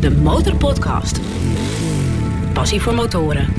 De 0.00 0.10
Motorpodcast. 0.10 1.18
Passie 2.52 2.80
voor 2.80 2.94
motoren. 2.94 3.54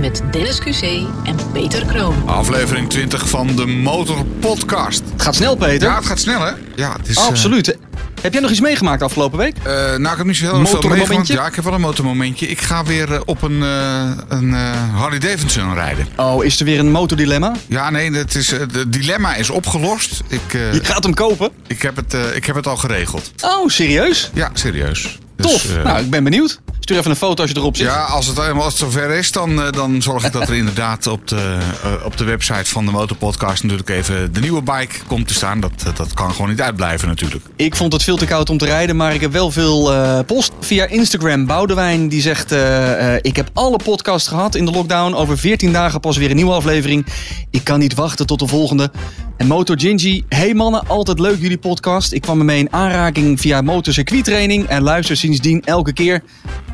Met 0.00 0.22
Dennis 0.30 0.60
QC 0.60 0.82
en 1.24 1.36
Peter 1.52 1.84
Kroon. 1.86 2.14
Aflevering 2.28 2.88
20 2.90 3.28
van 3.28 3.46
de 3.56 3.66
Motor 3.66 4.24
Podcast. 4.40 5.02
Het 5.12 5.22
gaat 5.22 5.34
snel, 5.34 5.56
Peter. 5.56 5.88
Ja, 5.88 5.96
het 5.96 6.06
gaat 6.06 6.18
snel, 6.20 6.40
hè? 6.40 6.50
Ja, 6.76 6.92
het 6.98 7.08
is, 7.08 7.16
eh, 7.16 7.26
Absoluut. 7.26 7.76
Heb 8.20 8.32
jij 8.32 8.42
nog 8.42 8.50
iets 8.50 8.60
meegemaakt 8.60 9.02
afgelopen 9.02 9.38
week? 9.38 9.56
eh, 9.62 9.72
nou, 9.74 10.00
ik 10.02 10.16
heb 10.16 10.24
niet 10.26 10.36
zo 10.36 10.42
heel 10.42 10.50
veel 10.52 10.60
Motormomentje? 10.60 10.96
meegemaakt. 11.08 11.28
Ja, 11.28 11.46
ik 11.46 11.54
heb 11.54 11.64
wel 11.64 11.74
een 11.74 11.80
motormomentje. 11.80 12.46
Ik 12.48 12.60
ga 12.60 12.84
weer 12.84 13.12
eh, 13.12 13.20
op 13.24 13.42
een, 13.42 13.62
eh, 13.62 14.10
een 14.28 14.54
eh, 14.54 14.70
Harley 14.94 15.18
Davidson 15.18 15.74
rijden. 15.74 16.06
Oh, 16.16 16.44
is 16.44 16.58
er 16.58 16.64
weer 16.64 16.78
een 16.78 16.90
motordilemma? 16.90 17.52
Ja, 17.68 17.90
nee, 17.90 18.12
het 18.12 18.34
is, 18.34 18.50
het 18.50 18.84
dilemma 18.92 19.34
is 19.34 19.50
opgelost. 19.50 20.22
Ik, 20.28 20.40
eh, 20.54 20.72
Je 20.74 20.84
gaat 20.84 21.02
hem 21.02 21.14
kopen? 21.14 21.50
ik, 21.66 21.82
heb 21.82 21.96
het, 21.96 22.14
eh, 22.14 22.36
ik 22.36 22.44
heb 22.44 22.56
het 22.56 22.66
al 22.66 22.76
geregeld. 22.76 23.32
Oh, 23.40 23.68
serieus? 23.68 24.30
Ja, 24.34 24.50
serieus. 24.52 25.18
Dus, 25.42 25.52
Tof. 25.52 25.76
eh, 25.76 25.84
nou, 25.84 26.00
ik 26.00 26.10
ben 26.10 26.24
benieuwd. 26.24 26.60
Stuur 26.80 26.98
even 26.98 27.10
een 27.10 27.16
foto 27.16 27.42
als 27.42 27.50
je 27.50 27.56
erop 27.56 27.76
zit. 27.76 27.86
Ja, 27.86 28.02
als 28.04 28.26
het 28.26 28.36
helemaal 28.40 28.62
als 28.64 28.72
het 28.72 28.82
zover 28.92 29.10
is, 29.10 29.32
dan, 29.32 29.62
eh, 29.62 29.72
dan 29.72 30.02
zorg 30.02 30.24
ik 30.24 30.32
dat 30.32 30.48
er 30.48 30.54
inderdaad 30.62 31.06
op 31.06 31.28
de, 31.28 31.58
eh, 31.82 32.04
op 32.04 32.16
de 32.16 32.24
website 32.24 32.64
van 32.70 32.84
de 32.84 32.90
Motorpodcast 32.90 33.62
natuurlijk 33.62 33.88
even 33.90 34.32
de 34.32 34.40
nieuwe 34.40 34.62
bike 34.62 34.94
komt 35.06 35.28
te 35.28 35.34
staan. 35.34 35.60
Dat, 35.60 35.72
dat- 35.94 36.14
kan 36.14 36.30
gewoon 36.32 36.50
niet 36.50 36.60
uitblijven 36.60 37.08
natuurlijk. 37.08 37.44
Ik 37.56 37.76
vond 37.76 37.92
het 37.92 38.02
veel 38.02 38.16
te 38.16 38.24
koud 38.24 38.50
om 38.50 38.58
te 38.58 38.64
rijden, 38.64 38.96
maar 38.96 39.14
ik 39.14 39.20
heb 39.20 39.32
wel 39.32 39.50
veel 39.50 39.92
eh, 39.92 40.18
post 40.26 40.52
via 40.60 40.86
Instagram. 40.86 41.46
Boudewijn 41.46 42.08
die 42.08 42.20
zegt: 42.22 42.52
eh, 42.52 43.14
eh, 43.14 43.18
Ik 43.22 43.36
heb 43.36 43.50
alle 43.52 43.76
podcasts 43.84 44.28
gehad 44.28 44.54
in 44.54 44.64
de 44.64 44.70
lockdown. 44.70 45.14
Over 45.14 45.38
14 45.38 45.72
dagen 45.72 46.00
pas 46.00 46.16
weer 46.16 46.30
een 46.30 46.36
nieuwe 46.36 46.52
aflevering. 46.52 47.06
Ik 47.50 47.64
kan 47.64 47.78
niet 47.78 47.94
wachten 47.94 48.26
tot 48.26 48.38
de 48.38 48.46
volgende. 48.46 48.90
En 49.36 49.46
Motor 49.46 49.80
Gingy, 49.80 50.24
hey 50.28 50.54
mannen, 50.54 50.88
altijd 50.88 51.18
leuk 51.18 51.40
jullie 51.40 51.58
podcast. 51.58 52.12
Ik 52.12 52.20
kwam 52.20 52.38
ermee 52.38 52.58
in 52.58 52.72
aanraking 52.72 53.40
via 53.40 53.60
motorcircuittraining 53.60 54.66
en 54.66 54.82
luister 54.82 55.16
sindsdien 55.32 55.64
elke 55.64 55.92
keer. 55.92 56.22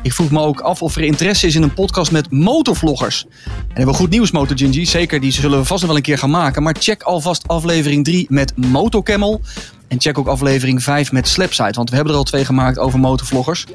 Ik 0.01 0.13
vroeg 0.13 0.31
me 0.31 0.39
ook 0.39 0.59
af 0.59 0.81
of 0.81 0.95
er 0.95 1.01
interesse 1.01 1.47
is 1.47 1.55
in 1.55 1.63
een 1.63 1.73
podcast 1.73 2.11
met 2.11 2.31
motorvloggers. 2.31 3.25
En 3.25 3.57
we 3.67 3.73
hebben 3.73 3.95
goed 3.95 4.09
nieuws, 4.09 4.31
Motor 4.31 4.57
Gingy. 4.57 4.85
Zeker, 4.85 5.21
die 5.21 5.31
zullen 5.31 5.59
we 5.59 5.65
vast 5.65 5.79
nog 5.79 5.89
wel 5.89 5.97
een 5.97 6.05
keer 6.05 6.17
gaan 6.17 6.29
maken. 6.29 6.63
Maar 6.63 6.75
check 6.79 7.03
alvast 7.03 7.47
aflevering 7.47 8.05
3 8.05 8.25
met 8.29 8.57
Motocamel. 8.57 9.41
En 9.87 10.01
check 10.01 10.17
ook 10.17 10.27
aflevering 10.27 10.83
5 10.83 11.11
met 11.11 11.27
Slapside, 11.27 11.71
want 11.71 11.89
we 11.89 11.95
hebben 11.95 12.13
er 12.13 12.19
al 12.19 12.25
twee 12.25 12.45
gemaakt 12.45 12.77
over 12.79 12.99
motorvloggers. 12.99 13.65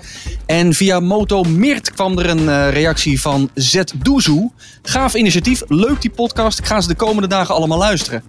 En 0.47 0.75
via 0.75 1.01
Moto 1.01 1.43
Mirt 1.43 1.93
kwam 1.93 2.19
er 2.19 2.29
een 2.29 2.49
eh, 2.49 2.71
reactie 2.71 3.21
van 3.21 3.51
Z 3.55 3.83
Doezoe. 3.97 4.51
Gaaf 4.83 5.15
initiatief, 5.15 5.63
leuk 5.69 6.01
die 6.01 6.11
podcast. 6.11 6.59
Ik 6.59 6.67
ga 6.67 6.81
ze 6.81 6.89
de 6.89 6.95
komende 6.95 7.29
dagen 7.29 7.55
allemaal 7.55 7.79
luisteren. 7.79 8.23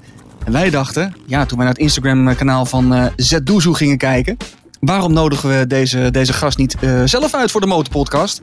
En 0.46 0.52
wij 0.52 0.70
dachten, 0.70 1.16
ja, 1.26 1.46
toen 1.46 1.58
wij 1.58 1.66
naar 1.66 1.76
het 1.76 1.84
Instagram-kanaal 1.84 2.66
van 2.66 2.94
eh 2.94 3.06
Z 3.16 3.40
Doezoe 3.44 3.76
gingen 3.76 3.98
kijken... 3.98 4.38
waarom 4.80 5.14
nodigen 5.14 5.60
we 5.60 5.68
deze, 5.68 6.12
deze 6.12 6.34
gast 6.34 6.58
niet 6.58 6.76
eh, 6.80 7.02
zelf 7.06 7.34
uit 7.34 7.52
voor 7.52 7.62
de 7.62 7.68
Motorpodcast? 7.68 8.42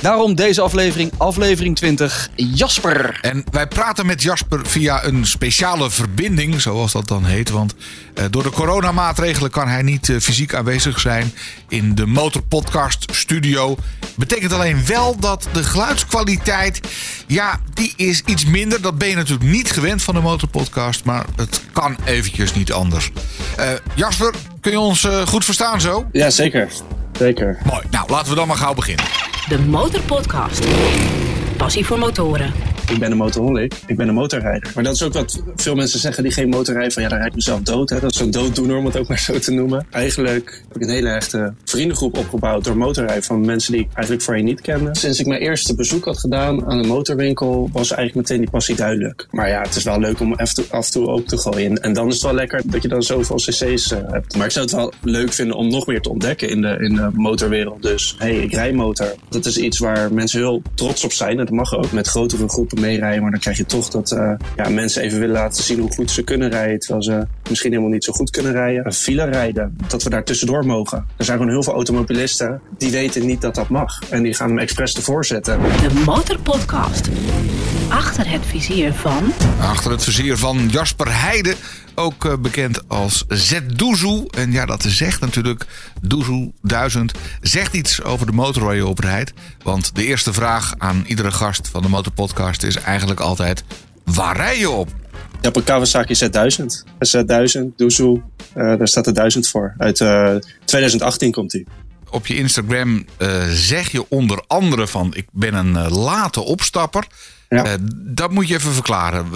Daarom 0.00 0.34
deze 0.34 0.60
aflevering, 0.60 1.12
aflevering 1.16 1.76
20, 1.76 2.30
Jasper. 2.34 3.18
En 3.22 3.44
wij 3.50 3.66
praten 3.66 4.06
met 4.06 4.22
Jasper 4.22 4.66
via 4.66 5.04
een 5.04 5.26
speciale 5.26 5.90
verbinding, 5.90 6.60
zoals 6.60 6.92
dat 6.92 7.08
dan 7.08 7.24
heet. 7.24 7.50
Want 7.50 7.74
eh, 8.14 8.24
door 8.30 8.42
de 8.42 8.50
coronamaatregelen 8.50 9.50
kan 9.50 9.68
hij 9.68 9.82
niet 9.82 10.08
eh, 10.08 10.16
fysiek 10.20 10.54
aanwezig 10.54 11.00
zijn 11.00 11.32
in 11.68 11.94
de 11.94 12.06
Motorpodcast 12.06 13.14
studio. 13.14 13.76
Betekent 14.16 14.52
alleen 14.52 14.86
wel 14.86 15.16
dat 15.18 15.48
de 15.52 15.64
geluidskwaliteit, 15.64 16.80
ja, 17.26 17.60
die 17.74 17.92
is 17.96 18.22
iets 18.26 18.44
minder. 18.44 18.80
Dat 18.80 18.98
ben 18.98 19.08
je 19.08 19.14
natuurlijk 19.16 19.50
niet 19.50 19.70
gewend 19.70 20.02
van 20.02 20.14
de 20.14 20.20
Motorpodcast, 20.20 21.04
maar 21.04 21.24
het 21.36 21.60
kan 21.72 21.96
eventjes 22.04 22.54
niet 22.54 22.72
anders. 22.72 23.10
Jasper, 23.94 24.34
kun 24.62 24.72
je 24.72 24.80
ons 24.80 25.04
eh, 25.04 25.26
goed 25.26 25.44
verstaan 25.44 25.80
zo? 25.80 26.06
Ja, 26.12 26.30
zeker. 26.30 26.68
Zeker. 27.18 27.58
Mooi. 27.64 27.82
Nou, 27.90 28.10
laten 28.10 28.28
we 28.28 28.34
dan 28.34 28.46
maar 28.46 28.56
gauw 28.56 28.74
beginnen. 28.74 29.04
De 29.48 29.58
Motorpodcast. 29.58 30.64
Passie 31.62 31.86
voor 31.86 31.98
motoren. 31.98 32.52
Ik 32.92 32.98
ben 32.98 33.10
een 33.10 33.16
motorholic. 33.16 33.74
Ik 33.86 33.96
ben 33.96 34.08
een 34.08 34.14
motorrijder. 34.14 34.72
Maar 34.74 34.84
dat 34.84 34.94
is 34.94 35.02
ook 35.02 35.12
wat 35.12 35.42
veel 35.56 35.74
mensen 35.74 35.98
zeggen 35.98 36.22
die 36.22 36.32
geen 36.32 36.48
motor 36.48 36.74
rijden. 36.74 36.92
Van 36.92 37.02
ja, 37.02 37.08
dan 37.08 37.18
rijd 37.18 37.30
ik 37.30 37.36
mezelf 37.36 37.60
dood. 37.60 37.90
Hè. 37.90 38.00
Dat 38.00 38.10
is 38.10 38.16
zo'n 38.16 38.30
dooddoener 38.30 38.76
om 38.76 38.84
het 38.84 38.96
ook 38.96 39.08
maar 39.08 39.18
zo 39.18 39.38
te 39.38 39.52
noemen. 39.52 39.86
Eigenlijk 39.90 40.62
heb 40.68 40.76
ik 40.76 40.82
een 40.82 40.94
hele 40.94 41.08
echte 41.08 41.54
vriendengroep 41.64 42.18
opgebouwd 42.18 42.64
door 42.64 42.76
motorrijden. 42.76 43.22
Van 43.22 43.46
mensen 43.46 43.72
die 43.72 43.80
ik 43.80 43.88
eigenlijk 43.92 44.24
voorheen 44.24 44.44
niet 44.44 44.60
kende. 44.60 44.88
Sinds 44.92 45.20
ik 45.20 45.26
mijn 45.26 45.40
eerste 45.40 45.74
bezoek 45.74 46.04
had 46.04 46.18
gedaan 46.18 46.66
aan 46.66 46.78
een 46.78 46.86
motorwinkel 46.86 47.70
was 47.72 47.90
eigenlijk 47.90 48.14
meteen 48.14 48.42
die 48.42 48.50
passie 48.50 48.76
duidelijk. 48.76 49.26
Maar 49.30 49.48
ja, 49.48 49.60
het 49.60 49.74
is 49.74 49.84
wel 49.84 49.98
leuk 49.98 50.20
om 50.20 50.34
af, 50.34 50.56
en 50.70 50.90
toe 50.90 51.06
ook 51.06 51.26
te 51.26 51.38
gooien. 51.38 51.82
En, 51.82 51.92
dan 51.92 52.06
is 52.06 52.14
het 52.14 52.22
wel 52.22 52.34
lekker 52.34 52.62
dat 52.64 52.82
je 52.82 52.88
dan 52.88 53.02
zoveel 53.02 53.36
cc's 53.36 53.92
eh, 53.92 53.98
hebt. 54.06 54.36
Maar 54.36 54.46
ik 54.46 54.52
zou 54.52 54.64
het 54.64 54.74
wel 54.74 54.92
leuk 55.02 55.32
vinden 55.32 55.56
om 55.56 55.70
nog 55.70 55.86
meer 55.86 56.00
te 56.00 56.10
ontdekken 56.10 56.48
in 56.48 56.60
de, 56.60 56.76
in 56.78 56.94
de 56.94 57.10
motorwereld. 57.12 57.82
Dus 57.82 58.14
hey, 58.18 58.36
ik 58.36 58.52
rij 58.52 58.72
motor. 58.72 59.14
Dat 59.28 59.46
is 59.46 59.58
iets 59.58 59.78
waar 59.78 60.12
mensen 60.12 60.38
heel 60.38 60.62
trots 60.74 61.04
op 61.04 61.12
zijn. 61.12 61.50
Mag 61.52 61.76
ook 61.76 61.92
met 61.92 62.06
grotere 62.06 62.48
groepen 62.48 62.80
meerijden. 62.80 63.22
Maar 63.22 63.30
dan 63.30 63.40
krijg 63.40 63.56
je 63.56 63.66
toch 63.66 63.88
dat 63.88 64.10
eh, 64.10 64.32
ja, 64.56 64.68
mensen 64.68 65.02
even 65.02 65.18
willen 65.18 65.34
laten 65.34 65.64
zien 65.64 65.78
hoe 65.78 65.92
goed 65.92 66.10
ze 66.10 66.22
kunnen 66.22 66.50
rijden. 66.50 66.78
Terwijl 66.78 67.02
ze 67.02 67.26
misschien 67.48 67.70
helemaal 67.70 67.92
niet 67.92 68.04
zo 68.04 68.12
goed 68.12 68.30
kunnen 68.30 68.52
rijden. 68.52 68.86
Een 68.86 68.92
file 68.92 69.24
rijden, 69.24 69.76
dat 69.88 70.02
we 70.02 70.10
daar 70.10 70.24
tussendoor 70.24 70.66
mogen. 70.66 71.06
Er 71.16 71.24
zijn 71.24 71.38
gewoon 71.38 71.52
heel 71.52 71.62
veel 71.62 71.74
automobilisten 71.74 72.60
die 72.78 72.90
weten 72.90 73.26
niet 73.26 73.40
dat 73.40 73.54
dat 73.54 73.68
mag. 73.68 74.10
En 74.10 74.22
die 74.22 74.34
gaan 74.34 74.48
hem 74.48 74.58
expres 74.58 74.94
ervoor 74.94 75.24
zetten. 75.24 75.58
De 75.60 76.02
Motorpodcast. 76.04 77.08
Achter 77.88 78.30
het 78.30 78.46
vizier 78.46 78.92
van... 78.92 79.32
Achter 79.60 79.90
het 79.90 80.04
vizier 80.04 80.36
van 80.36 80.68
Jasper 80.68 81.20
Heide, 81.20 81.54
ook 81.94 82.24
eh, 82.24 82.32
bekend 82.38 82.88
als 82.88 83.24
Z 83.28 83.60
Doezoe. 83.74 84.30
En 84.30 84.52
ja, 84.52 84.66
dat 84.66 84.82
zegt 84.82 85.20
natuurlijk 85.20 85.66
Doezoe 86.00 86.52
1000. 86.62 87.12
Zegt 87.40 87.74
iets 87.74 88.02
over 88.02 88.26
de 88.26 88.32
motor 88.32 88.64
waar 88.64 88.74
je 88.74 88.86
op 88.86 88.98
rijdt. 88.98 89.32
Want 89.62 89.94
de 89.94 90.04
eerste 90.04 90.32
vraag 90.32 90.74
aan 90.78 91.04
iedere 91.06 91.30
gast 91.30 91.68
van 91.68 91.82
de 91.82 91.88
Motorpodcast 91.88 92.62
is 92.62 92.76
eigenlijk 92.76 93.20
altijd... 93.20 93.64
Waar 94.04 94.36
rij 94.36 94.58
je 94.58 94.70
op? 94.70 94.88
Je 95.42 95.48
hebt 95.48 95.56
een 95.56 95.64
Kawasaki 95.64 96.14
Z1000. 96.24 96.64
Z1000, 97.14 97.76
Doezoe, 97.76 98.22
eh, 98.52 98.78
daar 98.78 98.88
staat 98.88 99.04
de 99.04 99.12
1000 99.12 99.48
voor. 99.48 99.74
Uit 99.78 100.00
eh, 100.00 100.34
2018 100.64 101.32
komt 101.32 101.50
die. 101.50 101.66
Op 102.12 102.26
je 102.26 102.36
Instagram 102.36 103.04
eh, 103.18 103.42
zeg 103.48 103.90
je 103.90 104.08
onder 104.08 104.42
andere 104.46 104.86
van... 104.86 105.12
ik 105.14 105.26
ben 105.32 105.54
een 105.54 105.76
eh, 105.76 106.04
late 106.04 106.40
opstapper. 106.40 107.06
Ja. 107.48 107.64
Eh, 107.64 107.72
dat 107.94 108.30
moet 108.30 108.48
je 108.48 108.54
even 108.54 108.72
verklaren. 108.72 109.26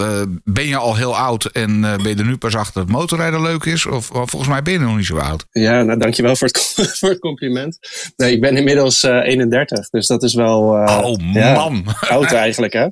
Ben 0.43 0.67
je 0.67 0.77
al 0.77 0.95
heel 0.95 1.17
oud 1.17 1.45
en 1.45 1.81
ben 1.81 2.07
je 2.07 2.15
er 2.15 2.25
nu 2.25 2.37
pas 2.37 2.55
achter 2.55 2.81
dat 2.81 2.91
motorrijden 2.91 3.41
leuk 3.41 3.63
is? 3.63 3.85
Of 3.85 4.05
volgens 4.05 4.47
mij 4.47 4.61
ben 4.61 4.73
je 4.73 4.79
nog 4.79 4.95
niet 4.95 5.05
zo 5.05 5.17
oud. 5.17 5.45
Ja, 5.51 5.83
nou 5.83 5.99
dankjewel 5.99 6.35
voor 6.35 6.47
het, 6.47 6.73
voor 6.99 7.09
het 7.09 7.19
compliment. 7.19 7.79
Nee, 8.15 8.31
ik 8.31 8.41
ben 8.41 8.57
inmiddels 8.57 9.03
eh 9.03 9.23
31, 9.23 9.89
dus 9.89 10.07
dat 10.07 10.23
is 10.23 10.33
wel... 10.33 10.59
oh 10.61 11.15
ja, 11.33 11.53
man. 11.53 11.85
oud 12.09 12.31
eigenlijk, 12.31 12.73
hè? 12.73 12.87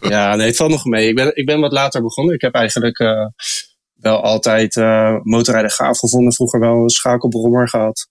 Ja, 0.00 0.34
nee, 0.34 0.46
het 0.46 0.56
valt 0.56 0.70
nog 0.70 0.84
mee. 0.84 1.08
Ik 1.08 1.14
ben, 1.14 1.36
ik 1.36 1.46
ben 1.46 1.60
wat 1.60 1.72
later 1.72 2.02
begonnen. 2.02 2.34
Ik 2.34 2.40
heb 2.40 2.54
eigenlijk 2.54 2.98
wel 3.94 4.22
altijd 4.22 4.76
motorrijden 5.22 5.70
gaaf 5.70 5.98
gevonden. 5.98 6.32
Vroeger 6.32 6.60
wel 6.60 6.82
een 6.82 6.88
schakelbrommer 6.88 7.68
gehad. 7.68 8.08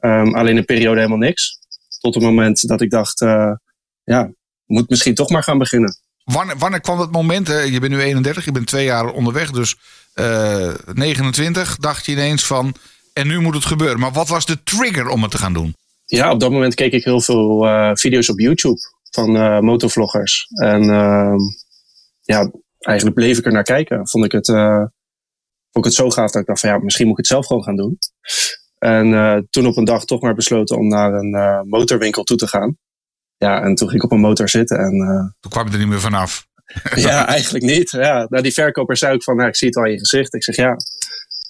Ehm, 0.00 0.34
alleen 0.34 0.56
een 0.56 0.64
periode 0.64 0.96
helemaal 0.96 1.18
niks. 1.18 1.58
Tot 2.00 2.14
het 2.14 2.22
moment 2.22 2.68
dat 2.68 2.80
ik 2.80 2.90
dacht, 2.90 3.20
eh, 3.20 3.52
ja, 4.04 4.30
moet 4.66 4.88
misschien 4.88 5.14
toch 5.14 5.30
maar 5.30 5.42
gaan 5.42 5.58
beginnen. 5.58 5.96
Wanneer, 6.24 6.58
wanneer 6.58 6.80
kwam 6.80 6.98
dat 6.98 7.12
moment? 7.12 7.48
hè? 7.48 7.60
Je 7.60 7.80
bent 7.80 7.92
nu 7.92 8.00
31, 8.00 8.44
je 8.44 8.52
bent 8.52 8.66
twee 8.66 8.84
jaar 8.84 9.12
onderweg, 9.12 9.50
dus 9.50 9.76
eh 10.14 10.74
29. 10.92 11.76
Dacht 11.76 12.06
je 12.06 12.12
ineens 12.12 12.46
van, 12.46 12.74
en 13.12 13.26
nu 13.26 13.40
moet 13.40 13.54
het 13.54 13.64
gebeuren. 13.64 14.00
Maar 14.00 14.12
wat 14.12 14.28
was 14.28 14.46
de 14.46 14.62
trigger 14.62 15.08
om 15.08 15.22
het 15.22 15.30
te 15.30 15.38
gaan 15.38 15.52
doen? 15.52 15.74
Ja, 16.04 16.32
op 16.32 16.40
dat 16.40 16.50
moment 16.50 16.74
keek 16.74 16.92
ik 16.92 17.04
heel 17.04 17.20
veel 17.20 17.66
eh, 17.66 17.90
video's 17.94 18.28
op 18.28 18.38
YouTube 18.38 18.78
van 19.10 19.36
eh, 19.36 19.58
motovloggers. 19.60 20.46
En 20.62 20.82
ehm, 20.82 21.38
ja, 22.20 22.50
eigenlijk 22.78 23.16
bleef 23.16 23.38
ik 23.38 23.46
er 23.46 23.52
naar 23.52 23.62
kijken. 23.62 24.08
Vond 24.08 24.24
ik 24.24 24.32
het, 24.32 24.48
eh, 24.48 24.84
vond 25.70 25.84
ik 25.84 25.84
het 25.84 25.94
zo 25.94 26.10
gaaf 26.10 26.30
dat 26.30 26.40
ik 26.40 26.46
dacht 26.46 26.60
van 26.60 26.70
ja, 26.70 26.78
misschien 26.78 27.06
moet 27.06 27.18
ik 27.18 27.24
het 27.24 27.32
zelf 27.32 27.46
gewoon 27.46 27.62
gaan 27.62 27.76
doen. 27.76 27.98
En 28.78 29.14
eh, 29.14 29.36
toen 29.50 29.66
op 29.66 29.76
een 29.76 29.84
dag 29.84 30.04
toch 30.04 30.20
maar 30.20 30.34
besloten 30.34 30.76
om 30.76 30.88
naar 30.88 31.12
een 31.12 31.34
eh, 31.34 31.60
motorwinkel 31.62 32.22
toe 32.22 32.36
te 32.36 32.46
gaan. 32.46 32.78
Ja, 33.36 33.62
en 33.62 33.74
toen 33.74 33.88
ging 33.88 34.02
ik 34.02 34.10
op 34.10 34.12
een 34.16 34.20
motor 34.24 34.48
zitten 34.48 34.78
en 34.78 34.92
eh, 34.92 35.40
Toen 35.40 35.50
kwam 35.50 35.66
je 35.66 35.72
er 35.72 35.78
niet 35.78 35.88
meer 35.88 36.00
vanaf. 36.00 36.46
ja, 36.94 37.26
eigenlijk 37.26 37.64
niet. 37.64 37.90
Ja, 37.90 38.26
nou, 38.28 38.42
die 38.42 38.52
verkoper 38.52 38.96
zei 38.96 39.14
ook 39.14 39.22
van, 39.22 39.36
nou, 39.36 39.48
ik 39.48 39.56
zie 39.56 39.68
het 39.68 39.76
al 39.76 39.84
in 39.84 39.92
je 39.92 39.98
gezicht. 39.98 40.34
Ik 40.34 40.42
zeg 40.44 40.56
ja, 40.56 40.76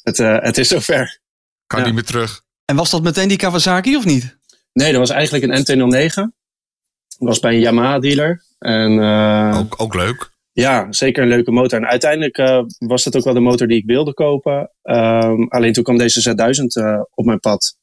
het, 0.02 0.18
eh, 0.18 0.36
het 0.38 0.58
is 0.58 0.68
zover. 0.68 1.20
Kan 1.66 1.78
Ja. 1.80 1.84
niet 1.86 1.94
meer 1.94 2.04
terug. 2.04 2.42
En 2.64 2.76
was 2.76 2.90
dat 2.90 3.02
meteen 3.02 3.28
die 3.28 3.36
Kawasaki 3.36 3.96
of 3.96 4.04
niet? 4.04 4.36
Nee, 4.72 4.90
dat 4.90 5.00
was 5.00 5.10
eigenlijk 5.10 5.44
een 5.44 5.58
NT09. 5.90 6.14
Dat 6.14 7.28
was 7.28 7.40
bij 7.40 7.52
een 7.54 7.60
Yamaha 7.60 7.98
dealer. 7.98 8.42
En 8.58 9.00
eh, 9.02 9.58
Ook, 9.58 9.74
ook 9.80 9.94
leuk. 9.94 10.30
Ja, 10.60 10.86
zeker 10.90 11.22
een 11.22 11.28
leuke 11.28 11.50
motor. 11.50 11.78
En 11.78 11.86
uiteindelijk 11.86 12.36
eh, 12.36 12.60
was 12.78 13.04
dat 13.04 13.16
ook 13.16 13.24
wel 13.24 13.34
de 13.34 13.40
motor 13.40 13.66
die 13.66 13.78
ik 13.78 13.86
wilde 13.86 14.14
kopen. 14.14 14.72
Ehm, 14.82 15.42
alleen 15.42 15.72
toen 15.72 15.84
kwam 15.84 15.98
deze 15.98 16.30
Z1000 16.30 16.82
eh, 16.82 17.00
op 17.14 17.24
mijn 17.24 17.40
pad. 17.40 17.76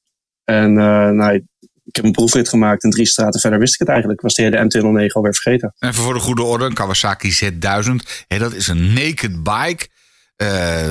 En 0.44 0.78
eh, 0.78 1.10
nou, 1.10 1.34
ik 1.84 1.96
heb 1.96 2.06
een 2.06 2.12
proefrit 2.12 2.50
gemaakt 2.50 2.84
en 2.84 2.90
drie 2.90 3.06
straten 3.06 3.40
verder 3.40 3.60
wist 3.60 3.74
ik 3.74 3.80
het 3.80 3.90
eigenlijk. 3.90 4.22
Was 4.22 4.34
de 4.34 4.42
hele 4.42 4.64
MT-09 4.64 5.14
alweer 5.14 5.34
vergeten. 5.34 5.74
Even 5.80 6.04
voor 6.04 6.14
de 6.14 6.20
goede 6.20 6.44
orde, 6.44 6.66
een 6.66 6.74
Kawasaki 6.74 7.32
Z1000. 7.44 8.26
Hè, 8.28 8.38
dat 8.38 8.54
is 8.54 8.68
een 8.68 8.94
naked 8.94 9.44
bike. 9.44 9.88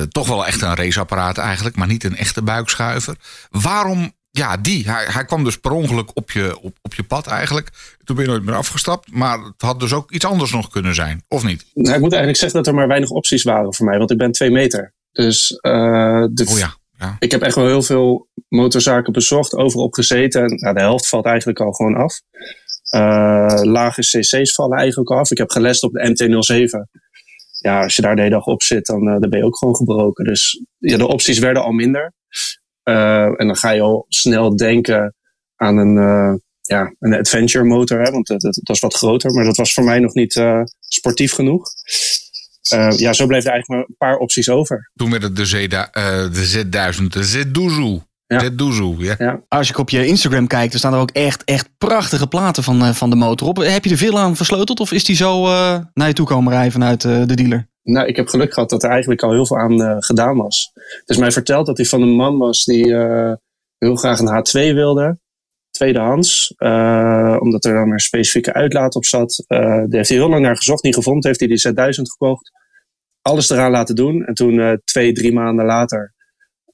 Toch 0.09 0.27
wel 0.27 0.45
echt 0.45 0.61
een 0.61 0.75
raceapparaat 0.75 1.37
eigenlijk, 1.37 1.75
maar 1.75 1.87
niet 1.87 2.03
een 2.03 2.17
echte 2.17 2.43
buikschuiver. 2.43 3.15
Waarom 3.49 4.13
Ja, 4.37 4.57
die. 4.57 4.89
Hij, 4.89 5.05
hij 5.07 5.25
kwam 5.25 5.43
dus 5.43 5.59
per 5.59 5.71
ongeluk 5.71 6.09
op 6.13 6.31
je, 6.31 6.59
op, 6.61 6.77
op 6.81 6.93
je 6.93 7.03
pad 7.03 7.27
eigenlijk. 7.27 7.69
Toen 8.03 8.15
ben 8.15 8.25
je 8.25 8.31
nooit 8.31 8.43
meer 8.43 8.55
afgestapt. 8.55 9.11
Maar 9.11 9.39
het 9.39 9.61
had 9.61 9.79
dus 9.79 9.93
ook 9.93 10.11
iets 10.11 10.25
anders 10.25 10.51
nog 10.51 10.69
kunnen 10.69 10.95
zijn, 10.95 11.23
of 11.27 11.43
niet? 11.43 11.65
Nou, 11.73 11.95
ik 11.95 12.01
moet 12.01 12.11
eigenlijk 12.11 12.37
zeggen 12.37 12.57
dat 12.57 12.67
er 12.67 12.73
maar 12.73 12.87
weinig 12.87 13.09
opties 13.09 13.43
waren 13.43 13.73
voor 13.73 13.85
mij, 13.85 13.97
want 13.97 14.11
ik 14.11 14.17
ben 14.17 14.31
twee 14.31 14.51
meter. 14.51 14.93
Dus 15.11 15.51
uh, 15.51 16.25
de, 16.31 16.45
oh 16.47 16.57
ja, 16.57 16.75
ja. 16.97 17.15
ik 17.19 17.31
heb 17.31 17.41
echt 17.41 17.55
wel 17.55 17.65
heel 17.65 17.81
veel 17.81 18.27
motorzaken 18.47 19.13
bezocht, 19.13 19.55
overal 19.55 19.87
gezeten. 19.89 20.43
En 20.43 20.55
nou, 20.55 20.75
de 20.75 20.81
helft 20.81 21.07
valt 21.07 21.25
eigenlijk 21.25 21.59
al 21.59 21.71
gewoon 21.71 21.95
af. 21.95 22.21
Uh, 22.95 23.59
lage 23.61 24.01
cc's 24.01 24.53
vallen 24.53 24.77
eigenlijk 24.77 25.09
af. 25.09 25.31
Ik 25.31 25.37
heb 25.37 25.49
gelest 25.49 25.83
op 25.83 25.93
de 25.93 26.09
MT-07. 26.09 27.03
Ja, 27.59 27.83
als 27.83 27.95
je 27.95 28.01
daar 28.01 28.15
de 28.15 28.21
hele 28.21 28.33
dag 28.33 28.45
op 28.45 28.63
zit, 28.63 28.85
dan, 28.85 29.07
uh, 29.07 29.19
dan 29.19 29.29
ben 29.29 29.39
je 29.39 29.45
ook 29.45 29.57
gewoon 29.57 29.75
gebroken. 29.75 30.25
Dus 30.25 30.63
ja, 30.77 30.97
de 30.97 31.07
opties 31.07 31.39
werden 31.39 31.63
al 31.63 31.71
minder. 31.71 32.13
Uh, 32.89 33.39
en 33.39 33.47
dan 33.47 33.55
ga 33.55 33.69
je 33.69 33.81
al 33.81 34.05
snel 34.09 34.55
denken 34.55 35.15
aan 35.55 35.77
een, 35.77 35.95
uh, 35.95 36.33
ja, 36.61 36.95
een 36.99 37.13
adventure 37.13 37.63
motor. 37.63 38.01
Hè? 38.01 38.11
Want 38.11 38.27
dat, 38.27 38.41
dat, 38.41 38.59
dat, 38.63 38.75
is 38.75 38.81
wat 38.81 38.95
groter. 38.95 39.33
Maar 39.33 39.43
dat 39.43 39.57
was 39.57 39.73
voor 39.73 39.83
mij 39.83 39.99
nog 39.99 40.13
niet 40.13 40.35
uh, 40.35 40.61
sportief 40.79 41.33
genoeg. 41.33 41.69
ja, 42.95 43.13
zo 43.13 43.25
bleef 43.25 43.45
er 43.45 43.51
eigenlijk 43.51 43.67
maar 43.67 43.79
een 43.79 43.95
paar 43.97 44.17
opties 44.17 44.49
over. 44.49 44.91
Toen 44.95 45.11
werd 45.11 45.23
het 45.23 45.35
de, 45.35 45.45
Zeda, 45.45 45.89
de 46.31 46.63
Z1000, 46.65 47.03
de. 47.07 48.01
Ja. 48.27 48.51
Ja. 48.97 49.15
Ja. 49.17 49.41
Als 49.47 49.69
ik 49.69 49.77
op 49.77 49.89
je 49.89 50.05
Instagram 50.05 50.47
kijk, 50.47 50.69
dan 50.69 50.79
staan 50.79 50.93
er 50.93 50.99
ook 50.99 51.11
echt, 51.11 51.43
echt 51.43 51.69
prachtige 51.77 52.27
platen 52.27 52.63
van, 52.63 52.95
van 52.95 53.09
de 53.09 53.15
motor 53.15 53.47
op. 53.47 53.57
Heb 53.57 53.83
je 53.83 53.91
er 53.91 53.97
veel 53.97 54.19
aan 54.19 54.35
versleuteld 54.35 54.79
of 54.79 54.91
is 54.91 55.03
die 55.03 55.15
zo 55.15 55.45
uh, 55.45 55.77
naar 55.93 56.07
je 56.07 56.13
toe 56.13 56.25
komen 56.25 56.53
rijden 56.53 56.71
vanuit 56.71 57.03
uh, 57.03 57.25
de 57.25 57.35
dealer? 57.35 57.67
Nou, 57.85 58.07
ik 58.07 58.15
heb 58.15 58.27
geluk 58.27 58.53
gehad 58.53 58.69
dat 58.69 58.83
er 58.83 58.89
eigenlijk 58.89 59.23
al 59.23 59.31
heel 59.31 59.45
veel 59.45 59.57
aan 59.57 59.81
uh, 59.81 59.95
gedaan 59.99 60.37
was. 60.37 60.71
Is 61.05 61.17
mij 61.17 61.31
verteld 61.31 61.65
dat 61.65 61.77
hij 61.77 61.85
van 61.85 62.01
een 62.01 62.15
man 62.15 62.37
was 62.37 62.63
die 62.63 62.87
uh, 62.87 63.33
heel 63.77 63.95
graag 63.95 64.19
een 64.19 64.45
H2 64.45 64.73
wilde. 64.73 65.19
Tweedehands. 65.69 66.53
Uh, 66.57 67.37
omdat 67.39 67.65
er 67.65 67.73
dan 67.73 67.91
een 67.91 67.99
specifieke 67.99 68.53
uitlaat 68.53 68.95
op 68.95 69.05
zat. 69.05 69.43
daar 69.47 69.87
heeft 69.89 70.09
hij 70.09 70.17
heel 70.17 70.29
lang 70.29 70.41
naar 70.41 70.57
gezocht, 70.57 70.83
niet 70.83 70.95
gevonden. 70.95 71.27
Heeft 71.27 71.39
hij 71.39 71.75
die 71.75 71.93
Z1000 71.95 72.01
gekocht. 72.01 72.51
Alles 73.21 73.49
eraan 73.49 73.71
laten 73.71 73.95
doen. 73.95 74.25
En 74.25 74.33
toen 74.33 74.81
twee, 74.83 75.13
drie 75.13 75.33
maanden 75.33 75.65
later. 75.65 76.13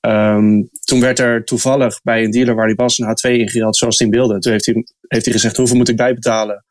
Um, 0.01 0.69
toen 0.83 1.01
werd 1.01 1.19
er 1.19 1.43
toevallig 1.43 2.01
bij 2.01 2.23
een 2.23 2.31
dealer 2.31 2.55
waar 2.55 2.65
hij 2.65 2.75
was 2.75 2.97
een 2.97 3.07
H2 3.07 3.39
ingehaald 3.39 3.77
zoals 3.77 3.99
hij 3.99 4.07
wilde. 4.09 4.39
Toen 4.39 4.51
heeft 4.51 4.65
hij, 4.65 4.85
heeft 5.07 5.25
hij 5.25 5.33
gezegd, 5.33 5.57
hoeveel 5.57 5.77
moet 5.77 5.89
ik 5.89 5.95
bijbetalen? 5.95 6.65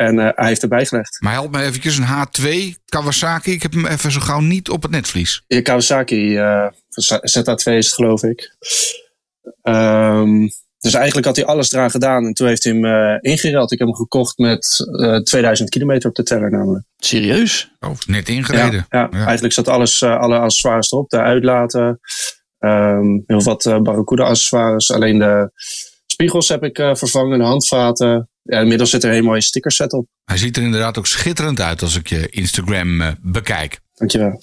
En 0.00 0.14
uh, 0.14 0.28
hij 0.34 0.46
heeft 0.46 0.62
erbij 0.62 0.86
gelegd. 0.86 1.20
Maar 1.20 1.32
help 1.32 1.50
me 1.50 1.62
eventjes, 1.62 1.98
een 1.98 2.06
H2 2.06 2.78
Kawasaki. 2.84 3.52
Ik 3.52 3.62
heb 3.62 3.72
hem 3.72 3.86
even 3.86 4.12
zo 4.12 4.20
gauw 4.20 4.40
niet 4.40 4.70
op 4.70 4.82
het 4.82 4.90
netvlies. 4.90 5.44
Ja, 5.46 5.62
Kawasaki, 5.62 6.38
uh, 6.38 6.66
ZH2 7.38 7.72
is 7.72 7.86
het 7.86 7.94
geloof 7.94 8.22
ik. 8.22 8.56
Um, 9.62 10.50
dus 10.78 10.94
eigenlijk 10.94 11.26
had 11.26 11.36
hij 11.36 11.44
alles 11.44 11.72
eraan 11.72 11.90
gedaan. 11.90 12.24
En 12.24 12.32
toen 12.32 12.46
heeft 12.46 12.64
hij 12.64 12.72
hem 12.72 12.84
uh, 12.84 13.16
ingereld. 13.20 13.72
Ik 13.72 13.78
heb 13.78 13.88
hem 13.88 13.96
gekocht 13.96 14.38
met 14.38 14.86
2000 15.24 15.70
kilometer 15.70 16.08
op 16.08 16.14
de 16.14 16.22
teller 16.22 16.50
namelijk. 16.50 16.84
Serieus? 16.96 17.72
Oh, 17.80 17.90
net 18.06 18.28
ingereden. 18.28 18.86
Ja, 18.88 18.98
ja. 19.00 19.08
ja. 19.10 19.24
eigenlijk 19.24 19.54
zat 19.54 19.68
alles, 19.68 20.02
alle 20.02 20.38
accessoires 20.38 20.92
erop. 20.92 21.10
De 21.10 21.20
uitlaten, 21.20 22.00
um, 22.58 23.22
heel 23.26 23.42
wat 23.42 23.62
Barracuda 23.82 24.24
accessoires. 24.24 24.90
Alleen 24.90 25.18
de 25.18 25.50
spiegels 26.06 26.48
heb 26.48 26.64
ik 26.64 26.76
vervangen, 26.76 27.38
de 27.38 27.44
handvaten. 27.44 28.30
Ja, 28.42 28.60
inmiddels 28.60 28.90
zit 28.90 29.02
er 29.02 29.08
een 29.08 29.14
hele 29.14 29.26
mooie 29.26 29.42
stickerset 29.42 29.92
op. 29.92 30.06
Hij 30.24 30.36
ziet 30.36 30.56
er 30.56 30.62
inderdaad 30.62 30.98
ook 30.98 31.06
schitterend 31.06 31.60
uit 31.60 31.82
als 31.82 31.96
ik 31.96 32.08
je 32.08 32.28
Instagram 32.28 33.00
uh, 33.00 33.08
bekijk. 33.20 33.80
Dankjewel. 33.94 34.38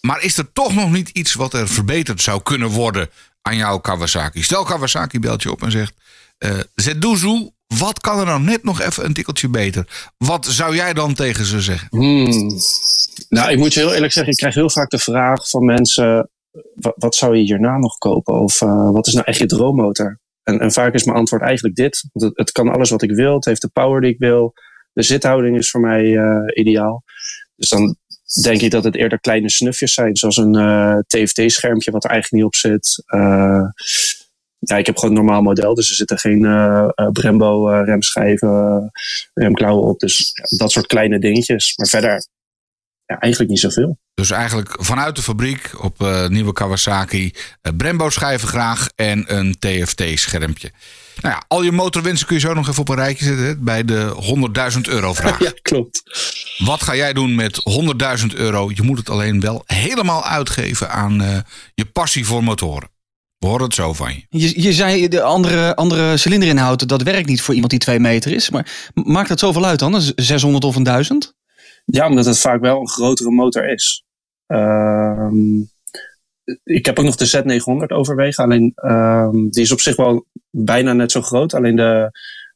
Maar 0.00 0.22
is 0.22 0.36
er 0.36 0.52
toch 0.52 0.74
nog 0.74 0.90
niet 0.90 1.08
iets 1.08 1.34
wat 1.34 1.54
er 1.54 1.68
verbeterd 1.68 2.22
zou 2.22 2.42
kunnen 2.42 2.68
worden 2.68 3.08
aan 3.42 3.56
jouw 3.56 3.78
Kawasaki? 3.78 4.42
Stel 4.42 4.64
Kawasaki 4.64 5.20
belt 5.20 5.42
je 5.42 5.50
op 5.50 5.62
en 5.62 5.70
zegt... 5.70 5.94
Uh, 6.38 6.60
Zeduzu, 6.74 7.50
wat 7.66 8.00
kan 8.00 8.18
er 8.18 8.24
nou 8.24 8.40
net 8.40 8.64
nog 8.64 8.80
even 8.80 9.04
een 9.04 9.12
tikkeltje 9.12 9.48
beter? 9.48 10.12
Wat 10.16 10.46
zou 10.46 10.74
jij 10.74 10.92
dan 10.92 11.14
tegen 11.14 11.44
ze 11.44 11.60
zeggen? 11.60 11.88
Hmm. 11.90 12.60
Nou, 13.28 13.50
ik 13.50 13.58
moet 13.58 13.74
je 13.74 13.80
heel 13.80 13.94
eerlijk 13.94 14.12
zeggen, 14.12 14.32
ik 14.32 14.38
krijg 14.38 14.54
heel 14.54 14.70
vaak 14.70 14.90
de 14.90 14.98
vraag 14.98 15.48
van 15.48 15.64
mensen... 15.64 16.30
wat, 16.74 16.94
wat 16.96 17.14
zou 17.14 17.36
je 17.36 17.42
hierna 17.42 17.78
nog 17.78 17.98
kopen? 17.98 18.40
Of 18.40 18.60
uh, 18.60 18.90
wat 18.90 19.06
is 19.06 19.12
nou 19.12 19.26
echt 19.26 19.38
je 19.38 19.46
droommotor? 19.46 20.20
En, 20.46 20.60
en, 20.60 20.72
vaak 20.72 20.94
is 20.94 21.04
mijn 21.04 21.16
antwoord 21.16 21.42
eigenlijk 21.42 21.74
dit. 21.74 22.08
Want 22.12 22.36
het, 22.36 22.52
kan 22.52 22.68
alles 22.68 22.90
wat 22.90 23.02
ik 23.02 23.10
wil. 23.10 23.34
Het 23.34 23.44
heeft 23.44 23.60
de 23.60 23.70
power 23.72 24.00
die 24.00 24.12
ik 24.12 24.18
wil. 24.18 24.54
De 24.92 25.02
zithouding 25.02 25.58
is 25.58 25.70
voor 25.70 25.80
mij 25.80 26.04
uh, 26.04 26.42
ideaal. 26.54 27.04
Dus 27.56 27.68
dan 27.68 27.96
denk 28.42 28.60
ik 28.60 28.70
dat 28.70 28.84
het 28.84 28.96
eerder 28.96 29.20
kleine 29.20 29.50
snufjes 29.50 29.94
zijn. 29.94 30.16
Zoals 30.16 30.36
een 30.36 30.56
uh, 30.56 30.98
TFT-schermpje 31.06 31.90
wat 31.90 32.04
er 32.04 32.10
eigenlijk 32.10 32.42
niet 32.42 32.52
op 32.52 32.54
zit. 32.54 33.02
Uh, 33.14 33.62
ja, 34.58 34.76
ik 34.76 34.86
heb 34.86 34.96
gewoon 34.96 35.16
een 35.16 35.24
normaal 35.24 35.42
model. 35.42 35.74
Dus 35.74 35.88
er 35.88 35.96
zitten 35.96 36.18
geen 36.18 36.40
Brembo 37.12 37.68
remschijven, 37.68 38.90
remklauwen 39.34 39.88
op. 39.88 39.98
Dus 39.98 40.32
dat 40.56 40.72
soort 40.72 40.86
kleine 40.86 41.18
dingetjes. 41.18 41.76
Maar 41.76 41.88
verder 41.88 42.26
ja, 43.06 43.18
eigenlijk 43.18 43.50
niet 43.50 43.60
zoveel. 43.60 43.98
Dus 44.14 44.30
eigenlijk 44.30 44.76
vanuit 44.78 45.16
de 45.16 45.22
fabriek 45.22 45.70
op 45.82 46.02
uh, 46.02 46.28
nieuwe 46.28 46.52
Kawasaki 46.52 47.24
uh, 47.24 47.72
Brembo 47.76 48.10
schijven 48.10 48.48
graag 48.48 48.88
en 48.94 49.36
een 49.36 49.56
TFT 49.58 50.02
schermpje. 50.14 50.72
Nou 51.20 51.34
ja, 51.34 51.44
al 51.48 51.62
je 51.62 51.72
motorwensen 51.72 52.26
kun 52.26 52.36
je 52.36 52.42
zo 52.42 52.54
nog 52.54 52.68
even 52.68 52.80
op 52.80 52.88
een 52.88 52.96
rijtje 52.96 53.24
zetten 53.24 53.46
hè, 53.46 53.56
bij 53.56 53.84
de 53.84 54.14
100.000 54.74 54.80
euro 54.80 55.14
vraag. 55.22 55.42
ja, 55.42 55.52
klopt. 55.62 56.02
Wat 56.58 56.82
ga 56.82 56.96
jij 56.96 57.12
doen 57.12 57.34
met 57.34 57.60
100.000 58.20 58.26
euro? 58.34 58.70
Je 58.74 58.82
moet 58.82 58.98
het 58.98 59.10
alleen 59.10 59.40
wel 59.40 59.62
helemaal 59.66 60.24
uitgeven 60.24 60.90
aan 60.90 61.22
uh, 61.22 61.38
je 61.74 61.84
passie 61.84 62.26
voor 62.26 62.44
motoren. 62.44 62.88
We 63.38 63.46
horen 63.46 63.64
het 63.64 63.74
zo 63.74 63.92
van 63.92 64.12
je. 64.14 64.38
Je, 64.38 64.62
je 64.62 64.72
zei 64.72 65.08
de 65.08 65.22
andere, 65.22 65.76
andere 65.76 66.16
cilinderinhoud, 66.16 66.88
dat 66.88 67.02
werkt 67.02 67.28
niet 67.28 67.42
voor 67.42 67.54
iemand 67.54 67.70
die 67.70 67.80
twee 67.80 68.00
meter 68.00 68.32
is. 68.32 68.50
Maar 68.50 68.90
maakt 68.94 69.28
dat 69.28 69.38
zoveel 69.38 69.64
uit 69.64 69.78
dan? 69.78 70.02
600 70.16 70.64
of 70.64 70.76
een 70.76 70.82
1000? 70.82 71.34
Ja, 71.86 72.08
omdat 72.08 72.24
het 72.24 72.38
vaak 72.38 72.60
wel 72.60 72.80
een 72.80 72.88
grotere 72.88 73.30
motor 73.30 73.72
is. 73.72 74.04
Um, 74.46 75.70
ik 76.64 76.86
heb 76.86 76.98
ook 76.98 77.04
nog 77.04 77.16
de 77.16 77.42
Z900 77.84 77.86
overwegen. 77.86 78.44
Alleen 78.44 78.72
um, 78.74 79.50
die 79.50 79.62
is 79.62 79.72
op 79.72 79.80
zich 79.80 79.96
wel 79.96 80.26
bijna 80.50 80.92
net 80.92 81.12
zo 81.12 81.22
groot. 81.22 81.54
Alleen 81.54 81.76
de, 81.76 82.10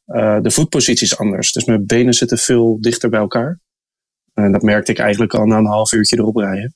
uh, 0.05 0.41
de 0.41 0.51
voetpositie 0.51 1.05
is 1.05 1.17
anders. 1.17 1.51
Dus 1.51 1.65
mijn 1.65 1.85
benen 1.85 2.13
zitten 2.13 2.37
veel 2.37 2.77
dichter 2.81 3.09
bij 3.09 3.19
elkaar. 3.19 3.59
En 4.33 4.51
dat 4.51 4.61
merkte 4.61 4.91
ik 4.91 4.99
eigenlijk 4.99 5.33
al 5.33 5.45
na 5.45 5.57
een 5.57 5.65
half 5.65 5.91
uurtje 5.91 6.17
erop 6.17 6.35
rijden. 6.35 6.75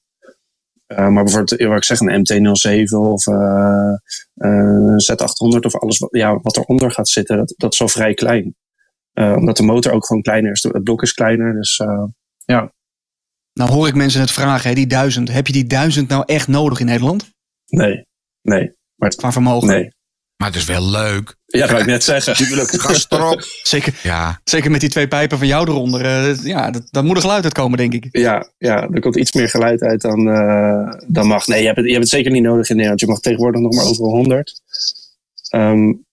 Uh, 0.87 0.97
maar 0.97 1.23
bijvoorbeeld, 1.23 1.61
wat 1.61 1.77
ik 1.77 1.83
zeg, 1.83 1.99
een 1.99 2.21
MT-07 2.21 2.97
of 2.97 3.27
uh, 3.27 3.93
een 4.35 5.01
Z800 5.11 5.59
of 5.59 5.75
alles 5.75 5.97
wat, 5.97 6.09
ja, 6.11 6.39
wat 6.41 6.57
eronder 6.57 6.91
gaat 6.91 7.09
zitten, 7.09 7.37
dat, 7.37 7.53
dat 7.57 7.73
is 7.73 7.81
al 7.81 7.87
vrij 7.87 8.13
klein. 8.13 8.55
omdat 9.13 9.57
de 9.57 9.63
motor 9.63 9.91
ook 9.91 10.05
gewoon 10.05 10.21
kleiner 10.21 10.51
is. 10.51 10.63
Het 10.63 10.83
blok 10.83 11.01
is 11.01 11.13
kleiner. 11.13 11.53
Dus 11.53 11.81
ja. 12.45 12.73
Nou 13.53 13.71
hoor 13.71 13.87
ik 13.87 13.95
mensen 13.95 14.21
het 14.21 14.31
vragen, 14.31 14.69
hè, 14.69 14.75
die 14.75 14.87
duizend. 14.87 15.31
Heb 15.31 15.47
je 15.47 15.53
die 15.53 15.67
duizend 15.67 16.09
nou 16.09 16.23
echt 16.25 16.47
nodig 16.47 16.79
in 16.79 16.85
Nederland? 16.85 17.29
Nee, 17.65 18.05
nee. 18.41 18.73
Maar 18.95 19.15
Qua 19.15 19.31
vermogen? 19.31 19.67
Nee. 19.67 19.93
Maar 20.37 20.47
het 20.47 20.57
is 20.57 20.65
wel 20.65 20.89
leuk. 20.89 21.35
Ja, 21.45 21.59
dat 21.59 21.69
wou 21.69 21.81
ik 21.81 21.87
net 21.87 22.03
zeggen. 22.03 22.35
Tuurlijk, 22.45 22.69
gas 22.69 23.05
erop. 23.09 23.41
zeker, 23.63 23.99
ja. 24.03 24.39
zeker 24.43 24.71
met 24.71 24.79
die 24.79 24.89
twee 24.89 25.07
pijpen 25.07 25.37
van 25.37 25.47
jou 25.47 25.69
eronder. 25.69 26.01
Uh, 26.05 26.43
ja, 26.43 26.71
dat, 26.71 26.87
dat 26.91 27.03
moet 27.03 27.15
er 27.15 27.21
geluid 27.21 27.43
uitkomen, 27.43 27.77
denk 27.77 27.93
ik. 27.93 28.07
Ja, 28.11 28.49
ja, 28.57 28.87
er 28.87 28.99
komt 28.99 29.15
iets 29.15 29.31
meer 29.31 29.49
geluid 29.49 29.81
uit 29.81 30.01
dan, 30.01 30.27
uh, 30.27 30.93
dan 31.07 31.27
mag. 31.27 31.47
Nee, 31.47 31.59
je 31.59 31.65
hebt, 31.65 31.77
het, 31.77 31.85
je 31.85 31.91
hebt 31.91 32.03
het 32.03 32.13
zeker 32.13 32.31
niet 32.31 32.43
nodig 32.43 32.69
in 32.69 32.75
Nederland. 32.75 33.01
Je 33.01 33.07
mag 33.07 33.19
tegenwoordig 33.19 33.61
nog 33.61 33.73
maar 33.75 33.85
over 33.85 34.05
100. 34.05 34.61
Um, 35.55 36.04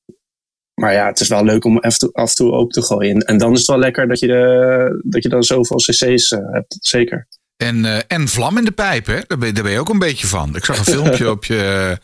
maar 0.74 0.92
ja, 0.92 1.06
het 1.06 1.20
is 1.20 1.28
wel 1.28 1.44
leuk 1.44 1.64
om 1.64 1.78
af 1.78 1.98
en 2.12 2.34
toe, 2.34 2.52
open 2.52 2.72
te 2.72 2.82
gooien. 2.82 3.18
En 3.18 3.38
dan 3.38 3.52
is 3.52 3.58
het 3.58 3.66
wel 3.66 3.78
lekker 3.78 4.08
dat 4.08 4.18
je, 4.18 4.26
de, 4.26 5.00
dat 5.04 5.22
je 5.22 5.28
dan 5.28 5.42
zoveel 5.42 5.76
cc's 5.76 6.30
uh, 6.30 6.52
hebt, 6.52 6.76
zeker. 6.80 7.28
En, 7.56 7.84
uh, 7.84 7.98
en 8.06 8.28
vlam 8.28 8.58
in 8.58 8.64
de 8.64 8.70
pijp, 8.70 9.06
hè? 9.06 9.20
Daar 9.26 9.38
ben, 9.38 9.54
daar 9.54 9.62
ben 9.62 9.72
je 9.72 9.78
ook 9.78 9.88
een 9.88 9.98
beetje 9.98 10.26
van. 10.26 10.56
Ik 10.56 10.64
zag 10.64 10.78
een 10.78 10.92
filmpje 10.94 11.30
op 11.30 11.44
je, 11.44 11.98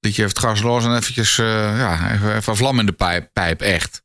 dat 0.00 0.14
je 0.14 0.22
heeft 0.22 0.38
gas 0.38 0.62
los 0.62 0.84
en 0.84 0.96
eventjes, 0.96 1.38
uh, 1.38 1.46
ja, 1.78 2.12
even, 2.12 2.36
even 2.36 2.56
vlam 2.56 2.78
in 2.78 2.86
de 2.86 2.92
pijp, 2.92 3.28
pijp 3.32 3.60
echt. 3.60 4.02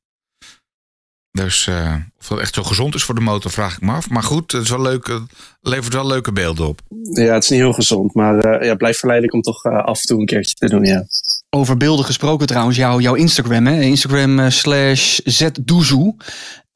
Dus 1.36 1.68
uh, 1.68 1.94
of 2.20 2.28
dat 2.28 2.40
echt 2.40 2.54
zo 2.54 2.64
gezond 2.64 2.96
is 2.96 3.04
voor 3.04 3.16
de 3.16 3.22
motor, 3.22 3.52
vraag 3.52 3.76
ik 3.76 3.82
me 3.82 3.92
af. 3.92 4.10
Maar 4.10 4.24
goed, 4.24 4.52
het 4.52 4.64
is 4.64 4.70
wel 4.70 4.82
leuk, 4.82 5.08
het 5.08 5.22
levert 5.62 5.94
wel 5.94 6.08
leuke 6.08 6.32
beelden 6.32 6.68
op. 6.68 6.82
Ja, 7.14 7.34
het 7.34 7.44
is 7.44 7.50
niet 7.50 7.60
heel 7.60 7.74
gezond, 7.74 8.14
maar 8.14 8.62
uh, 8.62 8.68
ja, 8.68 8.76
blijf 8.76 8.98
verleidelijk 8.98 9.36
om 9.36 9.42
toch 9.42 9.66
uh, 9.66 9.84
af 9.84 10.00
en 10.00 10.08
toe 10.08 10.20
een 10.20 10.26
keertje 10.26 10.56
te 10.56 10.70
doen, 10.70 10.84
ja. 10.84 11.06
Over 11.50 11.78
beelden 11.78 12.06
gesproken 12.06 12.48
trouwens, 12.48 12.78
jouw, 12.78 13.00
jouw 13.00 13.14
Instagram, 13.14 13.66
hè? 13.66 13.82
Instagram 13.82 14.50
slash 14.50 15.20
zdoezoe. 15.24 16.16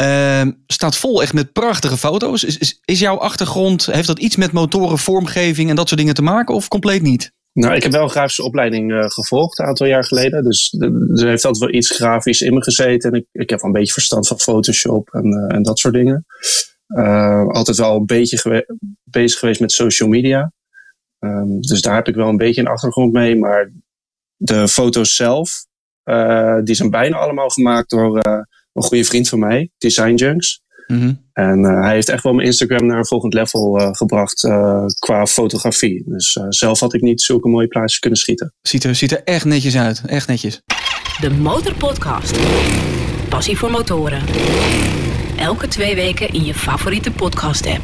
Uh, 0.01 0.41
staat 0.67 0.97
vol 0.97 1.21
echt 1.21 1.33
met 1.33 1.53
prachtige 1.53 1.97
foto's. 1.97 2.43
Is, 2.43 2.57
is, 2.57 2.79
is 2.85 2.99
jouw 2.99 3.17
achtergrond, 3.17 3.85
heeft 3.85 4.07
dat 4.07 4.19
iets 4.19 4.35
met 4.35 4.51
motoren, 4.51 4.97
vormgeving 4.97 5.69
en 5.69 5.75
dat 5.75 5.87
soort 5.87 5.99
dingen 5.99 6.15
te 6.15 6.21
maken 6.21 6.55
of 6.55 6.67
compleet 6.67 7.01
niet? 7.01 7.31
Nou, 7.53 7.75
ik 7.75 7.83
heb 7.83 7.91
wel 7.91 8.03
een 8.03 8.09
grafische 8.09 8.43
opleiding 8.43 8.91
uh, 8.91 9.03
gevolgd 9.03 9.59
een 9.59 9.65
aantal 9.65 9.87
jaar 9.87 10.03
geleden. 10.03 10.43
Dus 10.43 10.75
er 11.13 11.27
heeft 11.27 11.45
altijd 11.45 11.57
wel 11.57 11.73
iets 11.73 11.95
grafisch 11.95 12.41
in 12.41 12.53
me 12.53 12.63
gezeten. 12.63 13.11
En 13.11 13.19
ik, 13.19 13.25
ik 13.31 13.49
heb 13.49 13.59
wel 13.59 13.69
een 13.69 13.79
beetje 13.79 13.93
verstand 13.93 14.27
van 14.27 14.39
Photoshop 14.39 15.09
en, 15.09 15.25
uh, 15.25 15.55
en 15.55 15.63
dat 15.63 15.79
soort 15.79 15.93
dingen. 15.93 16.25
Uh, 16.87 17.47
altijd 17.47 17.77
wel 17.77 17.95
een 17.95 18.05
beetje 18.05 18.65
bezig 19.03 19.39
geweest 19.39 19.59
met 19.59 19.71
social 19.71 20.09
media. 20.09 20.51
Um, 21.19 21.61
dus 21.61 21.81
daar 21.81 21.95
heb 21.95 22.07
ik 22.07 22.15
wel 22.15 22.27
een 22.27 22.37
beetje 22.37 22.61
een 22.61 22.67
achtergrond 22.67 23.13
mee. 23.13 23.35
Maar 23.35 23.71
de 24.35 24.67
foto's 24.67 25.15
zelf, 25.15 25.67
Eh, 26.03 26.57
die 26.63 26.75
zijn 26.75 26.89
bijna 26.89 27.17
allemaal 27.17 27.49
gemaakt 27.49 27.89
door 27.89 28.19
eh, 28.19 28.39
een 28.73 28.83
goede 28.83 29.03
vriend 29.03 29.29
van 29.29 29.39
mij, 29.39 29.69
Design 29.77 30.13
Junks. 30.13 30.61
Mhm. 30.91 31.13
En 31.33 31.65
eh, 31.65 31.81
hij 31.81 31.93
heeft 31.93 32.09
echt 32.09 32.23
wel 32.23 32.33
mijn 32.33 32.47
Instagram 32.47 32.85
naar 32.85 32.97
een 32.97 33.05
volgend 33.05 33.33
level 33.33 33.79
eh, 33.79 33.89
gebracht 33.91 34.43
eh, 34.43 34.85
qua 34.99 35.25
fotografie. 35.25 36.03
Dus 36.05 36.35
eh, 36.35 36.45
zelf 36.49 36.79
had 36.79 36.93
ik 36.93 37.01
niet 37.01 37.21
zulke 37.21 37.47
mooie 37.47 37.67
plaatjes 37.67 37.99
kunnen 37.99 38.19
schieten. 38.19 38.53
Ziet, 38.61 38.83
er, 38.83 38.95
ziet 38.95 39.11
er 39.11 39.23
echt 39.23 39.45
netjes 39.45 39.77
uit. 39.77 40.01
Echt 40.05 40.27
netjes. 40.27 40.61
De 41.21 41.29
Motorpodcast. 41.29 42.37
Passie 43.29 43.57
voor 43.57 43.71
motoren. 43.71 44.21
Elke 45.37 45.67
twee 45.67 45.95
weken 45.95 46.29
in 46.29 46.45
je 46.45 46.53
favoriete 46.53 47.11
podcast-app. 47.11 47.81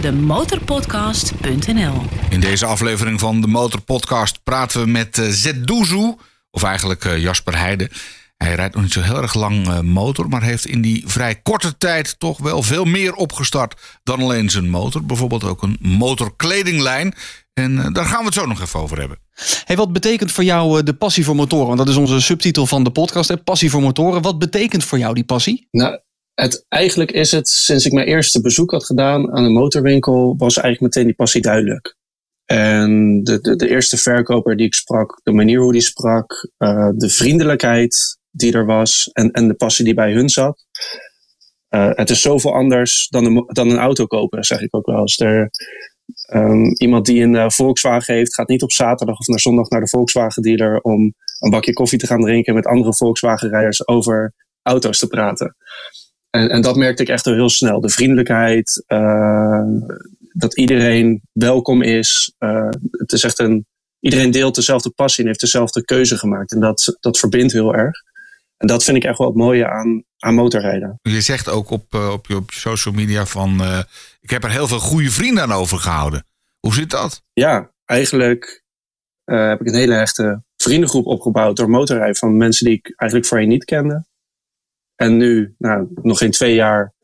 Demotorpodcast.nl 0.00 2.02
In 2.30 2.40
deze 2.40 2.66
aflevering 2.66 3.20
van 3.20 3.40
de 3.40 3.46
Motor 3.46 3.80
Podcast 3.80 4.42
praten 4.42 4.80
we 4.80 4.90
met 4.90 5.18
uh, 5.18 5.28
Zedouzu, 5.28 6.14
of 6.50 6.62
eigenlijk 6.62 7.14
Jasper 7.16 7.58
Heide. 7.58 7.90
Hij 8.38 8.54
rijdt 8.54 8.74
nog 8.74 8.82
niet 8.82 8.92
zo 8.92 9.00
heel 9.00 9.22
erg 9.22 9.34
lang 9.34 9.66
uh, 9.66 9.80
motor, 9.80 10.28
maar 10.28 10.42
heeft 10.42 10.66
in 10.66 10.80
die 10.80 11.02
vrij 11.06 11.34
korte 11.42 11.78
tijd 11.78 12.18
toch 12.18 12.38
wel 12.38 12.62
veel 12.62 12.84
meer 12.84 13.14
opgestart 13.14 13.98
dan 14.02 14.20
alleen 14.20 14.50
zijn 14.50 14.70
motor. 14.70 15.04
Bijvoorbeeld 15.04 15.44
ook 15.44 15.62
een 15.62 15.76
motorkledinglijn. 15.80 17.14
En 17.52 17.72
uh, 17.72 17.86
daar 17.92 18.04
gaan 18.04 18.18
we 18.18 18.24
het 18.24 18.34
zo 18.34 18.46
nog 18.46 18.60
even 18.60 18.80
over 18.80 18.98
hebben. 18.98 19.18
Hey, 19.64 19.76
wat 19.76 19.92
betekent 19.92 20.32
voor 20.32 20.44
jou 20.44 20.78
uh, 20.78 20.84
de 20.84 20.94
passie 20.94 21.24
voor 21.24 21.34
motoren? 21.34 21.66
Want 21.66 21.78
dat 21.78 21.88
is 21.88 21.96
onze 21.96 22.20
subtitel 22.20 22.66
van 22.66 22.84
de 22.84 22.90
podcast, 22.90 23.28
hè? 23.28 23.36
Passie 23.36 23.70
voor 23.70 23.82
motoren. 23.82 24.22
Wat 24.22 24.38
betekent 24.38 24.84
voor 24.84 24.98
jou 24.98 25.14
die 25.14 25.24
passie? 25.24 25.68
Nou, 25.70 26.00
het, 26.34 26.64
eigenlijk 26.68 27.10
is 27.10 27.32
het, 27.32 27.48
sinds 27.48 27.86
ik 27.86 27.92
mijn 27.92 28.06
eerste 28.06 28.40
bezoek 28.40 28.70
had 28.70 28.84
gedaan 28.84 29.32
aan 29.32 29.44
een 29.44 29.52
motorwinkel, 29.52 30.34
was 30.36 30.56
eigenlijk 30.56 30.80
meteen 30.80 31.08
die 31.08 31.16
passie 31.16 31.40
duidelijk. 31.40 31.96
En 32.44 33.20
de, 33.22 33.40
de, 33.40 33.56
de 33.56 33.68
eerste 33.68 33.96
verkoper 33.96 34.56
die 34.56 34.66
ik 34.66 34.74
sprak, 34.74 35.20
de 35.22 35.32
manier 35.32 35.60
hoe 35.60 35.72
die 35.72 35.80
sprak, 35.80 36.50
uh, 36.58 36.88
de 36.94 37.08
vriendelijkheid 37.08 38.17
die 38.30 38.52
er 38.52 38.66
was 38.66 39.10
en, 39.12 39.30
en 39.30 39.48
de 39.48 39.54
passie 39.54 39.84
die 39.84 39.94
bij 39.94 40.12
hun 40.12 40.28
zat. 40.28 40.66
Uh, 41.70 41.90
het 41.92 42.10
is 42.10 42.20
zoveel 42.20 42.54
anders 42.54 43.08
dan 43.08 43.24
een, 43.24 43.44
dan 43.46 43.70
een 43.70 43.78
auto 43.78 44.06
kopen, 44.06 44.44
zeg 44.44 44.60
ik 44.60 44.76
ook 44.76 44.86
wel 44.86 45.00
eens. 45.00 45.18
Er, 45.18 45.50
um, 46.34 46.74
iemand 46.76 47.06
die 47.06 47.22
een 47.22 47.34
uh, 47.34 47.48
Volkswagen 47.48 48.14
heeft, 48.14 48.34
gaat 48.34 48.48
niet 48.48 48.62
op 48.62 48.72
zaterdag 48.72 49.18
of 49.18 49.26
naar 49.26 49.40
zondag 49.40 49.68
naar 49.68 49.80
de 49.80 49.88
Volkswagen 49.88 50.42
dealer 50.42 50.80
om 50.80 51.14
een 51.38 51.50
bakje 51.50 51.72
koffie 51.72 51.98
te 51.98 52.06
gaan 52.06 52.20
drinken 52.20 52.54
met 52.54 52.66
andere 52.66 52.94
Volkswagen-rijders 52.94 53.88
over 53.88 54.34
auto's 54.62 54.98
te 54.98 55.06
praten. 55.06 55.56
En, 56.30 56.50
en 56.50 56.62
dat 56.62 56.76
merkte 56.76 57.02
ik 57.02 57.08
echt 57.08 57.24
heel 57.24 57.48
snel. 57.48 57.80
De 57.80 57.88
vriendelijkheid, 57.88 58.84
uh, 58.88 59.62
dat 60.32 60.56
iedereen 60.56 61.22
welkom 61.32 61.82
is. 61.82 62.34
Het 62.90 63.12
is 63.12 63.22
echt 63.22 63.38
een, 63.38 63.66
iedereen 64.00 64.30
deelt 64.30 64.54
dezelfde 64.54 64.90
passie 64.90 65.22
en 65.22 65.28
heeft 65.28 65.40
dezelfde 65.40 65.84
keuze 65.84 66.18
gemaakt. 66.18 66.52
En 66.52 66.60
dat, 66.60 66.96
dat 67.00 67.18
verbindt 67.18 67.52
heel 67.52 67.74
erg. 67.74 67.96
En 68.58 68.66
dat 68.66 68.84
vind 68.84 68.96
ik 68.96 69.04
echt 69.04 69.18
wel 69.18 69.26
het 69.26 69.36
mooie 69.36 69.68
aan, 69.68 70.04
aan 70.18 70.34
motorrijden. 70.34 70.98
Je 71.02 71.20
zegt 71.20 71.48
ook 71.48 71.70
op, 71.70 71.94
uh, 71.94 72.10
op, 72.12 72.26
je, 72.26 72.36
op 72.36 72.50
je 72.50 72.58
social 72.58 72.94
media 72.94 73.26
van... 73.26 73.60
uh, 73.60 73.82
ik 74.20 74.30
heb 74.30 74.44
er 74.44 74.50
heel 74.50 74.68
veel 74.68 74.78
goede 74.78 75.10
vrienden 75.10 75.42
aan 75.42 75.52
overgehouden. 75.52 76.26
Hoe 76.60 76.74
zit 76.74 76.90
dat? 76.90 77.22
Ja, 77.32 77.72
eigenlijk 77.84 78.64
uh, 79.24 79.48
heb 79.48 79.60
ik 79.60 79.66
een 79.66 79.74
hele 79.74 79.94
echte 79.94 80.42
vriendengroep 80.56 81.06
opgebouwd 81.06 81.56
door 81.56 81.70
motorrijden. 81.70 82.16
Van 82.16 82.36
mensen 82.36 82.66
die 82.66 82.74
ik 82.74 82.92
eigenlijk 82.96 83.30
voorheen 83.30 83.48
niet 83.48 83.64
kende. 83.64 84.06
En 84.94 85.16
nu, 85.16 85.54
nou, 85.58 85.88
nog 86.02 86.18
geen 86.18 86.30
twee 86.30 86.54
jaar. 86.54 86.94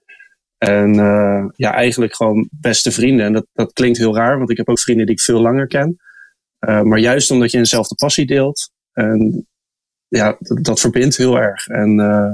En 0.59 0.95
uh, 0.95 1.45
ja, 1.57 1.73
eigenlijk 1.75 2.15
gewoon 2.15 2.49
beste 2.51 2.93
vrienden. 2.93 3.27
En 3.27 3.33
dat, 3.33 3.47
dat 3.53 3.73
klinkt 3.73 3.99
heel 3.99 4.17
raar, 4.17 4.39
want 4.39 4.51
ik 4.51 4.57
heb 4.57 4.69
ook 4.69 4.81
vrienden 4.81 5.07
die 5.07 5.15
ik 5.15 5.21
veel 5.21 5.41
langer 5.41 5.67
ken. 5.67 5.97
Maar 6.59 6.99
juist 6.99 7.31
omdat 7.31 7.51
je 7.51 7.59
eenzelfde 7.59 7.95
passie 7.95 8.27
deelt. 8.27 8.71
En 8.93 9.47
ja, 10.17 10.37
dat, 10.39 10.65
dat 10.65 10.81
verbindt 10.81 11.17
heel 11.17 11.37
erg. 11.39 11.67
En 11.67 11.99
uh, 11.99 12.33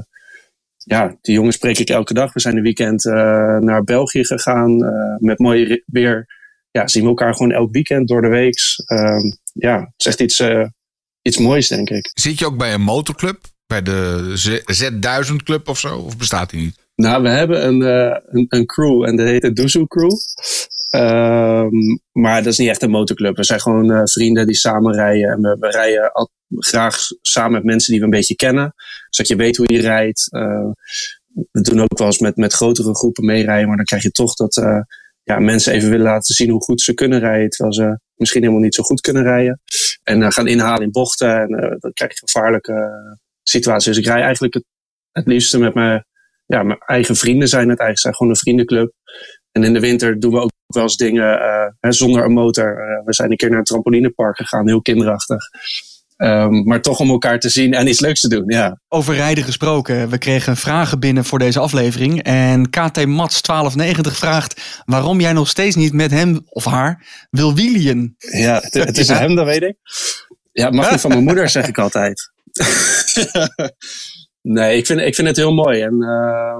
ja, 0.76 1.16
die 1.20 1.34
jongens 1.34 1.56
spreek 1.56 1.78
ik 1.78 1.88
elke 1.88 2.14
dag. 2.14 2.32
We 2.32 2.40
zijn 2.40 2.56
een 2.56 2.62
weekend 2.62 3.04
naar 3.64 3.84
België 3.84 4.24
gegaan. 4.24 4.76
met 5.18 5.38
mooi 5.38 5.82
weer. 5.86 6.38
Ja, 6.70 6.88
zien 6.88 7.02
we 7.02 7.08
elkaar 7.08 7.34
gewoon 7.34 7.52
elk 7.52 7.72
weekend 7.72 8.08
door 8.08 8.22
de 8.22 8.28
week. 8.28 8.58
ja, 9.52 9.80
het 9.80 9.92
is 9.96 10.06
echt 10.06 10.20
iets, 10.20 10.42
iets 11.22 11.38
moois, 11.38 11.68
denk 11.68 11.90
ik. 11.90 12.10
Zit 12.14 12.38
je 12.38 12.46
ook 12.46 12.56
bij 12.56 12.74
een 12.74 12.80
motorclub? 12.80 13.38
bij 13.70 13.82
de 13.82 15.30
Z1000 15.30 15.36
Club 15.44 15.68
of 15.68 15.78
zo? 15.78 15.98
Of 15.98 16.16
bestaat 16.16 16.50
die 16.50 16.60
niet? 16.60 16.88
Nou, 16.94 17.22
we 17.22 17.28
hebben 17.28 17.66
een, 17.66 17.80
een, 17.80 18.46
een, 18.48 18.66
crew 18.66 19.04
en 19.04 19.16
dat 19.16 19.26
heet 19.26 19.42
de 19.42 19.52
Duzu 19.52 19.86
Crew. 19.86 20.10
Um, 20.96 22.00
maar 22.12 22.42
dat 22.42 22.52
is 22.52 22.58
niet 22.58 22.68
echt 22.68 22.82
een 22.82 22.90
motorclub. 22.90 23.36
We 23.36 23.44
zijn 23.44 23.60
gewoon 23.60 23.92
uh, 23.92 24.00
vrienden 24.04 24.46
die 24.46 24.56
samen 24.56 24.94
rijden. 24.94 25.30
En 25.30 25.40
we, 25.40 25.56
we 25.60 25.70
rijden 25.70 26.12
al, 26.12 26.30
graag 26.58 26.98
samen 27.22 27.52
met 27.52 27.64
mensen 27.64 27.90
die 27.90 27.98
we 28.00 28.04
een 28.04 28.10
beetje 28.10 28.36
kennen. 28.36 28.74
Zodat 29.08 29.30
je 29.30 29.36
weet 29.36 29.56
hoe 29.56 29.72
je 29.72 29.80
rijdt. 29.80 30.26
Uh, 30.30 30.70
we 31.50 31.60
doen 31.60 31.80
ook 31.80 31.98
wel 31.98 32.06
eens 32.06 32.18
met, 32.18 32.36
met 32.36 32.52
grotere 32.52 32.94
groepen 32.94 33.24
meerijden. 33.24 33.68
Maar 33.68 33.76
dan 33.76 33.84
krijg 33.84 34.02
je 34.02 34.10
toch 34.10 34.34
dat 34.34 34.54
ja, 35.22 35.38
mensen 35.38 35.72
even 35.72 35.90
willen 35.90 36.06
laten 36.06 36.34
zien 36.34 36.50
hoe 36.50 36.62
goed 36.62 36.80
ze 36.80 36.94
kunnen 36.94 37.18
rijden. 37.18 37.50
Terwijl 37.50 37.74
ze 37.74 38.00
misschien 38.14 38.40
helemaal 38.40 38.62
niet 38.62 38.74
zo 38.74 38.82
goed 38.82 39.00
kunnen 39.00 39.22
rijden. 39.22 39.60
En 40.02 40.32
gaan 40.32 40.46
inhalen 40.46 40.82
in 40.82 40.90
bochten. 40.90 41.40
En 41.40 41.76
dan 41.78 41.92
krijg 41.92 42.12
je 42.12 42.26
gevaarlijke 42.26 42.90
situatie. 43.42 43.92
Dus 43.92 44.00
ik 44.00 44.06
rij 44.06 44.22
eigenlijk 44.22 44.54
het, 44.54 44.64
het 45.12 45.26
liefste 45.26 45.58
met 45.58 45.74
mijn, 45.74 46.04
ja, 46.46 46.62
mijn 46.62 46.78
eigen 46.78 47.16
vrienden 47.16 47.48
zijn 47.48 47.68
het 47.68 47.78
eigenlijk. 47.78 47.98
zijn 47.98 48.14
gewoon 48.14 48.32
een 48.32 48.38
vriendenclub. 48.38 48.92
En 49.52 49.64
in 49.64 49.72
de 49.72 49.80
winter 49.80 50.20
doen 50.20 50.32
we 50.32 50.40
ook 50.40 50.50
wel 50.66 50.82
eens 50.82 50.96
dingen 50.96 51.40
hè, 51.80 51.92
zonder 51.92 52.24
een 52.24 52.32
motor. 52.32 53.02
We 53.04 53.14
zijn 53.14 53.30
een 53.30 53.36
keer 53.36 53.48
naar 53.48 53.58
een 53.58 53.64
trampolinepark 53.64 54.36
gegaan, 54.36 54.68
heel 54.68 54.82
kinderachtig. 54.82 55.38
Um, 56.22 56.64
maar 56.64 56.80
toch 56.80 56.98
om 56.98 57.10
elkaar 57.10 57.38
te 57.38 57.48
zien 57.48 57.74
en 57.74 57.86
iets 57.86 58.00
leuks 58.00 58.20
te 58.20 58.28
doen, 58.28 58.44
ja. 58.46 58.80
Over 58.88 59.14
rijden 59.14 59.44
gesproken. 59.44 60.08
We 60.08 60.18
kregen 60.18 60.56
vragen 60.56 61.00
binnen 61.00 61.24
voor 61.24 61.38
deze 61.38 61.58
aflevering. 61.58 62.22
En 62.22 62.70
KT 62.70 63.06
Mats 63.06 63.42
1290 63.42 64.16
vraagt 64.16 64.82
waarom 64.84 65.20
jij 65.20 65.32
nog 65.32 65.48
steeds 65.48 65.76
niet 65.76 65.92
met 65.92 66.10
hem 66.10 66.40
of 66.48 66.64
haar 66.64 67.06
wil 67.30 67.54
wielien. 67.54 68.14
Ja, 68.18 68.60
het, 68.60 68.74
het 68.74 68.98
is 68.98 69.06
ja. 69.12 69.18
hem, 69.18 69.34
dat 69.34 69.46
weet 69.46 69.62
ik. 69.62 69.76
Ja, 70.52 70.70
mag 70.70 70.90
niet 70.90 71.00
van 71.00 71.10
mijn 71.10 71.24
moeder, 71.24 71.48
zeg 71.48 71.68
ik 71.68 71.78
altijd. 71.78 72.32
nee, 74.42 74.76
ik 74.76 74.86
vind, 74.86 75.00
ik 75.00 75.14
vind 75.14 75.28
het 75.28 75.36
heel 75.36 75.54
mooi. 75.54 75.80
En 75.80 76.02
uh, 76.02 76.56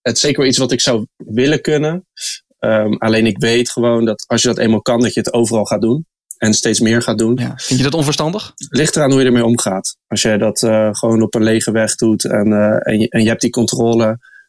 het 0.00 0.14
is 0.16 0.20
zeker 0.20 0.38
wel 0.38 0.48
iets 0.48 0.58
wat 0.58 0.72
ik 0.72 0.80
zou 0.80 1.06
willen 1.16 1.60
kunnen. 1.60 2.06
Um, 2.58 2.96
alleen 2.98 3.26
ik 3.26 3.38
weet 3.38 3.70
gewoon 3.70 4.04
dat 4.04 4.24
als 4.26 4.42
je 4.42 4.48
dat 4.48 4.58
eenmaal 4.58 4.82
kan, 4.82 5.00
dat 5.00 5.14
je 5.14 5.20
het 5.20 5.32
overal 5.32 5.64
gaat 5.64 5.80
doen. 5.80 6.06
En 6.38 6.54
steeds 6.54 6.80
meer 6.80 7.02
gaat 7.02 7.18
doen. 7.18 7.36
Ja. 7.36 7.52
Vind 7.56 7.78
je 7.78 7.84
dat 7.84 7.94
onverstandig? 7.94 8.52
Ligt 8.68 8.96
eraan 8.96 9.10
hoe 9.10 9.20
je 9.20 9.26
ermee 9.26 9.44
omgaat. 9.44 9.96
Als 10.06 10.22
jij 10.22 10.38
dat 10.38 10.62
uh, 10.62 10.88
gewoon 10.92 11.22
op 11.22 11.34
een 11.34 11.42
lege 11.42 11.70
weg 11.70 11.94
doet 11.94 12.24
en, 12.24 12.48
uh, 12.48 12.88
en, 12.88 12.98
je, 12.98 13.08
en 13.08 13.22
je 13.22 13.28
hebt 13.28 13.40
die 13.40 13.50
controle, 13.50 14.04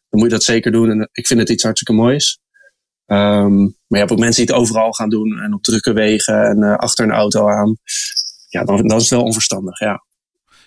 dan 0.09 0.19
moet 0.19 0.23
je 0.23 0.29
dat 0.29 0.43
zeker 0.43 0.71
doen. 0.71 0.89
En 0.89 1.09
ik 1.11 1.27
vind 1.27 1.39
het 1.39 1.49
iets 1.49 1.63
hartstikke 1.63 2.01
moois. 2.01 2.39
Um, 3.07 3.57
maar 3.63 3.73
je 3.87 3.97
hebt 3.97 4.11
ook 4.11 4.19
mensen 4.19 4.45
die 4.45 4.55
het 4.55 4.63
overal 4.63 4.91
gaan 4.91 5.09
doen 5.09 5.39
en 5.39 5.53
op 5.53 5.63
drukke 5.63 5.93
wegen 5.93 6.45
en 6.45 6.63
uh, 6.63 6.75
achter 6.75 7.05
een 7.05 7.11
auto 7.11 7.49
aan. 7.49 7.77
Ja, 8.49 8.63
dan, 8.63 8.87
dan 8.87 8.97
is 8.97 9.01
het 9.01 9.11
wel 9.11 9.23
onverstandig, 9.23 9.79
ja. 9.79 10.03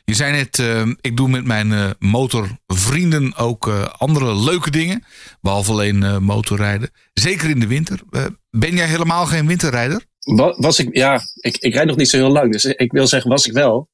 Je 0.04 0.14
zei 0.14 0.32
net, 0.32 0.58
uh, 0.58 0.94
ik 1.00 1.16
doe 1.16 1.28
met 1.28 1.44
mijn 1.44 1.70
uh, 1.70 1.90
motorvrienden 1.98 3.36
ook 3.36 3.66
uh, 3.66 3.86
andere 3.98 4.34
leuke 4.34 4.70
dingen. 4.70 5.04
Behalve 5.40 5.72
alleen 5.72 6.24
motorrijden. 6.24 6.90
Zeker 7.12 7.50
in 7.50 7.60
de 7.60 7.66
winter. 7.66 8.00
ben 8.50 8.74
jij 8.74 8.86
helemaal 8.86 9.26
geen 9.26 9.46
winterrijder? 9.46 10.04
Was 10.36 10.78
ik, 10.78 10.96
ja, 10.96 11.20
ik, 11.34 11.56
ik 11.56 11.74
rijd 11.74 11.86
nog 11.86 11.96
niet 11.96 12.08
zo 12.08 12.16
heel 12.16 12.30
lang. 12.30 12.52
Dus 12.52 12.64
ik 12.64 12.92
wil 12.92 13.06
zeggen, 13.06 13.30
was 13.30 13.46
ik 13.46 13.52
wel. 13.52 13.88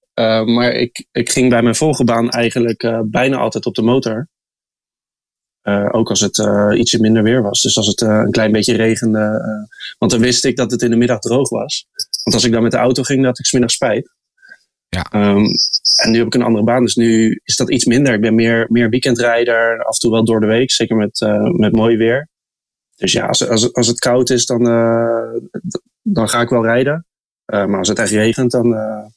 maar 0.44 0.72
ik, 0.72 1.06
ik 1.12 1.30
ging 1.30 1.50
bij 1.50 1.62
mijn 1.62 1.74
vorige 1.74 2.04
baan 2.04 2.30
eigenlijk 2.30 3.02
bijna 3.04 3.36
altijd 3.36 3.66
op 3.66 3.74
de 3.74 3.82
motor. 3.82 4.28
ook 5.90 6.10
als 6.10 6.20
het 6.20 6.38
ietsje 6.78 7.00
minder 7.00 7.22
weer 7.22 7.42
was. 7.42 7.60
Dus 7.60 7.76
als 7.76 7.86
het 7.86 8.00
een 8.00 8.30
klein 8.30 8.52
beetje 8.52 8.76
regende. 8.76 9.40
want 9.98 10.12
dan 10.12 10.20
wist 10.20 10.44
ik 10.44 10.56
dat 10.56 10.70
het 10.70 10.82
in 10.82 10.90
de 10.90 10.96
middag 10.96 11.18
droog 11.18 11.48
was. 11.48 11.86
Want 12.22 12.36
als 12.36 12.44
ik 12.44 12.52
dan 12.52 12.62
met 12.62 12.72
de 12.72 12.78
auto 12.78 13.02
ging, 13.02 13.18
dan 13.18 13.28
had 13.28 13.38
ik 13.38 13.46
smiddag 13.46 13.70
spijt. 13.70 14.12
Ja. 14.88 15.06
Um, 15.12 15.46
en 16.02 16.10
nu 16.10 16.18
heb 16.18 16.26
ik 16.26 16.34
een 16.34 16.42
andere 16.42 16.64
baan, 16.64 16.84
dus 16.84 16.94
nu 16.94 17.40
is 17.44 17.56
dat 17.56 17.70
iets 17.70 17.84
minder. 17.84 18.14
Ik 18.14 18.20
ben 18.20 18.34
meer, 18.34 18.66
meer 18.68 18.88
weekendrijder, 18.88 19.84
af 19.84 19.94
en 19.94 20.00
toe 20.00 20.10
wel 20.10 20.24
door 20.24 20.40
de 20.40 20.46
week, 20.46 20.70
zeker 20.70 20.96
met, 20.96 21.20
met 21.56 21.72
mooi 21.72 21.96
weer. 21.96 22.28
Dus 22.96 23.12
ja, 23.12 23.26
als, 23.26 23.48
als, 23.48 23.72
als 23.72 23.86
het 23.86 23.98
koud 23.98 24.30
is, 24.30 24.46
dan, 24.46 24.62
dan 26.04 26.28
ga 26.28 26.40
ik 26.40 26.48
wel 26.48 26.64
rijden. 26.64 27.06
Uh, 27.52 27.66
maar 27.66 27.78
als 27.78 27.88
het 27.88 27.98
echt 27.98 28.10
regent, 28.10 28.50
dan 28.50 28.68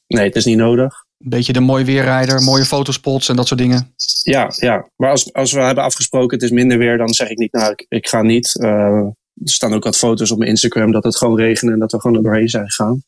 nee, 0.06 0.24
het 0.24 0.36
is 0.36 0.44
niet 0.44 0.56
nodig. 0.56 1.06
Een 1.18 1.28
beetje 1.28 1.52
de 1.52 1.60
mooi 1.60 1.84
weerrijder, 1.84 2.42
mooie 2.42 2.64
fotospots 2.64 3.28
en 3.28 3.36
dat 3.36 3.46
soort 3.46 3.60
dingen. 3.60 3.94
Ja, 4.22 4.50
ja. 4.56 4.88
maar 4.96 5.10
als, 5.10 5.32
als 5.32 5.52
we 5.52 5.60
hebben 5.60 5.84
afgesproken 5.84 6.36
het 6.36 6.42
is 6.42 6.50
minder 6.50 6.78
weer, 6.78 6.98
dan 6.98 7.08
zeg 7.08 7.28
ik 7.28 7.38
niet, 7.38 7.52
nou, 7.52 7.72
ik, 7.72 7.86
ik 7.88 8.08
ga 8.08 8.22
niet. 8.22 8.54
er 8.60 9.14
staan 9.44 9.74
ook 9.74 9.84
wat 9.84 9.96
foto's 9.96 10.30
op 10.30 10.38
mijn 10.38 10.50
Instagram 10.50 10.92
dat 10.92 11.04
het 11.04 11.16
gewoon 11.16 11.36
regent 11.38 11.72
en 11.72 11.78
dat 11.78 11.92
we 11.92 12.00
gewoon 12.00 12.16
er 12.16 12.22
doorheen 12.22 12.48
zijn 12.48 12.70
gegaan. 12.70 13.02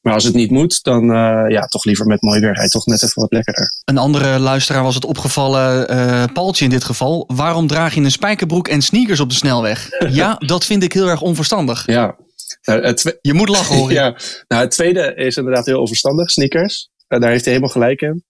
Maar 0.00 0.14
als 0.14 0.24
het 0.24 0.34
niet 0.34 0.50
moet, 0.50 0.82
dan 0.82 1.04
ja, 1.48 1.66
toch 1.66 1.84
liever 1.84 2.06
met 2.06 2.22
mooi 2.22 2.40
weer. 2.40 2.54
Hij 2.54 2.68
toch 2.68 2.86
net 2.86 3.02
even 3.02 3.22
wat 3.22 3.32
lekkerder. 3.32 3.72
Een 3.84 3.98
andere 3.98 4.38
luisteraar 4.38 4.82
was 4.82 4.94
het 4.94 5.04
opgevallen, 5.04 5.86
Paultje 6.32 6.64
in 6.64 6.70
dit 6.70 6.84
geval. 6.84 7.24
Waarom 7.34 7.66
draag 7.66 7.94
je 7.94 8.00
een 8.00 8.10
spijkerbroek 8.10 8.68
en 8.68 8.82
sneakers 8.82 9.20
op 9.20 9.28
de 9.28 9.34
snelweg? 9.34 9.88
ja, 10.08 10.34
dat 10.38 10.64
vind 10.64 10.82
ik 10.82 10.92
heel 10.92 11.08
erg 11.08 11.20
onverstandig. 11.20 11.86
Ja. 11.86 12.16
Nou, 12.62 12.94
je 13.20 13.34
moet 13.34 13.48
lachen 13.48 13.76
hoor. 13.76 13.92
ja, 14.00 14.16
nou, 14.46 14.62
het 14.62 14.70
tweede 14.70 15.14
is 15.14 15.36
inderdaad 15.36 15.66
heel 15.66 15.80
onverstandig, 15.80 16.30
sneakers. 16.30 16.88
Eh, 17.06 17.20
daar 17.20 17.30
heeft 17.30 17.44
hij 17.44 17.54
helemaal 17.54 17.74
gelijk 17.74 18.00
in. 18.00 18.24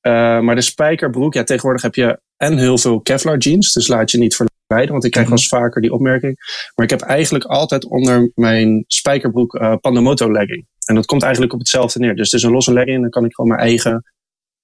Eh, 0.00 0.40
maar 0.40 0.54
de 0.54 0.60
spijkerbroek, 0.60 1.34
ja, 1.34 1.44
tegenwoordig 1.44 1.82
heb 1.82 1.94
je 1.94 2.20
en 2.36 2.58
heel 2.58 2.78
veel 2.78 3.00
Kevlar 3.00 3.38
jeans. 3.38 3.72
Dus 3.72 3.88
laat 3.88 4.10
je 4.10 4.18
niet 4.18 4.36
verleiden, 4.36 4.92
want 4.92 5.04
ik 5.04 5.10
krijg 5.10 5.28
wel 5.28 5.36
eens 5.36 5.48
vaker 5.48 5.80
die 5.80 5.92
opmerking. 5.92 6.36
Maar 6.74 6.84
ik 6.84 6.90
heb 6.90 7.00
eigenlijk 7.00 7.44
altijd 7.44 7.84
onder 7.84 8.30
mijn 8.34 8.84
spijkerbroek 8.86 9.54
uh, 9.54 9.74
Pandamoto 9.80 10.32
legging. 10.32 10.66
En 10.86 10.94
dat 10.94 11.06
komt 11.06 11.22
eigenlijk 11.22 11.52
op 11.52 11.58
hetzelfde 11.58 11.98
neer. 11.98 12.14
Dus 12.14 12.30
het 12.30 12.40
is 12.40 12.46
een 12.46 12.52
losse 12.52 12.72
legging 12.72 12.96
en 12.96 13.00
dan 13.00 13.10
kan 13.10 13.24
ik 13.24 13.34
gewoon 13.34 13.50
mijn 13.50 13.62
eigen, 13.62 14.12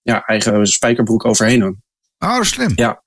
ja, 0.02 0.24
eigen 0.24 0.66
spijkerbroek 0.66 1.24
overheen 1.24 1.60
doen. 1.60 1.82
Oh, 2.18 2.42
slim. 2.42 2.72
Ja. 2.74 3.02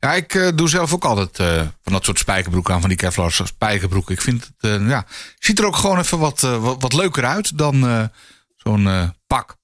Ja, 0.00 0.14
ik 0.14 0.34
uh, 0.34 0.48
doe 0.54 0.68
zelf 0.68 0.94
ook 0.94 1.04
altijd 1.04 1.38
uh, 1.38 1.68
van 1.82 1.92
dat 1.92 2.04
soort 2.04 2.18
spijkerbroek 2.18 2.70
aan, 2.70 2.80
van 2.80 2.88
die 2.88 2.98
Kevlar 2.98 3.32
spijkerbroek. 3.32 4.10
Ik 4.10 4.20
vind 4.20 4.50
het, 4.58 4.80
uh, 4.80 4.88
ja, 4.88 5.04
ziet 5.38 5.58
er 5.58 5.66
ook 5.66 5.76
gewoon 5.76 5.98
even 5.98 6.18
wat, 6.18 6.40
wat, 6.40 6.76
wat, 6.82 6.92
leuker 6.92 7.24
uit 7.24 7.58
dan 7.58 8.10
zo'n 8.56 8.88
pak. 9.26 9.56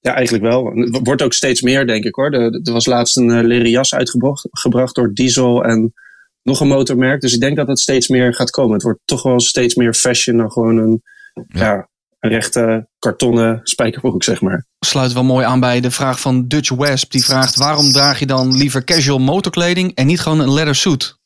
Ja, 0.00 0.14
eigenlijk 0.14 0.44
wel. 0.44 0.72
Het 0.74 1.00
wordt 1.02 1.22
ook 1.22 1.32
steeds 1.32 1.62
meer, 1.62 1.86
denk 1.86 2.04
ik 2.04 2.14
hoor. 2.14 2.32
Er, 2.32 2.60
er 2.62 2.72
was 2.72 2.86
laatst 2.86 3.16
een 3.16 3.44
leren 3.44 3.70
jas 3.70 3.94
uitgebracht 3.94 4.46
gebracht 4.50 4.94
door 4.94 5.12
Diesel 5.12 5.64
en 5.64 5.94
nog 6.42 6.60
een 6.60 6.68
motormerk. 6.68 7.20
Dus 7.20 7.34
ik 7.34 7.40
denk 7.40 7.56
dat 7.56 7.68
het 7.68 7.78
steeds 7.78 8.08
meer 8.08 8.34
gaat 8.34 8.50
komen. 8.50 8.72
Het 8.72 8.82
wordt 8.82 9.00
toch 9.04 9.22
wel 9.22 9.40
steeds 9.40 9.74
meer 9.74 9.94
fashion 9.94 10.36
dan 10.36 10.52
gewoon 10.52 10.76
een, 10.76 11.02
ja. 11.48 11.88
Rechte 12.18 12.88
kartonnen 12.98 13.60
spijkerbroek, 13.62 14.24
zeg 14.24 14.40
maar. 14.40 14.66
Sluit 14.80 15.12
wel 15.12 15.24
mooi 15.24 15.46
aan 15.46 15.60
bij 15.60 15.80
de 15.80 15.90
vraag 15.90 16.20
van 16.20 16.48
Dutch 16.48 16.70
Wesp. 16.70 17.10
Die 17.10 17.24
vraagt: 17.24 17.56
waarom 17.56 17.92
draag 17.92 18.18
je 18.18 18.26
dan 18.26 18.56
liever 18.56 18.84
casual 18.84 19.18
motorkleding 19.18 19.94
en 19.94 20.06
niet 20.06 20.20
gewoon 20.20 20.40
een 20.40 20.52
leather 20.52 20.74
suit? 20.74 21.16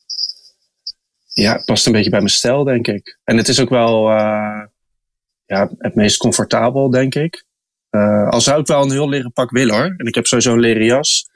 Ja, 1.33 1.53
het 1.53 1.65
past 1.65 1.85
een 1.85 1.91
beetje 1.91 2.09
bij 2.09 2.19
mijn 2.19 2.31
stijl, 2.31 2.63
denk 2.63 2.87
ik. 2.87 3.17
En 3.23 3.37
het 3.37 3.47
is 3.47 3.59
ook 3.59 3.69
wel 3.69 4.09
uh, 4.09 4.61
ja, 5.45 5.69
het 5.77 5.95
meest 5.95 6.17
comfortabel, 6.17 6.89
denk 6.89 7.15
ik. 7.15 7.45
Uh, 7.91 8.29
al 8.29 8.41
zou 8.41 8.59
ik 8.59 8.67
wel 8.67 8.83
een 8.83 8.91
heel 8.91 9.09
leren 9.09 9.33
pak 9.33 9.51
willen 9.51 9.75
hoor. 9.75 9.93
En 9.97 10.05
ik 10.05 10.15
heb 10.15 10.27
sowieso 10.27 10.53
een 10.53 10.59
leren 10.59 10.85
jas. 10.85 11.29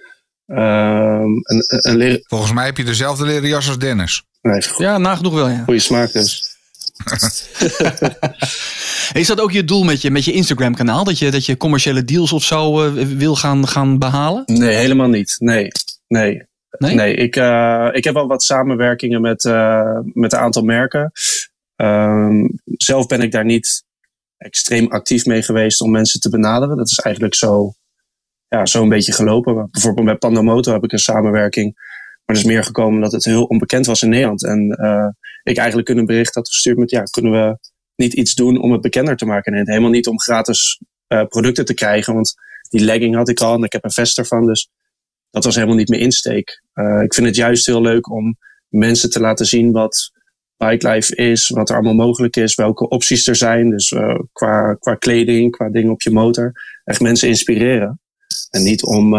Uh, 0.47 1.21
een, 1.41 1.63
een 1.67 1.97
leren... 1.97 2.19
Volgens 2.23 2.51
mij 2.51 2.65
heb 2.65 2.77
je 2.77 2.83
dezelfde 2.83 3.25
leren 3.25 3.49
jas 3.49 3.67
als 3.67 3.79
Dennis. 3.79 4.23
Nee, 4.41 4.61
ja, 4.77 4.97
nagenoeg 4.97 5.33
wel. 5.33 5.49
Ja. 5.49 5.63
Goeie 5.63 5.79
smaak 5.79 6.11
dus. 6.11 6.55
Is 9.13 9.27
dat 9.27 9.41
ook 9.41 9.51
je 9.51 9.63
doel 9.63 9.83
met 9.83 10.01
je, 10.01 10.11
met 10.11 10.25
je 10.25 10.31
Instagram 10.31 10.75
kanaal? 10.75 11.03
Dat 11.03 11.19
je, 11.19 11.31
dat 11.31 11.45
je 11.45 11.57
commerciële 11.57 12.03
deals 12.03 12.33
of 12.33 12.43
zo 12.43 12.85
uh, 12.85 13.03
wil 13.03 13.35
gaan, 13.35 13.67
gaan 13.67 13.99
behalen? 13.99 14.43
Nee, 14.45 14.75
helemaal 14.75 15.09
niet. 15.09 15.35
Nee, 15.37 15.67
nee. 16.07 16.45
Nee, 16.77 16.95
nee 16.95 17.13
ik, 17.15 17.35
uh, 17.35 17.89
ik 17.91 18.03
heb 18.03 18.15
al 18.15 18.27
wat 18.27 18.43
samenwerkingen 18.43 19.21
met, 19.21 19.43
uh, 19.43 19.99
met 20.13 20.33
een 20.33 20.39
aantal 20.39 20.63
merken. 20.63 21.11
Um, 21.75 22.59
zelf 22.63 23.07
ben 23.07 23.21
ik 23.21 23.31
daar 23.31 23.45
niet 23.45 23.83
extreem 24.37 24.87
actief 24.87 25.25
mee 25.25 25.41
geweest 25.41 25.81
om 25.81 25.91
mensen 25.91 26.19
te 26.19 26.29
benaderen. 26.29 26.77
Dat 26.77 26.89
is 26.89 26.97
eigenlijk 26.97 27.35
zo, 27.35 27.73
ja, 28.47 28.65
zo 28.65 28.81
een 28.81 28.89
beetje 28.89 29.13
gelopen. 29.13 29.67
Bijvoorbeeld 29.71 30.05
met 30.05 30.19
Pandamoto 30.19 30.73
heb 30.73 30.83
ik 30.83 30.91
een 30.91 30.99
samenwerking. 30.99 31.73
Maar 32.25 32.35
dat 32.35 32.45
is 32.45 32.51
meer 32.51 32.63
gekomen 32.63 32.93
omdat 32.93 33.11
het 33.11 33.25
heel 33.25 33.43
onbekend 33.43 33.85
was 33.85 34.01
in 34.01 34.09
Nederland. 34.09 34.45
En 34.45 34.77
uh, 34.81 35.07
ik 35.43 35.57
eigenlijk 35.57 35.89
een 35.89 36.05
bericht 36.05 36.35
had 36.35 36.47
gestuurd 36.47 36.77
met, 36.77 36.89
ja, 36.89 37.03
kunnen 37.03 37.31
we 37.31 37.57
niet 37.97 38.13
iets 38.13 38.35
doen 38.35 38.61
om 38.61 38.71
het 38.71 38.81
bekender 38.81 39.15
te 39.15 39.25
maken? 39.25 39.53
En 39.53 39.69
helemaal 39.69 39.89
niet 39.89 40.07
om 40.07 40.19
gratis 40.19 40.81
uh, 41.07 41.25
producten 41.25 41.65
te 41.65 41.73
krijgen, 41.73 42.13
want 42.13 42.33
die 42.69 42.81
legging 42.81 43.15
had 43.15 43.29
ik 43.29 43.39
al 43.39 43.55
en 43.55 43.63
ik 43.63 43.71
heb 43.71 43.83
een 43.83 43.91
vest 43.91 44.17
ervan. 44.17 44.45
Dus 44.45 44.69
dat 45.29 45.43
was 45.43 45.55
helemaal 45.55 45.75
niet 45.75 45.89
mijn 45.89 46.01
insteek. 46.01 46.63
Uh, 46.73 47.01
ik 47.01 47.13
vind 47.13 47.27
het 47.27 47.35
juist 47.35 47.65
heel 47.65 47.81
leuk 47.81 48.11
om 48.11 48.37
mensen 48.67 49.09
te 49.09 49.19
laten 49.19 49.45
zien 49.45 49.71
wat 49.71 50.11
bike 50.57 50.89
life 50.89 51.15
is, 51.15 51.49
wat 51.49 51.69
er 51.69 51.75
allemaal 51.75 52.05
mogelijk 52.05 52.35
is, 52.35 52.55
welke 52.55 52.89
opties 52.89 53.27
er 53.27 53.35
zijn. 53.35 53.69
Dus 53.69 53.91
uh, 53.91 54.19
qua, 54.31 54.73
qua 54.73 54.95
kleding, 54.95 55.51
qua 55.51 55.69
dingen 55.69 55.91
op 55.91 56.01
je 56.01 56.11
motor. 56.11 56.51
Echt 56.83 57.01
mensen 57.01 57.27
inspireren. 57.27 57.99
En 58.49 58.63
niet 58.63 58.83
om, 58.83 59.09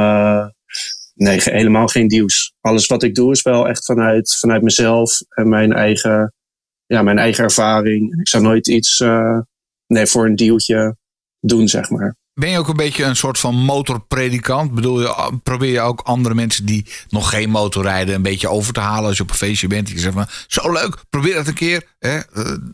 nee, 1.14 1.40
helemaal 1.42 1.88
geen 1.88 2.08
deals. 2.08 2.54
Alles 2.60 2.86
wat 2.86 3.02
ik 3.02 3.14
doe 3.14 3.32
is 3.32 3.42
wel 3.42 3.68
echt 3.68 3.84
vanuit, 3.84 4.38
vanuit 4.38 4.62
mezelf 4.62 5.20
en 5.28 5.48
mijn 5.48 5.72
eigen, 5.72 6.34
ja, 6.88 7.02
mijn 7.02 7.18
eigen 7.18 7.44
ervaring. 7.44 8.20
Ik 8.20 8.28
zou 8.28 8.42
nooit 8.42 8.68
iets, 8.68 9.00
uh, 9.00 9.38
nee, 9.86 10.06
voor 10.06 10.26
een 10.26 10.36
dealtje 10.36 10.96
doen, 11.40 11.68
zeg 11.68 11.90
maar. 11.90 12.16
Ben 12.34 12.50
je 12.50 12.58
ook 12.58 12.68
een 12.68 12.76
beetje 12.76 13.04
een 13.04 13.16
soort 13.16 13.38
van 13.38 13.54
motorpredikant? 13.54 14.74
Bedoel 14.74 15.00
je, 15.00 15.38
probeer 15.42 15.72
je 15.72 15.80
ook 15.80 16.00
andere 16.00 16.34
mensen 16.34 16.66
die 16.66 16.86
nog 17.08 17.30
geen 17.30 17.50
motor 17.50 17.82
rijden 17.82 18.14
een 18.14 18.22
beetje 18.22 18.48
over 18.48 18.72
te 18.72 18.80
halen 18.80 19.08
als 19.08 19.16
je 19.16 19.22
op 19.22 19.30
een 19.30 19.36
feestje 19.36 19.66
bent? 19.66 19.90
Je 19.90 19.98
zegt 19.98 20.14
van, 20.14 20.26
zo 20.46 20.72
leuk, 20.72 20.96
probeer 21.10 21.34
dat 21.34 21.46
een 21.46 21.54
keer. 21.54 21.82
Hè? 21.98 22.18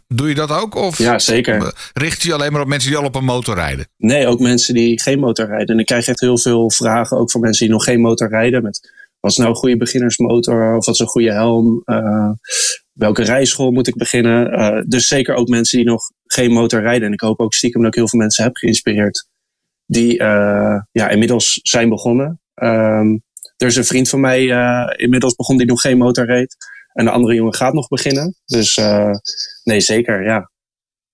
Doe 0.08 0.28
je 0.28 0.34
dat 0.34 0.50
ook? 0.50 0.74
Of 0.74 0.98
ja, 0.98 1.18
zeker. 1.18 1.74
Richt 1.92 2.22
je 2.22 2.34
alleen 2.34 2.52
maar 2.52 2.60
op 2.60 2.68
mensen 2.68 2.90
die 2.90 2.98
al 2.98 3.04
op 3.04 3.14
een 3.14 3.24
motor 3.24 3.54
rijden? 3.54 3.86
Nee, 3.96 4.26
ook 4.26 4.40
mensen 4.40 4.74
die 4.74 5.00
geen 5.00 5.18
motor 5.18 5.46
rijden. 5.46 5.74
En 5.74 5.78
ik 5.78 5.86
krijg 5.86 6.08
echt 6.08 6.20
heel 6.20 6.38
veel 6.38 6.70
vragen, 6.70 7.16
ook 7.16 7.30
van 7.30 7.40
mensen 7.40 7.66
die 7.66 7.74
nog 7.74 7.84
geen 7.84 8.00
motor 8.00 8.28
rijden. 8.28 8.62
Met, 8.62 8.92
wat 9.20 9.30
is 9.30 9.36
nou 9.36 9.50
een 9.50 9.56
goede 9.56 9.76
beginnersmotor? 9.76 10.76
Of 10.76 10.86
wat 10.86 10.94
is 10.94 11.00
een 11.00 11.06
goede 11.06 11.32
helm? 11.32 11.82
Uh, 11.86 12.30
welke 12.94 13.22
rijschool 13.22 13.70
moet 13.70 13.86
ik 13.86 13.96
beginnen? 13.96 14.60
Uh, 14.60 14.82
dus 14.86 15.06
zeker 15.06 15.34
ook 15.34 15.48
mensen 15.48 15.78
die 15.78 15.86
nog 15.86 16.10
geen 16.24 16.50
motor 16.50 16.80
rijden. 16.80 17.06
En 17.06 17.12
ik 17.12 17.20
hoop 17.20 17.40
ook 17.40 17.54
stiekem 17.54 17.80
dat 17.80 17.90
ik 17.90 17.96
heel 17.96 18.08
veel 18.08 18.18
mensen 18.18 18.44
heb 18.44 18.56
geïnspireerd 18.56 19.28
die 19.86 20.20
uh, 20.20 20.80
ja, 20.92 21.08
inmiddels 21.08 21.60
zijn 21.62 21.88
begonnen. 21.88 22.40
Um, 22.54 23.22
er 23.56 23.66
is 23.66 23.76
een 23.76 23.84
vriend 23.84 24.08
van 24.08 24.20
mij 24.20 24.42
uh, 24.42 24.92
inmiddels 24.96 25.34
begonnen 25.34 25.64
die 25.64 25.74
nog 25.74 25.82
geen 25.82 25.98
motor 25.98 26.26
reed. 26.26 26.56
En 26.92 27.04
de 27.04 27.10
andere 27.10 27.34
jongen 27.34 27.54
gaat 27.54 27.72
nog 27.72 27.88
beginnen. 27.88 28.36
Dus 28.46 28.80
nee, 29.64 29.80
zeker, 29.80 30.24
ja. 30.24 30.50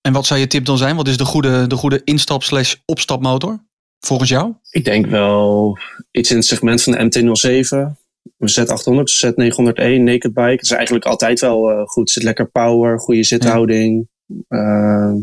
En 0.01 0.13
wat 0.13 0.25
zou 0.25 0.39
je 0.39 0.47
tip 0.47 0.65
dan 0.65 0.77
zijn? 0.77 0.95
Wat 0.95 1.07
is 1.07 1.17
de 1.17 1.25
goede, 1.25 1.67
de 1.67 1.75
goede 1.75 2.01
instap 2.03 2.43
slash 2.43 2.75
opstapmotor 2.85 3.63
volgens 3.99 4.29
jou? 4.29 4.53
Ik 4.69 4.85
denk 4.85 5.05
wel 5.05 5.77
iets 6.11 6.29
in 6.29 6.35
het 6.35 6.45
segment 6.45 6.83
van 6.83 6.93
de 6.93 6.99
MT-07. 6.99 8.00
Z800, 8.45 9.25
Z901, 9.25 10.01
Naked 10.01 10.33
Bike. 10.33 10.51
Het 10.51 10.61
is 10.61 10.71
eigenlijk 10.71 11.05
altijd 11.05 11.39
wel 11.39 11.71
uh, 11.71 11.85
goed. 11.85 12.09
Zit 12.09 12.23
lekker 12.23 12.49
power, 12.49 12.99
goede 12.99 13.23
zithouding. 13.23 14.07
Ja. 14.47 15.21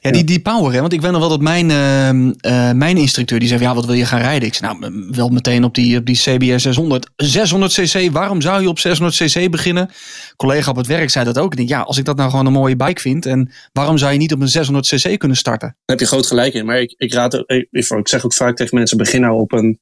Ja, 0.00 0.10
die, 0.10 0.24
die 0.24 0.40
power, 0.40 0.72
hè? 0.72 0.80
want 0.80 0.92
ik 0.92 1.00
weet 1.00 1.10
nog 1.10 1.20
wel 1.20 1.28
dat 1.28 1.40
mijn, 1.40 1.70
uh, 1.70 2.08
uh, 2.08 2.72
mijn 2.72 2.96
instructeur 2.96 3.38
die 3.38 3.48
zei: 3.48 3.60
Ja, 3.60 3.74
wat 3.74 3.86
wil 3.86 3.94
je 3.94 4.04
gaan 4.04 4.20
rijden? 4.20 4.48
Ik 4.48 4.54
zei: 4.54 4.78
Nou, 4.78 5.06
wel 5.10 5.28
meteen 5.28 5.64
op 5.64 5.74
die, 5.74 5.98
op 5.98 6.06
die 6.06 6.16
CBR 6.16 6.58
600. 6.58 7.10
600cc, 7.24 8.10
waarom 8.10 8.40
zou 8.40 8.62
je 8.62 8.68
op 8.68 8.78
600cc 8.78 9.50
beginnen? 9.50 9.90
collega 10.36 10.70
op 10.70 10.76
het 10.76 10.86
werk 10.86 11.10
zei 11.10 11.24
dat 11.24 11.38
ook. 11.38 11.50
Ik 11.50 11.56
denk: 11.56 11.68
Ja, 11.68 11.80
als 11.80 11.98
ik 11.98 12.04
dat 12.04 12.16
nou 12.16 12.30
gewoon 12.30 12.46
een 12.46 12.52
mooie 12.52 12.76
bike 12.76 13.00
vind, 13.00 13.26
en 13.26 13.52
waarom 13.72 13.98
zou 13.98 14.12
je 14.12 14.18
niet 14.18 14.32
op 14.32 14.40
een 14.40 14.66
600cc 14.66 15.16
kunnen 15.16 15.36
starten? 15.36 15.68
Daar 15.68 15.96
heb 15.96 16.00
je 16.00 16.06
groot 16.06 16.26
gelijk 16.26 16.54
in. 16.54 16.66
Maar 16.66 16.80
ik, 16.80 16.94
ik, 16.96 17.12
raad, 17.12 17.34
ik, 17.46 17.68
ik 17.70 18.08
zeg 18.08 18.24
ook 18.24 18.34
vaak 18.34 18.56
tegen 18.56 18.76
mensen: 18.76 18.96
begin 18.96 19.20
nou 19.20 19.40
op 19.40 19.52
een 19.52 19.80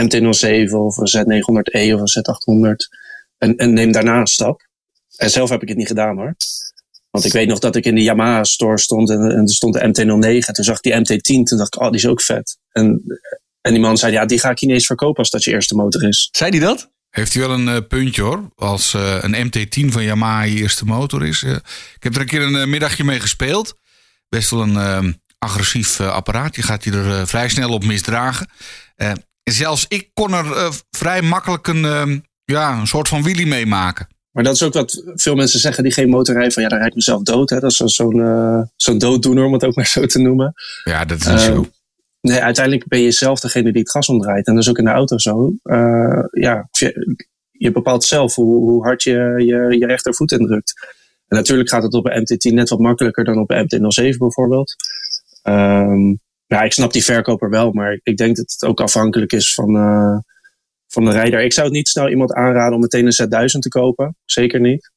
MT-07 0.00 0.70
of 0.70 0.96
een 0.96 1.10
Z900E 1.16 1.94
of 1.94 2.00
een 2.00 2.68
Z800. 2.68 2.74
En, 3.38 3.56
en 3.56 3.72
neem 3.72 3.92
daarna 3.92 4.18
een 4.18 4.26
stap. 4.26 4.68
En 5.16 5.30
zelf 5.30 5.50
heb 5.50 5.62
ik 5.62 5.68
het 5.68 5.76
niet 5.76 5.86
gedaan 5.86 6.16
hoor. 6.16 6.34
Want 7.10 7.24
ik 7.24 7.32
weet 7.32 7.48
nog 7.48 7.58
dat 7.58 7.76
ik 7.76 7.84
in 7.84 7.94
de 7.94 8.02
Yamaha 8.02 8.44
store 8.44 8.78
stond 8.78 9.10
en, 9.10 9.20
en 9.20 9.40
er 9.40 9.48
stond 9.48 9.74
de 9.74 9.80
MT-09. 9.80 10.46
En 10.46 10.54
toen 10.54 10.64
zag 10.64 10.76
ik 10.76 10.82
die 10.82 10.94
MT-10. 10.94 11.42
Toen 11.42 11.58
dacht 11.58 11.74
ik, 11.74 11.80
oh, 11.80 11.86
die 11.86 11.98
is 11.98 12.06
ook 12.06 12.22
vet. 12.22 12.58
En, 12.70 13.02
en 13.60 13.72
die 13.72 13.80
man 13.80 13.96
zei, 13.96 14.12
ja, 14.12 14.26
die 14.26 14.38
ga 14.38 14.50
ik 14.50 14.58
je 14.58 14.66
niet 14.66 14.74
eens 14.74 14.86
verkopen 14.86 15.18
als 15.18 15.30
dat 15.30 15.44
je 15.44 15.50
eerste 15.50 15.74
motor 15.74 16.08
is. 16.08 16.28
Zei 16.32 16.50
die 16.50 16.60
dat? 16.60 16.90
Heeft 17.10 17.32
hij 17.34 17.46
wel 17.46 17.58
een 17.58 17.68
uh, 17.68 17.76
puntje 17.88 18.22
hoor. 18.22 18.50
Als 18.54 18.94
uh, 18.94 19.18
een 19.20 19.46
MT-10 19.46 19.92
van 19.92 20.02
Yamaha 20.02 20.42
je 20.42 20.54
eerste 20.54 20.84
motor 20.84 21.26
is. 21.26 21.42
Uh, 21.42 21.50
ik 21.94 22.02
heb 22.02 22.14
er 22.14 22.20
een 22.20 22.26
keer 22.26 22.42
een 22.42 22.70
middagje 22.70 23.04
mee 23.04 23.20
gespeeld. 23.20 23.76
Best 24.28 24.50
wel 24.50 24.62
een 24.62 25.20
agressief 25.38 26.00
apparaat. 26.00 26.56
Je 26.56 26.62
gaat 26.62 26.84
je 26.84 26.92
er 26.92 27.26
vrij 27.26 27.48
snel 27.48 27.70
op 27.70 27.84
misdragen. 27.84 28.48
Zelfs 29.44 29.84
ik 29.88 30.10
kon 30.14 30.32
er 30.32 30.72
vrij 30.90 31.22
makkelijk 31.22 31.66
een, 31.66 32.24
ja, 32.44 32.78
een 32.78 32.86
soort 32.86 33.08
van 33.08 33.22
wheelie 33.22 33.46
mee 33.46 33.66
maken. 33.66 34.06
Maar 34.32 34.44
dat 34.44 34.54
is 34.54 34.62
ook 34.62 34.72
wat 34.72 35.02
veel 35.14 35.34
mensen 35.34 35.60
zeggen 35.60 35.82
die 35.82 35.92
geen 35.92 36.08
motor 36.08 36.34
rijden. 36.34 36.52
Van 36.52 36.62
ja, 36.62 36.68
dan 36.68 36.78
rijd 36.78 36.90
ik 36.90 36.96
mezelf 36.96 37.22
dood. 37.22 37.50
Hè. 37.50 37.60
Dat 37.60 37.70
is 37.70 37.76
zo'n 37.76 38.16
uh, 38.16 38.62
zo'n 38.76 38.98
dooddoener, 38.98 39.44
om 39.44 39.52
het 39.52 39.64
ook 39.64 39.74
maar 39.74 39.86
zo 39.86 40.06
te 40.06 40.18
noemen. 40.18 40.52
Ja, 40.84 41.04
dat 41.04 41.20
is 41.20 41.26
uh, 41.26 41.38
zo. 41.38 41.66
Nee, 42.20 42.40
uiteindelijk 42.40 42.88
ben 42.88 43.00
je 43.00 43.10
zelf 43.10 43.40
degene 43.40 43.72
die 43.72 43.80
het 43.80 43.90
gas 43.90 44.08
omdraait. 44.08 44.46
En 44.46 44.54
dat 44.54 44.62
is 44.62 44.70
ook 44.70 44.78
in 44.78 44.84
de 44.84 44.90
auto 44.90 45.18
zo. 45.18 45.52
Uh, 45.64 46.24
ja, 46.30 46.68
je, 46.70 47.16
je 47.50 47.72
bepaalt 47.72 48.04
zelf 48.04 48.34
hoe, 48.34 48.60
hoe 48.60 48.82
hard 48.82 49.02
je, 49.02 49.34
je 49.36 49.78
je 49.78 49.86
rechtervoet 49.86 50.32
indrukt. 50.32 50.72
En 51.28 51.36
natuurlijk 51.36 51.68
gaat 51.68 51.82
het 51.82 51.94
op 51.94 52.06
een 52.06 52.20
MT-10 52.20 52.54
net 52.54 52.68
wat 52.68 52.78
makkelijker 52.78 53.24
dan 53.24 53.38
op 53.38 53.50
een 53.50 53.64
MT-07 53.64 54.16
bijvoorbeeld. 54.18 54.74
Um, 55.42 56.20
ja, 56.52 56.62
ik 56.62 56.72
snap 56.72 56.92
die 56.92 57.04
verkoper 57.04 57.50
wel. 57.50 57.72
Maar 57.72 58.00
ik 58.02 58.16
denk 58.16 58.36
dat 58.36 58.50
het 58.50 58.64
ook 58.64 58.80
afhankelijk 58.80 59.32
is 59.32 59.54
van 59.54 59.74
van 60.92 61.04
de 61.04 61.10
rijder. 61.10 61.42
Ik 61.42 61.52
zou 61.52 61.66
het 61.66 61.76
niet 61.76 61.88
snel 61.88 62.08
iemand 62.08 62.32
aanraden 62.32 62.74
om 62.74 62.80
meteen 62.80 63.06
een 63.06 63.28
Z1000 63.28 63.58
te 63.58 63.68
kopen. 63.68 64.16
Zeker 64.24 64.60
niet. 64.60 64.90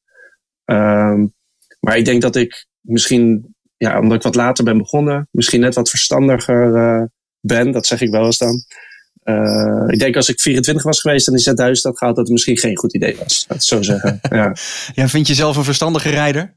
Um, 0.64 1.34
maar 1.80 1.96
ik 1.96 2.04
denk 2.04 2.22
dat 2.22 2.36
ik 2.36 2.66
misschien, 2.80 3.54
ja, 3.76 3.98
omdat 3.98 4.16
ik 4.16 4.22
wat 4.22 4.34
later 4.34 4.64
ben 4.64 4.78
begonnen, 4.78 5.28
misschien 5.30 5.60
net 5.60 5.74
wat 5.74 5.90
verstandiger 5.90 6.76
uh, 6.76 7.02
ben. 7.40 7.70
Dat 7.70 7.86
zeg 7.86 8.00
ik 8.00 8.10
wel 8.10 8.24
eens 8.24 8.38
dan. 8.38 8.64
Uh, 9.24 9.84
ik 9.86 9.98
denk 9.98 10.16
als 10.16 10.28
ik 10.28 10.40
24 10.40 10.84
was 10.84 11.00
geweest 11.00 11.28
en 11.28 11.34
die 11.34 11.50
Z1000 11.50 11.82
had 11.82 11.98
gehaald, 11.98 12.16
dat 12.16 12.24
het 12.24 12.28
misschien 12.28 12.58
geen 12.58 12.76
goed 12.76 12.94
idee 12.94 13.16
was. 13.16 13.44
Dat 13.48 13.64
zo 13.64 13.82
zeggen. 13.82 14.18
ja. 14.30 14.56
ja, 14.94 15.08
vind 15.08 15.26
je 15.26 15.34
zelf 15.34 15.56
een 15.56 15.64
verstandige 15.64 16.10
rijder? 16.10 16.56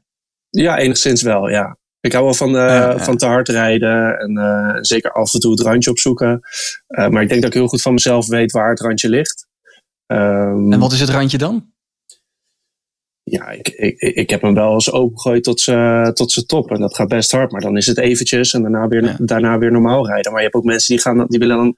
Ja, 0.50 0.78
enigszins 0.78 1.22
wel, 1.22 1.48
ja. 1.48 1.78
Ik 2.00 2.12
hou 2.12 2.24
wel 2.24 2.34
van, 2.34 2.54
uh, 2.54 2.98
van 2.98 3.16
te 3.16 3.26
hard 3.26 3.48
rijden 3.48 4.18
en 4.18 4.38
uh, 4.38 4.76
zeker 4.80 5.12
af 5.12 5.34
en 5.34 5.40
toe 5.40 5.50
het 5.50 5.60
randje 5.60 5.90
opzoeken. 5.90 6.40
Uh, 6.88 7.08
maar 7.08 7.22
ik 7.22 7.28
denk 7.28 7.40
dat 7.40 7.50
ik 7.50 7.56
heel 7.56 7.68
goed 7.68 7.82
van 7.82 7.92
mezelf 7.92 8.26
weet 8.26 8.52
waar 8.52 8.70
het 8.70 8.80
randje 8.80 9.08
ligt. 9.08 9.48
Um, 10.06 10.72
en 10.72 10.78
wat 10.78 10.92
is 10.92 11.00
het 11.00 11.08
randje 11.08 11.38
dan? 11.38 11.72
Ja, 13.22 13.48
ik, 13.50 13.68
ik, 13.68 14.00
ik 14.00 14.30
heb 14.30 14.42
hem 14.42 14.54
wel 14.54 14.72
eens 14.72 14.92
opengegooid 14.92 15.44
tot 15.44 15.60
zijn 15.60 16.14
tot 16.14 16.48
top. 16.48 16.70
En 16.70 16.80
dat 16.80 16.94
gaat 16.94 17.08
best 17.08 17.32
hard. 17.32 17.52
Maar 17.52 17.60
dan 17.60 17.76
is 17.76 17.86
het 17.86 17.98
eventjes 17.98 18.52
en 18.52 18.62
daarna 18.62 18.88
weer, 18.88 19.04
ja. 19.04 19.16
daarna 19.18 19.58
weer 19.58 19.72
normaal 19.72 20.06
rijden. 20.06 20.32
Maar 20.32 20.40
je 20.40 20.46
hebt 20.46 20.58
ook 20.58 20.64
mensen 20.64 20.94
die, 20.94 21.02
gaan, 21.02 21.26
die 21.28 21.38
willen 21.38 21.56
dan 21.56 21.76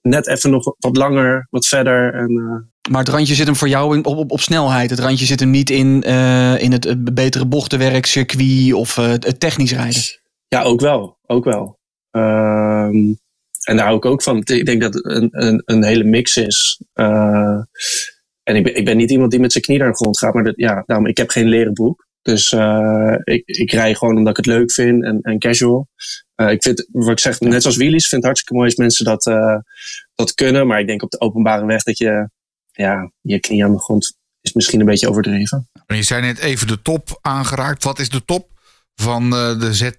net 0.00 0.28
even 0.28 0.50
nog 0.50 0.74
wat 0.78 0.96
langer, 0.96 1.46
wat 1.50 1.66
verder. 1.66 2.14
En, 2.14 2.73
maar 2.90 3.00
het 3.00 3.08
randje 3.08 3.34
zit 3.34 3.46
hem 3.46 3.56
voor 3.56 3.68
jou 3.68 3.96
in, 3.96 4.04
op, 4.04 4.16
op, 4.16 4.30
op 4.30 4.40
snelheid. 4.40 4.90
Het 4.90 4.98
randje 4.98 5.26
zit 5.26 5.40
hem 5.40 5.50
niet 5.50 5.70
in, 5.70 6.02
uh, 6.06 6.62
in 6.62 6.72
het, 6.72 7.14
betere 7.14 7.46
bochtenwerk, 7.46 8.06
circuit 8.06 8.72
of 8.72 8.96
uh, 8.96 9.10
het 9.10 9.40
technisch 9.40 9.72
rijden. 9.72 10.02
Ja, 10.48 10.62
ook 10.62 10.80
wel. 10.80 11.18
Ook 11.26 11.44
wel. 11.44 11.78
Um, 12.10 13.18
en 13.64 13.76
daar 13.76 13.84
hou 13.84 13.96
ik 13.96 14.04
ook 14.04 14.22
van. 14.22 14.36
Ik 14.44 14.66
denk 14.66 14.80
dat 14.80 14.94
het 14.94 15.04
een, 15.04 15.28
een, 15.30 15.62
een 15.64 15.84
hele 15.84 16.04
mix 16.04 16.36
is. 16.36 16.82
Uh, 16.94 17.60
en 18.42 18.56
ik 18.56 18.64
ben, 18.64 18.76
ik 18.76 18.84
ben 18.84 18.96
niet 18.96 19.10
iemand 19.10 19.30
die 19.30 19.40
met 19.40 19.52
zijn 19.52 19.64
knie 19.64 19.78
naar 19.78 19.90
de 19.90 19.96
grond 19.96 20.18
gaat. 20.18 20.34
Maar 20.34 20.44
dat, 20.44 20.56
ja, 20.56 20.82
daarom, 20.86 21.06
ik 21.06 21.16
heb 21.16 21.30
geen 21.30 21.48
leren 21.48 21.74
boek. 21.74 22.06
Dus 22.22 22.52
ik, 23.24 23.42
ik 23.46 23.72
rij 23.72 23.94
gewoon 23.94 24.16
omdat 24.16 24.38
ik 24.38 24.44
het 24.44 24.54
leuk 24.54 24.72
vind 24.72 25.04
en, 25.04 25.20
en 25.20 25.38
casual. 25.38 25.88
ik 26.36 26.62
vind, 26.62 26.88
wat 26.92 27.10
ik 27.10 27.18
zeg, 27.18 27.40
net 27.40 27.62
zoals 27.62 27.76
wheelies, 27.76 28.08
vind 28.08 28.22
het 28.22 28.24
hartstikke 28.24 28.54
mooi 28.54 28.66
als 28.66 28.76
mensen 28.76 29.04
dat, 29.04 29.22
dat 30.14 30.34
kunnen. 30.34 30.66
Maar 30.66 30.80
ik 30.80 30.86
denk 30.86 31.02
op 31.02 31.10
de 31.10 31.20
openbare 31.20 31.66
weg 31.66 31.82
dat 31.82 31.98
je 31.98 32.28
ja, 32.74 33.10
je 33.20 33.40
knie 33.40 33.64
aan 33.64 33.72
de 33.72 33.78
grond 33.78 34.16
is 34.40 34.52
misschien 34.52 34.80
een 34.80 34.86
beetje 34.86 35.08
overdreven. 35.08 35.68
Je 35.86 36.02
zei 36.02 36.20
net 36.22 36.38
even 36.38 36.66
de 36.66 36.82
top 36.82 37.18
aangeraakt. 37.20 37.84
Wat 37.84 37.98
is 37.98 38.08
de 38.08 38.24
top 38.24 38.48
van 38.94 39.30
de 39.30 39.68
Z, 39.70 39.90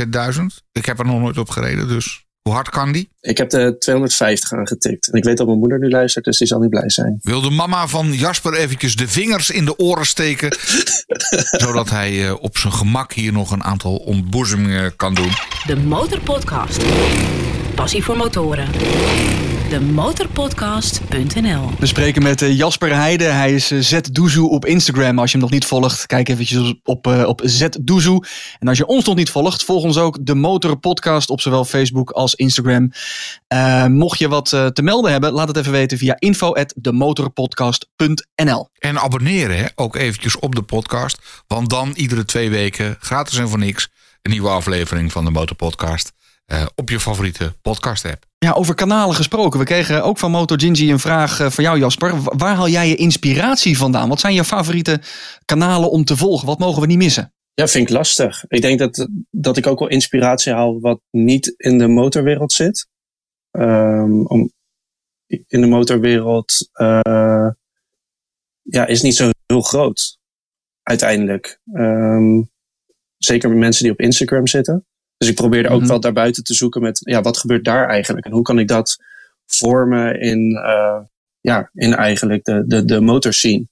Z1000? 0.00 0.64
Ik 0.72 0.86
heb 0.86 0.98
er 0.98 1.06
nog 1.06 1.20
nooit 1.20 1.38
op 1.38 1.50
gereden, 1.50 1.88
dus 1.88 2.24
hoe 2.42 2.52
hard 2.52 2.68
kan 2.68 2.92
die? 2.92 3.10
Ik 3.20 3.38
heb 3.38 3.50
de 3.50 3.76
250 3.78 4.52
aangetikt. 4.52 5.10
En 5.12 5.18
ik 5.18 5.24
weet 5.24 5.36
dat 5.36 5.46
mijn 5.46 5.58
moeder 5.58 5.78
nu 5.78 5.90
luistert, 5.90 6.24
dus 6.24 6.38
die 6.38 6.46
zal 6.46 6.60
niet 6.60 6.70
blij 6.70 6.90
zijn. 6.90 7.18
Wil 7.22 7.40
de 7.40 7.50
mama 7.50 7.86
van 7.86 8.12
Jasper 8.12 8.54
eventjes 8.54 8.96
de 8.96 9.08
vingers 9.08 9.50
in 9.50 9.64
de 9.64 9.78
oren 9.78 10.06
steken? 10.06 10.56
zodat 11.64 11.90
hij 11.90 12.30
op 12.30 12.58
zijn 12.58 12.72
gemak 12.72 13.12
hier 13.12 13.32
nog 13.32 13.50
een 13.50 13.64
aantal 13.64 13.96
ontboezemingen 13.96 14.96
kan 14.96 15.14
doen. 15.14 15.30
De 15.66 15.76
Motorpodcast. 15.76 16.82
Passie 17.74 18.04
voor 18.04 18.16
motoren 18.16 18.68
demotorpodcast.nl. 19.70 21.70
We 21.78 21.86
spreken 21.86 22.22
met 22.22 22.42
uh, 22.42 22.56
Jasper 22.56 22.94
Heide. 22.94 23.24
Hij 23.24 23.54
is 23.54 23.72
uh, 23.72 23.80
Zdoezoe 23.80 24.50
op 24.50 24.66
Instagram. 24.66 25.18
Als 25.18 25.30
je 25.30 25.36
hem 25.36 25.46
nog 25.46 25.54
niet 25.54 25.64
volgt, 25.64 26.06
kijk 26.06 26.28
eventjes 26.28 26.74
op, 26.82 27.06
uh, 27.06 27.26
op 27.26 27.40
Zdoezoe. 27.44 28.26
En 28.58 28.68
als 28.68 28.78
je 28.78 28.86
ons 28.86 29.04
nog 29.04 29.14
niet 29.14 29.30
volgt, 29.30 29.64
volg 29.64 29.82
ons 29.82 29.98
ook 29.98 30.18
de 30.20 30.34
Motor 30.34 30.76
Podcast 30.76 31.30
op 31.30 31.40
zowel 31.40 31.64
Facebook 31.64 32.10
als 32.10 32.34
Instagram. 32.34 32.90
mocht 33.88 34.18
je 34.18 34.28
wat 34.28 34.48
te 34.48 34.80
melden 34.82 35.10
hebben, 35.10 35.32
laat 35.32 35.48
het 35.48 35.56
even 35.56 35.72
weten 35.72 35.98
via 35.98 36.14
info@demotorpodcast.nl. 36.18 38.68
En 38.78 39.00
abonneren 39.00 39.56
hè, 39.56 39.64
ook 39.74 39.96
eventjes 39.96 40.38
op 40.38 40.54
de 40.54 40.62
podcast. 40.62 41.42
Want 41.46 41.70
dan 41.70 41.92
iedere 41.94 42.24
twee 42.24 42.50
weken, 42.50 42.96
gratis 43.00 43.38
en 43.38 43.48
voor 43.48 43.58
niks, 43.58 43.88
een 44.22 44.30
nieuwe 44.30 44.48
aflevering 44.48 45.12
van 45.12 45.24
de 45.24 45.30
Motor 45.30 45.56
Podcast. 46.50 46.72
op 46.74 46.88
je 46.88 47.00
favoriete 47.00 47.54
podcast 47.62 48.04
app. 48.04 48.26
Ja, 48.38 48.52
over 48.52 48.74
kanalen 48.74 49.14
gesproken. 49.14 49.58
We 49.58 49.64
kregen 49.64 50.04
ook 50.04 50.18
van 50.18 50.30
Moto 50.30 50.56
Gingy 50.56 50.90
een 50.90 50.98
vraag 50.98 51.40
uh, 51.40 51.50
van 51.50 51.64
jou, 51.64 51.78
Jasper. 51.78 52.22
Waar 52.22 52.54
haal 52.54 52.68
jij 52.68 52.88
je 52.88 52.94
inspiratie 52.94 53.78
vandaan? 53.78 54.08
Wat 54.08 54.20
zijn 54.20 54.34
je 54.34 54.44
favoriete 54.44 55.00
kanalen 55.44 55.90
om 55.90 56.04
te 56.04 56.16
volgen? 56.16 56.46
Wat 56.46 56.58
mogen 56.58 56.80
we 56.80 56.86
niet 56.86 56.98
missen? 56.98 57.32
Ja, 57.54 57.66
vind 57.66 57.88
ik 57.88 57.94
lastig. 57.94 58.44
Ik 58.48 58.60
denk 58.60 58.78
dat, 58.78 59.08
dat 59.30 59.56
ik 59.56 59.66
ook 59.66 59.78
wel 59.78 59.88
inspiratie 59.88 60.52
haal 60.52 60.80
wat 60.80 61.00
niet 61.10 61.54
in 61.56 61.78
de 61.78 61.88
motorwereld 61.88 62.52
zit. 62.52 62.88
Um, 63.50 64.26
om, 64.26 64.52
in 65.26 65.60
de 65.60 65.66
motorwereld 65.66 66.68
uh, 66.80 67.48
ja, 68.62 68.86
is 68.86 69.02
niet 69.02 69.16
zo 69.16 69.30
heel 69.46 69.62
groot, 69.62 70.18
uiteindelijk. 70.82 71.60
Um, 71.72 72.50
zeker 73.16 73.48
met 73.48 73.58
mensen 73.58 73.82
die 73.82 73.92
op 73.92 74.00
Instagram 74.00 74.46
zitten. 74.46 74.86
Dus 75.20 75.28
ik 75.28 75.34
probeerde 75.34 75.68
ook 75.68 75.74
mm 75.74 75.80
-hmm. 75.80 75.88
wel 75.88 76.00
daarbuiten 76.00 76.44
te 76.44 76.54
zoeken 76.54 76.82
met, 76.82 77.00
ja, 77.04 77.20
wat 77.20 77.38
gebeurt 77.38 77.64
daar 77.64 77.88
eigenlijk? 77.88 78.26
En 78.26 78.32
hoe 78.32 78.42
kan 78.42 78.58
ik 78.58 78.68
dat 78.68 78.96
vormen 79.46 80.20
in, 80.20 80.50
uh, 80.50 81.00
ja, 81.40 81.70
in 81.74 81.94
eigenlijk 81.94 82.44
de, 82.44 82.64
de, 82.66 82.84
de 82.84 83.00
motorscene? 83.00 83.66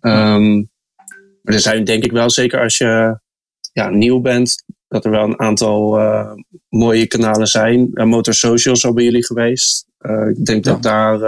Um, 0.00 0.70
maar 1.42 1.54
er 1.54 1.60
zijn 1.60 1.84
denk 1.84 2.04
ik 2.04 2.12
wel, 2.12 2.30
zeker 2.30 2.60
als 2.60 2.78
je 2.78 3.18
ja, 3.72 3.88
nieuw 3.88 4.20
bent, 4.20 4.64
dat 4.88 5.04
er 5.04 5.10
wel 5.10 5.24
een 5.24 5.40
aantal 5.40 6.00
uh, 6.00 6.32
mooie 6.68 7.06
kanalen 7.06 7.46
zijn. 7.46 7.90
Uh, 7.92 8.04
Motor 8.04 8.34
Social 8.34 8.74
is 8.74 8.84
al 8.84 8.94
bij 8.94 9.04
jullie 9.04 9.26
geweest. 9.26 9.86
ik 10.28 10.44
denk 10.44 10.64
ja. 10.64 10.72
dat 10.72 10.82
daar 10.82 11.20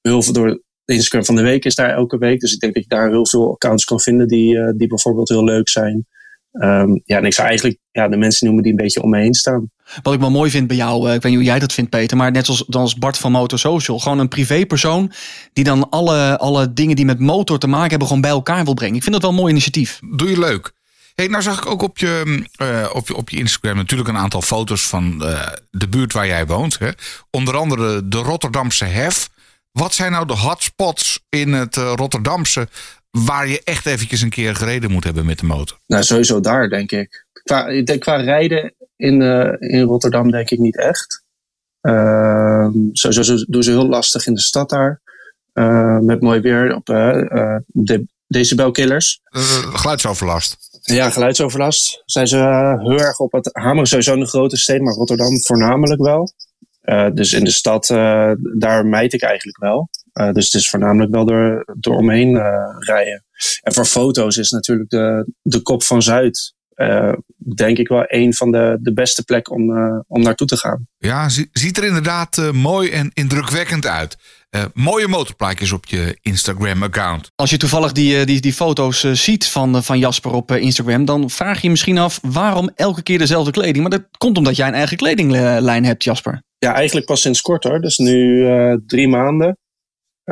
heel 0.00 0.22
veel 0.22 0.32
door 0.32 0.62
de 0.84 0.94
Instagram 0.94 1.24
van 1.24 1.34
de 1.34 1.42
week 1.42 1.64
is 1.64 1.74
daar 1.74 1.90
elke 1.90 2.18
week. 2.18 2.40
Dus 2.40 2.52
ik 2.52 2.60
denk 2.60 2.74
dat 2.74 2.82
je 2.82 2.88
daar 2.88 3.10
heel 3.10 3.26
veel 3.26 3.52
accounts 3.52 3.84
kan 3.84 4.00
vinden 4.00 4.28
die, 4.28 4.74
die 4.76 4.88
bijvoorbeeld 4.88 5.28
heel 5.28 5.44
leuk 5.44 5.68
zijn. 5.68 6.06
Um, 6.52 7.02
ja, 7.04 7.16
en 7.16 7.24
ik 7.24 7.34
zou 7.34 7.48
eigenlijk 7.48 7.78
ja, 7.90 8.08
de 8.08 8.16
mensen 8.16 8.46
noemen 8.46 8.62
die 8.62 8.72
een 8.72 8.78
beetje 8.78 9.02
om 9.02 9.10
me 9.10 9.18
heen 9.18 9.34
staan. 9.34 9.70
Wat 10.02 10.14
ik 10.14 10.20
wel 10.20 10.30
mooi 10.30 10.50
vind 10.50 10.66
bij 10.66 10.76
jou, 10.76 11.12
ik 11.12 11.22
weet 11.22 11.24
niet 11.24 11.34
hoe 11.34 11.44
jij 11.50 11.58
dat 11.58 11.72
vindt, 11.72 11.90
Peter, 11.90 12.16
maar 12.16 12.30
net 12.30 12.46
zoals, 12.46 12.70
als 12.70 12.96
Bart 12.96 13.18
van 13.18 13.32
Motor 13.32 13.58
Social, 13.58 13.98
gewoon 13.98 14.18
een 14.18 14.28
privépersoon 14.28 15.12
die 15.52 15.64
dan 15.64 15.88
alle, 15.90 16.38
alle 16.38 16.72
dingen 16.72 16.96
die 16.96 17.04
met 17.04 17.18
motor 17.18 17.58
te 17.58 17.66
maken 17.66 17.90
hebben, 17.90 18.06
gewoon 18.06 18.22
bij 18.22 18.30
elkaar 18.30 18.64
wil 18.64 18.74
brengen. 18.74 18.96
Ik 18.96 19.02
vind 19.02 19.14
dat 19.14 19.22
wel 19.22 19.30
een 19.30 19.36
mooi 19.36 19.50
initiatief. 19.50 20.00
Doe 20.10 20.30
je 20.30 20.38
leuk. 20.38 20.72
Hey, 21.14 21.26
nou 21.26 21.42
zag 21.42 21.58
ik 21.58 21.66
ook 21.66 21.82
op 21.82 21.98
je, 21.98 22.44
uh, 22.62 22.90
op 22.92 23.08
je, 23.08 23.16
op 23.16 23.30
je 23.30 23.38
Instagram 23.38 23.76
natuurlijk 23.76 24.08
een 24.08 24.16
aantal 24.16 24.42
foto's 24.42 24.82
van 24.86 25.18
uh, 25.22 25.46
de 25.70 25.88
buurt 25.88 26.12
waar 26.12 26.26
jij 26.26 26.46
woont. 26.46 26.78
Hè? 26.78 26.88
Onder 27.30 27.56
andere 27.56 28.08
de 28.08 28.18
Rotterdamse 28.18 28.84
Hef. 28.84 29.30
Wat 29.72 29.94
zijn 29.94 30.12
nou 30.12 30.26
de 30.26 30.36
hotspots 30.36 31.20
in 31.28 31.52
het 31.52 31.76
uh, 31.76 31.92
Rotterdamse 31.94 32.68
waar 33.12 33.48
je 33.48 33.60
echt 33.64 33.86
eventjes 33.86 34.20
een 34.20 34.30
keer 34.30 34.54
gereden 34.54 34.90
moet 34.90 35.04
hebben 35.04 35.26
met 35.26 35.38
de 35.38 35.46
motor? 35.46 35.78
Nou, 35.86 36.02
sowieso 36.02 36.40
daar, 36.40 36.68
denk 36.68 36.92
ik. 36.92 37.26
Qua, 37.32 37.66
ik 37.66 37.86
denk, 37.86 38.00
qua 38.00 38.16
rijden 38.16 38.74
in, 38.96 39.20
uh, 39.20 39.52
in 39.58 39.82
Rotterdam 39.82 40.30
denk 40.30 40.50
ik 40.50 40.58
niet 40.58 40.78
echt. 40.78 41.24
Uh, 41.82 42.68
sowieso 42.92 43.44
doen 43.48 43.62
ze 43.62 43.70
heel 43.70 43.88
lastig 43.88 44.26
in 44.26 44.34
de 44.34 44.40
stad 44.40 44.70
daar. 44.70 45.00
Uh, 45.54 45.98
met 45.98 46.20
mooi 46.20 46.40
weer 46.40 46.74
op 46.74 46.86
de 47.66 48.06
decibelkillers. 48.26 49.20
geluidsoverlast. 49.72 50.56
Ja, 50.82 51.10
geluidsoverlast. 51.10 52.02
Zijn 52.04 52.26
ze 52.26 52.36
heel 52.78 52.98
erg 52.98 53.18
op 53.18 53.32
het 53.32 53.48
hameren. 53.52 53.86
Sowieso 53.86 54.12
in 54.12 54.20
de 54.20 54.26
grote 54.26 54.56
steden, 54.56 54.82
maar 54.82 54.94
Rotterdam 54.94 55.42
voornamelijk 55.42 56.02
wel. 56.02 56.32
dus 57.14 57.32
in 57.32 57.44
de 57.44 57.50
stad, 57.50 57.86
daar 58.58 58.86
mijt 58.86 59.12
ik 59.12 59.22
eigenlijk 59.22 59.58
wel. 59.58 59.88
Uh, 60.20 60.32
dus 60.32 60.44
het 60.44 60.54
is 60.54 60.70
voornamelijk 60.70 61.12
wel 61.12 61.26
door, 61.26 61.64
door 61.78 61.96
omheen 61.96 62.30
uh, 62.30 62.44
rijden. 62.78 63.24
En 63.60 63.72
voor 63.72 63.84
foto's 63.84 64.36
is 64.36 64.50
natuurlijk 64.50 64.90
de, 64.90 65.32
de 65.42 65.62
kop 65.62 65.82
van 65.82 66.02
Zuid. 66.02 66.54
Uh, 66.76 67.12
denk 67.56 67.78
ik 67.78 67.88
wel 67.88 68.04
een 68.06 68.34
van 68.34 68.50
de, 68.50 68.78
de 68.80 68.92
beste 68.92 69.24
plekken 69.24 69.54
om, 69.54 69.70
om 70.08 70.22
naartoe 70.22 70.46
te 70.46 70.56
gaan. 70.56 70.88
Ja, 70.98 71.28
ziet 71.52 71.76
er 71.76 71.84
inderdaad 71.84 72.52
mooi 72.52 72.90
en 72.90 73.10
indrukwekkend 73.14 73.86
uit. 73.86 74.16
mooie 74.74 75.08
motorplaatjes 75.08 75.72
op 75.72 75.86
je 75.86 76.18
Instagram-account. 76.22 77.30
Als 77.34 77.50
je 77.50 77.56
toevallig 77.56 77.92
die, 77.92 78.24
die, 78.24 78.40
die 78.40 78.52
foto's 78.52 79.12
ziet 79.12 79.46
van, 79.46 79.84
van 79.84 79.98
Jasper 79.98 80.32
op 80.32 80.52
Instagram, 80.52 81.04
dan 81.04 81.30
vraag 81.30 81.56
je 81.56 81.62
je 81.62 81.70
misschien 81.70 81.98
af 81.98 82.18
waarom 82.22 82.70
elke 82.74 83.02
keer 83.02 83.18
dezelfde 83.18 83.50
kleding. 83.50 83.88
Maar 83.88 83.98
dat 83.98 84.08
komt 84.18 84.38
omdat 84.38 84.56
jij 84.56 84.68
een 84.68 84.74
eigen 84.74 84.96
kledinglijn 84.96 85.84
hebt, 85.84 86.04
Jasper. 86.04 86.42
Ja, 86.58 86.74
eigenlijk 86.74 87.06
pas 87.06 87.20
sinds 87.20 87.40
kort 87.40 87.64
hoor. 87.64 87.80
Dus 87.80 87.98
nu 87.98 88.46
drie 88.86 89.08
maanden. 89.08 89.56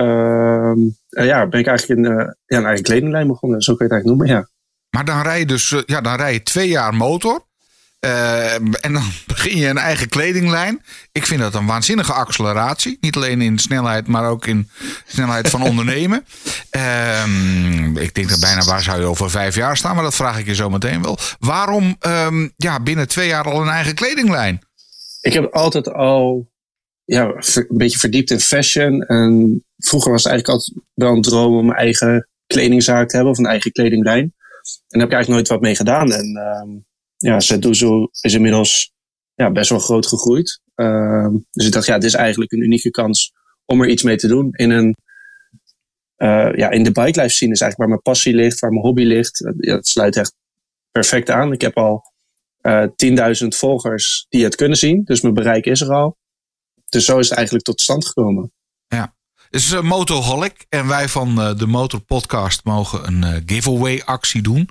Uh, 0.01 1.27
ja, 1.27 1.47
ben 1.47 1.61
ik 1.61 1.67
eigenlijk 1.67 2.01
in, 2.01 2.13
uh, 2.13 2.17
ja, 2.47 2.59
een 2.59 2.65
eigen 2.65 2.85
kledinglijn 2.85 3.27
begonnen. 3.27 3.63
Zo 3.63 3.75
kun 3.75 3.87
je 3.87 3.95
het 3.95 4.03
eigenlijk 4.05 4.29
noemen, 4.29 4.37
ja. 4.37 4.49
Maar 4.91 5.05
dan 5.05 5.23
rij 5.23 5.39
je 5.39 5.47
dus 5.47 5.71
uh, 5.71 5.81
ja, 5.87 6.01
dan 6.01 6.17
rij 6.17 6.33
je 6.33 6.43
twee 6.43 6.69
jaar 6.69 6.95
motor. 6.95 7.49
Uh, 8.07 8.55
en 8.55 8.93
dan 8.93 9.03
begin 9.27 9.57
je 9.57 9.69
een 9.69 9.79
eigen 9.79 10.09
kledinglijn. 10.09 10.83
Ik 11.13 11.27
vind 11.27 11.41
dat 11.41 11.55
een 11.55 11.67
waanzinnige 11.67 12.13
acceleratie. 12.13 12.99
Niet 13.01 13.17
alleen 13.17 13.41
in 13.41 13.59
snelheid, 13.59 14.07
maar 14.07 14.29
ook 14.29 14.47
in 14.47 14.71
snelheid 15.07 15.49
van 15.49 15.63
ondernemen. 15.71 16.25
Ehm, 16.71 17.97
ik 17.97 18.15
denk 18.15 18.29
dat 18.29 18.41
bijna 18.41 18.65
waar 18.65 18.83
zou 18.83 19.01
je 19.01 19.07
over 19.07 19.31
vijf 19.31 19.55
jaar 19.55 19.77
staan, 19.77 19.95
maar 19.95 20.05
dat 20.05 20.15
vraag 20.15 20.39
ik 20.39 20.47
je 20.47 20.55
zo 20.55 20.71
meteen 20.71 21.03
wel. 21.03 21.19
Waarom 21.39 21.97
um, 22.07 22.53
ja, 22.57 22.81
binnen 22.81 23.09
twee 23.09 23.29
jaar 23.29 23.45
al 23.45 23.63
een 23.63 23.69
eigen 23.69 23.95
kledinglijn? 23.95 24.61
Ik 25.21 25.33
heb 25.33 25.55
altijd 25.55 25.93
al 25.93 26.50
ja, 27.11 27.35
een 27.55 27.77
beetje 27.77 27.99
verdiept 27.99 28.31
in 28.31 28.41
fashion. 28.41 29.03
En 29.03 29.65
vroeger 29.77 30.11
was 30.11 30.23
het 30.23 30.33
eigenlijk 30.33 30.61
altijd 30.61 30.87
wel 30.95 31.13
een 31.13 31.23
droom 31.23 31.57
om 31.57 31.67
mijn 31.67 31.79
eigen 31.79 32.29
kledingzaak 32.47 33.09
te 33.09 33.15
hebben 33.15 33.33
of 33.33 33.39
een 33.39 33.47
eigen 33.47 33.73
kledinglijn. 33.73 34.23
En 34.23 34.33
daar 34.89 35.01
heb 35.01 35.09
ik 35.09 35.15
eigenlijk 35.15 35.29
nooit 35.29 35.49
wat 35.49 35.61
mee 35.61 35.77
gedaan. 35.77 36.13
En 36.13 36.37
uh, 36.37 36.81
ja, 37.17 37.41
Zetdoezo 37.41 38.09
is 38.21 38.35
inmiddels 38.35 38.93
ja, 39.35 39.51
best 39.51 39.71
wel 39.71 39.79
groot 39.79 40.07
gegroeid. 40.07 40.61
Uh, 40.77 41.29
dus 41.51 41.67
ik 41.67 41.73
dacht, 41.73 41.87
ja, 41.87 41.95
dit 41.95 42.05
is 42.05 42.15
eigenlijk 42.15 42.53
een 42.53 42.63
unieke 42.63 42.91
kans 42.91 43.33
om 43.65 43.83
er 43.83 43.89
iets 43.89 44.03
mee 44.03 44.17
te 44.17 44.29
doen. 44.29 44.49
In, 44.53 44.71
een, 44.71 44.97
uh, 46.17 46.53
ja, 46.55 46.71
in 46.71 46.83
de 46.83 46.93
bike 46.93 47.21
life 47.21 47.35
scene 47.35 47.53
is 47.53 47.61
eigenlijk 47.61 47.77
waar 47.77 47.89
mijn 47.89 48.03
passie 48.03 48.35
ligt, 48.35 48.59
waar 48.59 48.71
mijn 48.71 48.85
hobby 48.85 49.03
ligt. 49.03 49.53
Ja, 49.59 49.75
het 49.75 49.89
sluit 49.89 50.17
echt 50.17 50.35
perfect 50.91 51.31
aan. 51.31 51.53
Ik 51.53 51.61
heb 51.61 51.77
al 51.77 52.03
eh 52.61 52.87
10.000 53.43 53.47
volgers 53.49 54.27
die 54.29 54.45
het 54.45 54.57
kunnen 54.57 54.79
zien. 54.79 55.05
Dus 55.05 55.21
mijn 55.21 55.35
bereik 55.35 55.67
is 55.67 55.81
er 55.81 55.93
al. 55.93 56.19
Dus 56.91 57.05
zo 57.05 57.19
is 57.19 57.29
het 57.29 57.37
eigenlijk 57.37 57.67
tot 57.67 57.81
stand 57.81 58.07
gekomen. 58.07 58.53
Het 59.51 59.61
is 59.61 59.73
uh, 59.73 59.81
Motorholic 59.81 60.67
en 60.69 60.87
wij 60.87 61.09
van 61.09 61.39
uh, 61.39 61.59
de 61.59 61.67
Motor 61.67 62.01
Podcast 62.01 62.65
mogen 62.65 63.07
een 63.07 63.23
uh, 63.23 63.41
giveaway 63.47 64.03
actie 64.05 64.43
doen. 64.43 64.69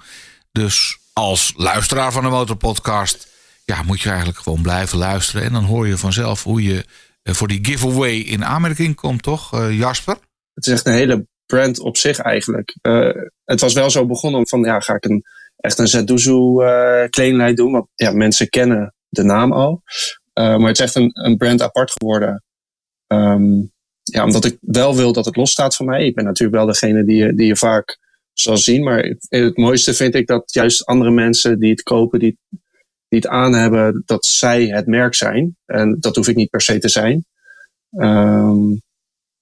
Dus 0.52 0.98
als 1.14 1.54
luisteraar 1.58 2.12
van 2.12 2.24
de 2.24 2.30
Motor 2.30 2.56
Podcast 2.56 3.28
ja, 3.66 3.84
moet 3.84 4.02
je 4.02 4.10
eigenlijk 4.10 4.40
gewoon 4.40 4.62
blijven 4.62 4.98
luisteren. 4.98 5.44
En 5.44 5.54
dan 5.54 5.64
hoor 5.64 5.88
je 5.88 5.98
vanzelf 5.98 6.44
hoe 6.44 6.64
je 6.64 6.86
voor 7.24 7.48
die 7.48 7.66
giveaway 7.66 8.16
in 8.16 8.46
aanmerking 8.46 8.96
komt, 8.96 9.24
toch 9.24 9.70
Jasper? 9.72 10.18
Het 10.54 10.66
is 10.66 10.74
echt 10.74 10.86
een 10.86 10.94
hele 10.94 11.28
brand 11.46 11.80
op 11.80 11.98
zich 11.98 12.18
eigenlijk. 12.18 12.76
het 13.44 13.60
was 13.60 13.74
wel 13.74 13.90
zo 13.90 14.06
begonnen 14.06 14.48
van 14.48 14.64
ja, 14.64 14.80
ga 14.80 14.94
ik 14.94 15.06
een, 15.06 15.24
echt 15.56 15.80
een 15.80 15.88
Zeduzu 15.88 16.56
kledinglijn 17.10 17.56
doen. 17.56 17.72
Want 17.72 17.88
ja, 17.96 18.12
mensen 18.12 18.50
kennen 18.50 18.94
de 19.10 19.24
naam 19.24 19.54
al. 19.54 19.84
Maar 20.43 20.67
het 20.67 20.80
is 20.80 20.86
echt 20.86 20.95
een, 20.95 21.10
een 21.13 21.38
brand 21.38 21.62
apart 21.62 21.91
geworden. 21.91 22.43
Um, 23.08 23.71
ja, 24.04 24.23
omdat 24.23 24.45
ik 24.45 24.58
wel 24.62 24.95
wil 24.95 25.13
dat 25.13 25.25
het 25.25 25.36
losstaat 25.36 25.75
van 25.75 25.86
mij. 25.86 26.06
Ik 26.06 26.15
ben 26.15 26.23
natuurlijk 26.23 26.58
wel 26.58 26.67
degene 26.67 27.04
die 27.04 27.15
je, 27.15 27.34
die 27.34 27.47
je 27.47 27.56
vaak 27.56 27.99
zal 28.34 28.58
zien. 28.58 28.84
Maar 28.84 29.15
het, 29.19 29.58
mooiste 29.58 29.93
vind 29.93 30.15
ik 30.15 30.28
dat 30.28 30.54
juist 30.54 30.86
andere 30.86 31.12
mensen 31.12 31.60
die 31.60 31.69
het 31.69 31.84
kopen, 31.84 32.19
die, 32.19 32.38
die 33.08 33.19
het 33.19 33.28
aan 33.28 33.54
hebben, 33.54 34.04
dat 34.06 34.25
zij 34.25 34.65
het 34.65 34.88
merk 34.88 35.15
zijn. 35.15 35.58
En 35.65 35.97
dat 35.99 36.15
hoef 36.15 36.28
ik 36.28 36.36
niet 36.36 36.49
per 36.49 36.62
se 36.62 36.78
te 36.78 36.89
zijn. 36.89 37.25
Um, 37.89 38.82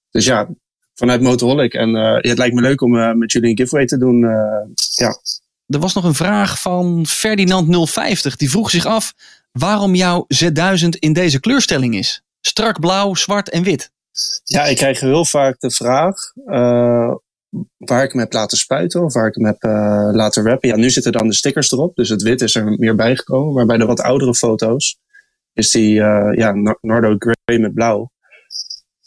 dus 0.09 0.25
ja, 0.25 0.49
vanuit 0.93 1.21
Motorholic. 1.21 1.73
En 1.73 1.89
uh, 1.95 2.15
het 2.15 2.37
lijkt 2.37 2.55
me 2.55 2.61
leuk 2.61 2.81
om 2.81 2.95
uh, 2.95 3.13
met 3.13 3.31
jullie 3.31 3.49
een 3.49 3.57
giveaway 3.57 3.87
te 3.87 3.97
doen. 3.97 4.19
Ja. 4.95 5.19
Er 5.67 5.79
was 5.79 5.93
nog 5.93 6.03
een 6.03 6.13
vraag 6.13 6.61
van 6.61 7.05
Ferdinand050. 7.07 8.35
Die 8.35 8.49
vroeg 8.49 8.69
zich 8.69 8.85
af 8.85 9.13
waarom 9.57 9.95
jouw 9.95 10.25
Z1000 10.43 10.89
in 10.99 11.13
deze 11.13 11.39
kleurstelling 11.39 11.95
is. 11.95 12.23
Strak 12.41 12.79
blauw, 12.79 13.13
zwart 13.13 13.49
en 13.49 13.63
wit. 13.63 13.91
Ja, 14.43 14.63
ik 14.65 14.77
krijg 14.77 14.99
heel 14.99 15.25
vaak 15.25 15.59
de 15.59 15.71
vraag 15.71 16.15
uh, 16.45 17.15
waar 17.77 18.03
ik 18.03 18.11
hem 18.11 18.19
heb 18.19 18.33
laten 18.33 18.57
spuiten 18.57 19.03
of 19.03 19.13
waar 19.13 19.27
ik 19.27 19.35
hem 19.35 19.45
heb 19.45 19.63
uh, 19.63 20.09
laten 20.11 20.43
rappen. 20.43 20.69
Ja, 20.69 20.75
nu 20.75 20.89
zitten 20.89 21.11
dan 21.11 21.27
de 21.27 21.33
stickers 21.33 21.71
erop, 21.71 21.95
dus 21.95 22.09
het 22.09 22.21
wit 22.21 22.41
is 22.41 22.55
er 22.55 22.65
meer 22.65 22.95
bijgekomen. 22.95 23.53
Maar 23.53 23.65
bij 23.65 23.77
de 23.77 23.85
wat 23.85 24.01
oudere 24.01 24.35
foto's 24.35 24.97
is 25.53 25.71
die 25.71 25.99
uh, 25.99 26.29
ja, 26.33 26.51
Nardo 26.81 27.15
Grey 27.17 27.59
met 27.59 27.73
blauw. 27.73 28.11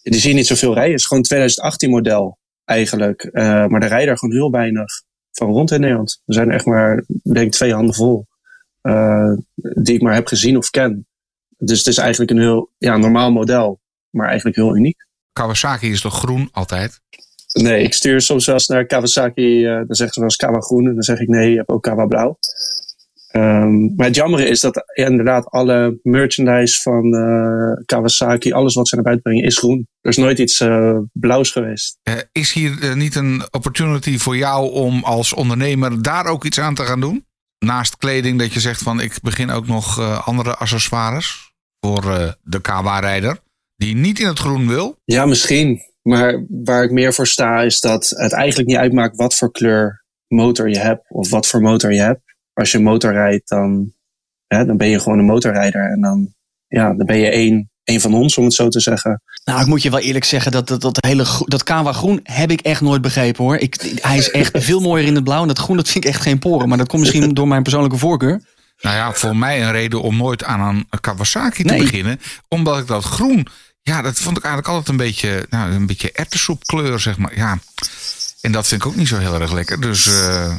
Die 0.02 0.20
zie 0.20 0.30
je 0.30 0.36
niet 0.36 0.46
zoveel 0.46 0.72
rijden. 0.74 0.90
Het 0.90 1.00
is 1.00 1.06
gewoon 1.06 1.22
2018 1.22 1.90
model 1.90 2.38
eigenlijk. 2.64 3.28
maar 3.32 3.82
er 3.82 3.88
rijden 3.88 4.08
er 4.08 4.18
gewoon 4.18 4.34
heel 4.34 4.50
weinig 4.50 5.02
van 5.32 5.50
rond 5.50 5.70
in 5.70 5.80
Nederland. 5.80 6.22
Er 6.26 6.34
zijn 6.34 6.50
echt 6.50 6.64
maar, 6.64 7.04
denk 7.22 7.52
twee 7.52 7.74
handen 7.74 7.94
vol. 7.94 8.26
die 9.82 9.94
ik 9.94 10.02
maar 10.02 10.14
heb 10.14 10.26
gezien 10.26 10.56
of 10.56 10.70
ken. 10.70 11.06
Dus 11.58 11.78
het 11.78 11.86
is 11.86 11.98
eigenlijk 11.98 12.30
een 12.30 12.40
heel 12.40 12.70
ja, 12.78 12.96
normaal 12.96 13.32
model 13.32 13.80
maar 14.10 14.26
eigenlijk 14.26 14.56
heel 14.56 14.76
uniek. 14.76 15.06
Kawasaki 15.32 15.90
is 15.90 16.00
toch 16.00 16.18
groen 16.18 16.48
altijd? 16.52 17.00
Nee, 17.52 17.82
ik 17.82 17.94
stuur 17.94 18.20
soms 18.20 18.46
wel 18.46 18.54
eens 18.54 18.66
naar 18.66 18.86
Kawasaki. 18.86 19.66
Uh, 19.66 19.76
dan 19.76 19.94
zeggen 19.94 20.12
ze 20.12 20.20
wel 20.20 20.28
eens 20.28 20.36
Kawa 20.36 20.60
groen. 20.60 20.86
En 20.86 20.94
dan 20.94 21.02
zeg 21.02 21.20
ik 21.20 21.28
nee, 21.28 21.50
je 21.50 21.56
hebt 21.56 21.68
ook 21.68 21.82
Kawa 21.82 22.06
blauw. 22.06 22.38
Um, 23.32 23.94
maar 23.96 24.06
het 24.06 24.14
jammer 24.14 24.46
is 24.46 24.60
dat 24.60 24.84
ja, 24.94 25.06
inderdaad 25.06 25.46
alle 25.50 25.98
merchandise 26.02 26.82
van 26.82 27.14
uh, 27.14 27.84
Kawasaki, 27.84 28.52
alles 28.52 28.74
wat 28.74 28.88
ze 28.88 28.94
naar 28.94 29.04
buiten 29.04 29.24
brengen, 29.24 29.44
is 29.44 29.58
groen. 29.58 29.88
Er 30.00 30.10
is 30.10 30.16
nooit 30.16 30.38
iets 30.38 30.60
uh, 30.60 30.98
blauws 31.12 31.50
geweest. 31.50 31.98
is 32.32 32.52
hier 32.52 32.96
niet 32.96 33.14
een 33.14 33.42
opportunity 33.50 34.18
voor 34.18 34.36
jou 34.36 34.70
om 34.70 35.04
als 35.04 35.32
ondernemer 35.32 36.02
daar 36.02 36.26
ook 36.26 36.44
iets 36.44 36.60
aan 36.60 36.74
te 36.74 36.82
gaan 36.82 37.00
doen? 37.00 37.24
Naast 37.64 37.96
kleding 37.96 38.38
dat 38.38 38.52
je 38.52 38.60
zegt 38.60 38.82
van 38.82 39.00
ik 39.00 39.18
begin 39.22 39.50
ook 39.50 39.66
nog 39.66 40.00
andere 40.24 40.54
accessoires 40.56 41.52
voor 41.80 42.36
de 42.42 42.60
Kawa-rijder 42.60 43.38
die 43.76 43.94
niet 43.94 44.18
in 44.18 44.26
het 44.26 44.38
groen 44.38 44.68
wil? 44.68 44.96
Ja, 45.04 45.26
misschien. 45.26 45.80
Maar 46.02 46.44
waar 46.48 46.84
ik 46.84 46.90
meer 46.90 47.14
voor 47.14 47.26
sta 47.26 47.60
is 47.60 47.80
dat 47.80 48.08
het 48.08 48.32
eigenlijk 48.32 48.68
niet 48.68 48.78
uitmaakt 48.78 49.16
wat 49.16 49.34
voor 49.34 49.50
kleur 49.50 50.04
motor 50.26 50.68
je 50.68 50.78
hebt 50.78 51.10
of 51.10 51.30
wat 51.30 51.46
voor 51.46 51.60
motor 51.60 51.92
je 51.92 52.00
hebt. 52.00 52.22
Als 52.52 52.72
je 52.72 52.78
motor 52.78 53.12
rijdt, 53.12 53.48
dan, 53.48 53.94
hè, 54.46 54.64
dan 54.64 54.76
ben 54.76 54.88
je 54.88 55.00
gewoon 55.00 55.18
een 55.18 55.24
motorrijder 55.24 55.90
en 55.90 56.00
dan, 56.00 56.34
ja, 56.66 56.94
dan 56.94 57.06
ben 57.06 57.18
je 57.18 57.28
één, 57.28 57.69
één 57.90 58.00
van 58.00 58.14
ons, 58.14 58.36
om 58.36 58.44
het 58.44 58.54
zo 58.54 58.68
te 58.68 58.80
zeggen. 58.80 59.22
Nou, 59.44 59.60
ik 59.60 59.66
moet 59.66 59.82
je 59.82 59.90
wel 59.90 60.00
eerlijk 60.00 60.24
zeggen, 60.24 60.52
dat, 60.52 60.68
dat, 60.68 60.80
dat, 60.80 61.04
hele, 61.04 61.26
dat 61.44 61.62
Kawa 61.62 61.92
groen 61.92 62.20
heb 62.22 62.50
ik 62.50 62.60
echt 62.60 62.80
nooit 62.80 63.02
begrepen 63.02 63.44
hoor. 63.44 63.56
Ik, 63.56 63.98
hij 64.00 64.16
is 64.16 64.30
echt 64.30 64.50
veel 64.64 64.80
mooier 64.80 65.06
in 65.06 65.14
het 65.14 65.24
blauw 65.24 65.42
en 65.42 65.48
dat 65.48 65.58
groen 65.58 65.76
dat 65.76 65.88
vind 65.88 66.04
ik 66.04 66.10
echt 66.10 66.22
geen 66.22 66.38
poren. 66.38 66.68
Maar 66.68 66.78
dat 66.78 66.88
komt 66.88 67.02
misschien 67.02 67.34
door 67.34 67.48
mijn 67.48 67.62
persoonlijke 67.62 67.98
voorkeur. 67.98 68.42
Nou 68.80 68.96
ja, 68.96 69.12
voor 69.12 69.36
mij 69.36 69.62
een 69.62 69.72
reden 69.72 70.02
om 70.02 70.16
nooit 70.16 70.44
aan 70.44 70.86
een 70.90 71.00
Kawasaki 71.00 71.62
te 71.62 71.72
nee. 71.72 71.82
beginnen. 71.82 72.20
Omdat 72.48 72.78
ik 72.78 72.86
dat 72.86 73.04
groen 73.04 73.46
ja, 73.82 74.02
dat 74.02 74.18
vond 74.18 74.36
ik 74.36 74.44
eigenlijk 74.44 74.74
altijd 74.74 74.88
een 74.88 75.04
beetje, 75.04 75.46
nou, 75.50 75.72
een 75.72 75.86
beetje 75.86 76.12
ertessoepkleur, 76.12 77.00
zeg 77.00 77.18
maar. 77.18 77.36
Ja, 77.36 77.58
en 78.40 78.52
dat 78.52 78.66
vind 78.66 78.82
ik 78.82 78.88
ook 78.88 78.96
niet 78.96 79.08
zo 79.08 79.18
heel 79.18 79.40
erg 79.40 79.52
lekker. 79.52 79.80
Dus 79.80 80.06
uh, 80.06 80.54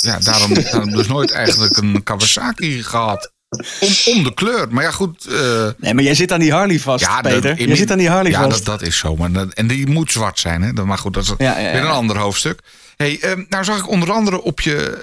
ja, 0.00 0.18
daarom, 0.18 0.54
daarom 0.54 0.90
dus 0.90 1.06
nooit 1.06 1.30
eigenlijk 1.30 1.76
een 1.76 2.02
Kawasaki 2.02 2.82
gehad. 2.82 3.32
Om, 3.50 4.14
om 4.14 4.24
de 4.24 4.34
kleur. 4.34 4.66
Maar 4.70 4.84
ja, 4.84 4.90
goed. 4.90 5.26
Uh, 5.28 5.68
nee, 5.78 5.94
maar 5.94 6.04
jij 6.04 6.14
zit 6.14 6.32
aan 6.32 6.40
die 6.40 6.52
Harley 6.52 6.78
vast, 6.78 7.04
ja, 7.04 7.20
Peter. 7.20 7.68
Je 7.68 7.76
zit 7.76 7.90
aan 7.90 7.98
die 7.98 8.08
Harley 8.08 8.30
ja, 8.30 8.42
vast. 8.42 8.58
Ja, 8.58 8.64
dat, 8.64 8.80
dat, 8.80 8.88
is 8.88 8.98
zo. 8.98 9.16
Maar 9.16 9.32
dat, 9.32 9.52
en 9.54 9.66
die 9.66 9.86
moet 9.86 10.12
zwart 10.12 10.38
zijn. 10.38 10.62
Hè? 10.62 10.72
Maar 10.72 10.98
goed, 10.98 11.14
dat 11.14 11.22
is 11.22 11.34
ja, 11.38 11.54
weer 11.54 11.74
een 11.74 11.86
ander 11.86 12.18
hoofdstuk. 12.18 12.60
Hey, 12.96 13.18
uh, 13.24 13.44
nou 13.48 13.64
zag 13.64 13.78
ik 13.78 13.88
onder 13.88 14.12
andere 14.12 14.42
op 14.42 14.60
je, 14.60 15.02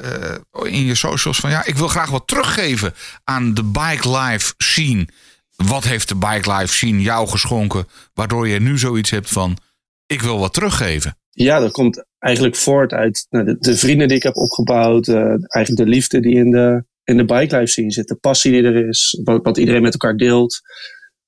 uh, 0.63 0.73
in 0.73 0.85
je 0.85 0.95
socials 0.95 1.39
van 1.39 1.49
ja, 1.49 1.65
ik 1.65 1.75
wil 1.75 1.87
graag 1.87 2.09
wat 2.09 2.27
teruggeven 2.27 2.93
aan 3.23 3.53
de 3.53 3.63
bike 3.63 4.17
life 4.17 4.53
scene. 4.57 5.07
Wat 5.55 5.83
heeft 5.83 6.07
de 6.07 6.15
Bike 6.15 6.53
Life 6.53 6.73
Scene 6.73 7.01
jou 7.01 7.27
geschonken, 7.27 7.87
waardoor 8.13 8.47
je 8.47 8.59
nu 8.59 8.77
zoiets 8.77 9.09
hebt 9.09 9.29
van: 9.29 9.57
ik 10.05 10.21
wil 10.21 10.39
wat 10.39 10.53
teruggeven? 10.53 11.17
Ja, 11.29 11.59
dat 11.59 11.71
komt 11.71 12.05
eigenlijk 12.19 12.55
voort 12.55 12.93
uit 12.93 13.27
nou, 13.29 13.45
de, 13.45 13.57
de, 13.59 13.77
vrienden 13.77 14.07
die 14.07 14.17
ik 14.17 14.23
heb 14.23 14.35
opgebouwd, 14.35 15.07
uh, 15.07 15.17
eigenlijk 15.17 15.75
de 15.77 15.85
liefde 15.85 16.19
die 16.19 16.35
in 16.35 16.51
de, 16.51 16.83
in 17.07 17.17
de 17.17 17.25
Bike 17.25 17.57
Life 17.57 17.71
Scene 17.71 17.91
zit, 17.91 18.07
de 18.07 18.15
passie 18.15 18.51
die 18.51 18.63
er 18.63 18.87
is, 18.87 19.19
wat, 19.23 19.43
wat 19.43 19.57
iedereen 19.57 19.81
met 19.81 19.93
elkaar 19.93 20.17
deelt. 20.17 20.59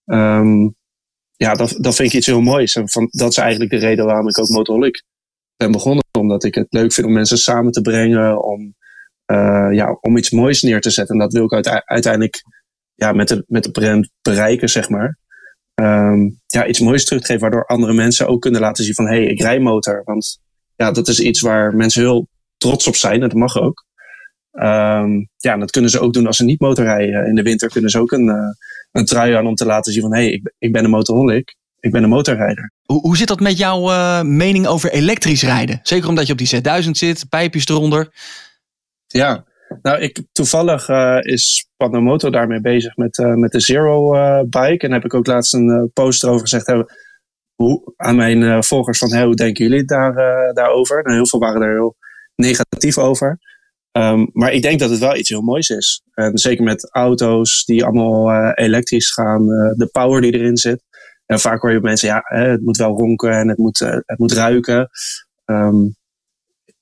Um, 0.05 0.75
ja, 1.35 1.53
dat, 1.53 1.75
dat 1.79 1.95
vind 1.95 2.09
ik 2.09 2.15
iets 2.15 2.25
heel 2.25 2.41
moois. 2.41 2.75
En 2.75 2.89
van, 2.89 3.07
dat 3.11 3.31
is 3.31 3.37
eigenlijk 3.37 3.71
de 3.71 3.77
reden 3.77 4.05
waarom 4.05 4.27
ik 4.27 4.39
ook 4.39 4.49
Motorholic 4.49 5.03
ben 5.57 5.71
begonnen. 5.71 6.03
Omdat 6.19 6.43
ik 6.43 6.55
het 6.55 6.67
leuk 6.69 6.93
vind 6.93 7.07
om 7.07 7.13
mensen 7.13 7.37
samen 7.37 7.71
te 7.71 7.81
brengen, 7.81 8.43
om, 8.43 8.75
uh, 9.31 9.69
ja, 9.71 9.97
om 10.01 10.17
iets 10.17 10.31
moois 10.31 10.61
neer 10.61 10.81
te 10.81 10.89
zetten. 10.89 11.15
En 11.15 11.21
dat 11.21 11.33
wil 11.33 11.43
ik 11.43 11.67
uiteindelijk 11.85 12.41
ja, 12.95 13.11
met, 13.11 13.27
de, 13.27 13.43
met 13.47 13.63
de 13.63 13.71
brand 13.71 14.09
bereiken, 14.21 14.69
zeg 14.69 14.89
maar. 14.89 15.17
Um, 15.75 16.39
ja, 16.45 16.67
iets 16.67 16.79
moois 16.79 17.05
teruggeven, 17.05 17.41
waardoor 17.41 17.65
andere 17.65 17.93
mensen 17.93 18.27
ook 18.27 18.41
kunnen 18.41 18.61
laten 18.61 18.83
zien 18.83 18.93
van 18.93 19.07
hé, 19.07 19.15
hey, 19.15 19.25
ik 19.25 19.41
rij 19.41 19.59
motor. 19.59 20.01
Want 20.05 20.39
ja, 20.75 20.91
dat 20.91 21.07
is 21.07 21.19
iets 21.19 21.41
waar 21.41 21.75
mensen 21.75 22.01
heel 22.01 22.27
trots 22.57 22.87
op 22.87 22.95
zijn 22.95 23.13
en 23.13 23.29
dat 23.29 23.33
mag 23.33 23.57
ook. 23.57 23.87
Um, 24.61 25.29
ja, 25.37 25.53
en 25.53 25.59
dat 25.59 25.71
kunnen 25.71 25.89
ze 25.89 25.99
ook 25.99 26.13
doen 26.13 26.27
als 26.27 26.37
ze 26.37 26.43
niet 26.43 26.59
motorrijden. 26.59 27.25
In 27.25 27.35
de 27.35 27.41
winter 27.41 27.69
kunnen 27.69 27.89
ze 27.89 27.99
ook 27.99 28.11
een, 28.11 28.27
uh, 28.27 28.35
een 28.91 29.05
trui 29.05 29.33
aan 29.33 29.47
om 29.47 29.55
te 29.55 29.65
laten 29.65 29.93
zien 29.93 30.01
van 30.01 30.13
hé, 30.13 30.21
hey, 30.21 30.31
ik, 30.31 30.53
ik 30.57 30.71
ben 30.71 30.83
een 30.83 30.89
motorholic. 30.89 31.55
Ik 31.79 31.91
ben 31.91 32.03
een 32.03 32.09
motorrijder. 32.09 32.71
Hoe, 32.83 33.01
hoe 33.01 33.17
zit 33.17 33.27
dat 33.27 33.39
met 33.39 33.57
jouw 33.57 33.89
uh, 33.89 34.21
mening 34.21 34.67
over 34.67 34.91
elektrisch 34.91 35.43
rijden? 35.43 35.79
Zeker 35.83 36.09
omdat 36.09 36.27
je 36.27 36.31
op 36.31 36.37
die 36.37 36.55
Z1000 36.55 36.89
zit, 36.89 37.29
pijpjes 37.29 37.67
eronder. 37.67 38.13
Ja, 39.07 39.45
nou, 39.81 39.99
ik, 39.99 40.23
toevallig 40.31 40.89
uh, 40.89 41.17
is 41.21 41.69
Panamoto 41.77 42.29
daarmee 42.29 42.61
bezig 42.61 42.95
met, 42.95 43.17
uh, 43.17 43.33
met 43.33 43.51
de 43.51 43.59
Zero 43.59 44.15
uh, 44.15 44.41
bike. 44.41 44.85
En 44.85 44.91
heb 44.91 45.05
ik 45.05 45.13
ook 45.13 45.27
laatst 45.27 45.53
een 45.53 45.91
post 45.93 46.23
erover 46.23 46.41
gezegd 46.41 46.73
hoe, 47.55 47.93
aan 47.95 48.15
mijn 48.15 48.63
volgers 48.63 48.97
van 48.97 49.13
hey, 49.13 49.23
hoe 49.23 49.35
denken 49.35 49.67
jullie 49.67 49.85
daar, 49.85 50.13
daarover? 50.53 51.03
Nou, 51.03 51.15
heel 51.15 51.27
veel 51.27 51.39
waren 51.39 51.61
er 51.61 51.73
heel 51.73 51.95
negatief 52.35 52.97
over. 52.97 53.39
Um, 53.91 54.29
maar 54.33 54.53
ik 54.53 54.61
denk 54.61 54.79
dat 54.79 54.89
het 54.89 54.99
wel 54.99 55.15
iets 55.15 55.29
heel 55.29 55.41
moois 55.41 55.69
is. 55.69 56.01
En 56.13 56.37
zeker 56.37 56.63
met 56.63 56.89
auto's 56.91 57.65
die 57.65 57.85
allemaal 57.85 58.51
elektrisch 58.53 59.11
gaan, 59.11 59.45
de 59.77 59.89
power 59.91 60.21
die 60.21 60.33
erin 60.33 60.57
zit. 60.57 60.83
En 61.25 61.39
vaak 61.39 61.61
hoor 61.61 61.71
je 61.71 61.79
mensen, 61.79 62.07
ja, 62.07 62.21
het 62.23 62.61
moet 62.61 62.77
wel 62.77 62.97
ronken 62.97 63.31
en 63.31 63.47
het 63.47 63.57
moet, 63.57 63.79
het 63.79 64.17
moet 64.17 64.31
ruiken. 64.31 64.89
Um, 65.45 65.97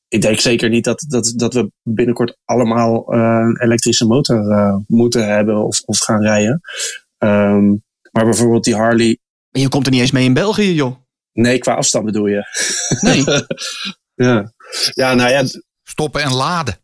ik 0.08 0.22
denk 0.22 0.40
zeker 0.40 0.70
niet 0.70 0.84
dat, 0.84 1.06
dat, 1.08 1.34
dat 1.36 1.54
we 1.54 1.72
binnenkort 1.84 2.38
allemaal 2.46 3.14
uh, 3.14 3.20
een 3.20 3.62
elektrische 3.62 4.06
motor 4.06 4.52
uh, 4.52 4.76
moeten 4.88 5.28
hebben 5.28 5.66
of, 5.66 5.82
of 5.86 5.98
gaan 6.00 6.22
rijden. 6.22 6.62
Um, 7.18 7.84
maar 8.12 8.26
bijvoorbeeld 8.26 8.64
die 8.64 8.76
Harley. 8.76 9.20
En 9.52 9.62
je 9.62 9.70
komt 9.70 9.86
er 9.86 9.92
niet 9.92 10.02
eens 10.02 10.12
mee 10.12 10.26
in 10.26 10.34
België, 10.34 10.74
joh. 10.74 10.96
Nee, 11.34 11.58
qua 11.58 11.74
afstand 11.74 12.06
bedoel 12.06 12.28
je. 12.28 12.44
Nee. 13.02 13.24
ja. 14.28 14.54
ja, 14.94 15.14
nou 15.14 15.30
ja. 15.30 15.44
Stoppen 15.84 16.22
en 16.22 16.34
laden. 16.34 16.76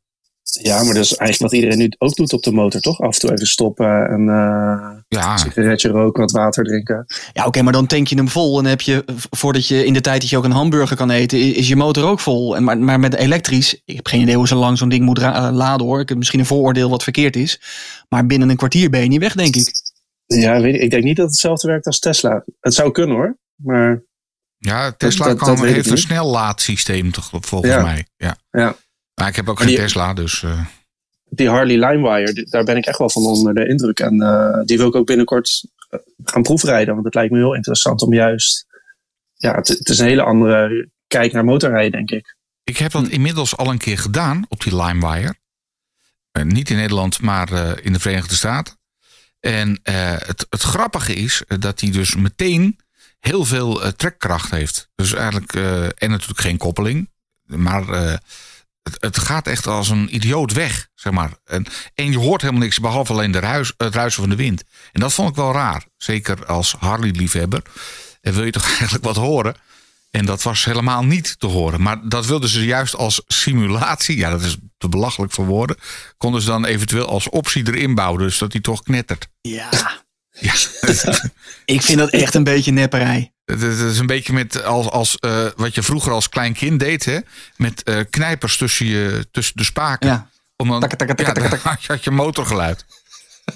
Ja, 0.62 0.84
maar 0.84 0.94
dat 0.94 1.04
is 1.04 1.16
eigenlijk 1.16 1.52
wat 1.52 1.62
iedereen 1.62 1.78
nu 1.78 1.92
ook 1.98 2.16
doet 2.16 2.34
op 2.34 2.44
de 2.44 2.52
motor, 2.52 2.82
toch? 2.82 3.02
Af 3.02 3.14
en 3.14 3.20
toe 3.20 3.32
even 3.32 3.48
stoppen 3.48 4.08
en 4.08 4.22
uh, 4.22 4.98
ja. 5.08 5.32
een 5.32 5.40
sigaretje 5.40 5.90
roken, 5.90 6.22
wat 6.22 6.32
water 6.32 6.64
drinken. 6.64 7.06
Ja, 7.34 7.46
oké, 7.46 7.62
maar 7.62 7.74
dan 7.74 7.88
tank 7.88 8.08
je 8.08 8.16
hem 8.16 8.30
vol 8.30 8.60
en 8.60 8.66
heb 8.66 8.82
je, 8.82 9.04
voordat 9.30 9.68
je 9.68 9.86
in 9.86 9.94
de 9.94 10.02
tijd 10.02 10.22
dat 10.22 10.30
je 10.30 10.38
ook 10.38 10.44
een 10.44 10.52
hamburger 10.52 10.98
kan 10.98 11.10
eten, 11.10 11.56
is 11.56 11.68
je 11.68 11.76
motor 11.76 12.04
ook 12.04 12.20
vol. 12.20 12.56
En 12.56 12.64
maar, 12.64 12.78
maar 12.78 13.00
met 13.00 13.16
elektrisch, 13.16 13.82
ik 13.86 13.96
heb 13.96 14.08
geen 14.08 14.22
idee 14.22 14.36
hoe 14.36 14.48
zo 14.48 14.56
lang 14.56 14.78
zo'n 14.78 14.90
ding 14.90 15.06
moet 15.06 15.20
laden 15.52 15.86
hoor. 15.86 16.00
Ik 16.00 16.10
heb 16.10 16.18
misschien 16.18 16.40
een 16.40 16.46
vooroordeel 16.46 16.90
wat 16.90 17.04
verkeerd 17.04 17.36
is. 17.36 17.62
Maar 18.10 18.26
binnen 18.26 18.50
een 18.50 18.58
kwartier 18.58 18.90
ben 18.90 19.02
je 19.02 19.08
niet 19.08 19.20
weg, 19.20 19.36
denk 19.36 19.56
ik. 19.56 19.72
Ja, 20.26 20.62
weet 20.62 20.76
ik, 20.76 20.82
ik 20.82 20.90
denk 20.90 21.04
niet 21.04 21.16
dat 21.16 21.26
het 21.26 21.34
hetzelfde 21.34 21.68
werkt 21.68 21.86
als 21.86 22.00
Tesla. 22.00 22.44
Het 22.60 22.74
zou 22.74 22.92
kunnen 22.92 23.16
hoor, 23.16 23.38
maar... 23.56 24.04
Ja, 24.58 24.92
Tesla 24.92 25.26
dat, 25.26 25.38
kan, 25.38 25.56
dat 25.56 25.66
heeft 25.66 25.90
een 25.90 25.98
snellaadsysteem 25.98 27.12
toch, 27.12 27.30
volgens 27.32 27.74
ja. 27.74 27.82
mij. 27.82 28.08
Ja. 28.16 28.38
ja. 28.52 28.76
Maar 29.16 29.28
ik 29.28 29.36
heb 29.36 29.50
ook 29.50 29.60
geen 29.60 29.68
die, 29.68 29.78
Tesla, 29.78 30.14
dus... 30.14 30.42
Uh... 30.42 30.66
Die 31.30 31.50
Harley 31.50 31.88
Limewire, 31.88 32.48
daar 32.50 32.64
ben 32.64 32.78
ik 32.78 32.86
echt 32.86 32.98
wel 32.98 33.10
van 33.10 33.22
onder 33.22 33.54
de 33.54 33.68
indruk. 33.68 34.00
En 34.00 34.16
uh, 34.22 34.60
die 34.66 34.78
wil 34.78 34.88
ik 34.88 34.96
ook 34.96 35.06
binnenkort 35.06 35.64
eh, 35.90 36.00
gaan 36.24 36.42
proefrijden. 36.42 36.94
Want 36.94 37.06
het 37.06 37.16
lijkt 37.16 37.32
me 37.32 37.38
heel 37.38 37.56
interessant 37.56 38.02
om 38.02 38.14
juist... 38.14 38.66
Ja, 39.34 39.56
het, 39.56 39.68
het 39.68 39.90
is 39.90 40.00
een 40.00 40.08
hele 40.08 40.24
andere 40.24 40.90
kijk 41.08 41.32
naar 41.32 41.44
motorrijden, 41.44 41.92
denk 41.92 42.12
ik. 42.12 42.36
Ik 42.64 42.78
heb 42.78 42.92
dat 42.92 43.08
inmiddels 43.08 43.58
al 43.58 43.70
een 43.70 43.78
keer 43.78 43.98
gedaan 43.98 44.46
op 44.48 44.64
die 44.64 44.76
Limewire. 44.76 45.36
Uh, 46.38 46.44
niet 46.44 46.70
in 46.70 46.76
Nederland, 46.76 47.22
maar 47.22 47.52
uh, 47.52 47.72
in 47.82 47.94
de 47.94 48.00
Verenigde 48.00 48.36
Staten. 48.36 48.78
En 49.40 49.80
het, 49.84 50.46
het 50.50 50.62
grappige 50.62 51.14
is 51.14 51.44
dat 51.60 51.82
hij 51.82 51.92
dus 51.92 52.16
meteen 52.16 52.80
heel 53.20 53.46
veel 53.46 53.94
trekkracht 53.96 54.52
heeft. 54.52 54.90
Dus 54.96 55.14
eigenlijk, 55.14 55.54
en 55.98 56.10
natuurlijk 56.10 56.40
geen 56.40 56.58
koppeling. 56.58 57.10
Maar 57.46 58.20
het, 59.00 59.20
gaat 59.20 59.48
echt 59.48 59.68
als 59.68 59.90
een 59.90 60.16
idioot 60.16 60.54
weg, 60.54 60.88
zeg 60.96 61.14
maar. 61.14 61.32
En, 61.44 61.66
je 61.94 62.18
hoort 62.18 62.42
helemaal 62.42 62.62
niks 62.62 62.80
behalve 62.80 63.12
alleen 63.12 63.32
de 63.32 63.40
ruis, 63.40 63.74
het 63.78 63.96
ruisen 63.96 64.22
van 64.22 64.30
de 64.30 64.36
wind. 64.36 64.64
En 64.92 65.02
dat 65.02 65.14
vond 65.14 65.30
ik 65.30 65.36
wel 65.36 65.54
raar. 65.54 65.86
Zeker 65.98 66.46
als 66.46 66.76
Harley-liefhebber. 66.80 67.62
En 68.22 68.34
wil 68.34 68.44
je 68.44 68.52
toch 68.52 68.68
eigenlijk 68.78 69.04
wat 69.04 69.16
horen? 69.16 69.56
En 70.12 70.26
dat 70.26 70.44
was 70.44 70.66
helemaal 70.66 71.04
niet 71.04 71.40
te 71.40 71.48
horen. 71.48 71.82
Maar 71.82 72.10
dat 72.10 72.26
wilden 72.26 72.50
ze 72.50 72.66
juist 72.66 72.96
als 72.96 73.22
simulatie. 73.28 74.18
Ja, 74.18 74.30
dat 74.30 74.42
is 74.42 74.58
te 74.78 74.90
belachelijk 74.90 75.32
voor 75.32 75.46
woorden. 75.46 75.78
Konden 76.18 76.42
ze 76.42 76.48
dan 76.48 76.66
eventueel 76.66 77.08
als 77.08 77.30
optie 77.30 77.68
erin 77.68 77.96
bouwen. 77.96 78.22
Dus 78.22 78.38
dat 78.38 78.52
hij 78.52 78.62
toch 78.62 78.84
knettert. 78.84 79.28
Ja. 79.42 79.70
Ja. 80.40 80.54
ik 81.66 81.82
vind 81.82 81.98
dat 81.98 82.10
echt 82.10 82.34
een 82.34 82.44
beetje 82.44 82.72
nepperij. 82.72 83.32
Het 83.46 83.62
is 83.62 84.00
een 84.00 84.06
beetje 84.06 84.34
met 84.34 84.64
als, 84.64 84.90
als 84.90 85.18
uh, 85.26 85.46
wat 85.56 85.76
je 85.76 85.84
vroeger 85.84 86.12
als 86.12 86.30
klein 86.30 86.54
kind 86.54 86.80
deed, 86.80 87.06
hè? 87.06 87.20
Met 87.56 87.82
uh, 87.86 88.00
knijpers 88.10 88.58
tussen, 88.58 88.86
je, 88.86 89.28
tussen 89.32 89.58
de 89.58 89.64
spaken. 89.64 90.10
Ja. 90.10 90.30
Om 90.56 90.70
dan, 90.70 90.80
takka, 90.80 90.96
takka, 90.96 91.14
takka, 91.14 91.44
ja, 91.44 91.50
dan 91.50 91.60
had 91.88 92.04
je 92.04 92.12
motorgeluid. 92.12 92.86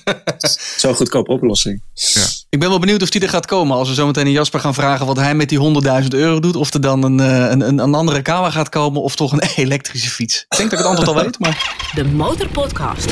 Zo'n 0.77 0.95
goedkope 0.95 1.31
oplossing. 1.31 1.81
Ja. 1.93 2.25
Ik 2.49 2.59
ben 2.59 2.69
wel 2.69 2.79
benieuwd 2.79 3.01
of 3.01 3.09
die 3.09 3.21
er 3.21 3.29
gaat 3.29 3.45
komen. 3.45 3.77
Als 3.77 3.89
we 3.89 3.95
zo 3.95 4.05
meteen 4.05 4.25
aan 4.25 4.31
Jasper 4.31 4.59
gaan 4.59 4.73
vragen 4.73 5.05
wat 5.05 5.17
hij 5.17 5.35
met 5.35 5.49
die 5.49 5.81
100.000 6.03 6.07
euro 6.07 6.39
doet. 6.39 6.55
Of 6.55 6.73
er 6.73 6.81
dan 6.81 7.03
een, 7.03 7.19
een, 7.19 7.61
een, 7.61 7.79
een 7.79 7.93
andere 7.93 8.21
kamer 8.21 8.51
gaat 8.51 8.69
komen. 8.69 9.01
Of 9.01 9.15
toch 9.15 9.31
een 9.31 9.43
elektrische 9.55 10.09
fiets. 10.09 10.45
Ik 10.49 10.57
denk 10.57 10.69
dat 10.69 10.79
ik 10.79 10.85
het 10.85 10.97
antwoord 10.97 11.17
al 11.17 11.23
weet. 11.23 11.39
Maar... 11.39 11.91
De 11.95 12.05
Motorpodcast. 12.05 13.09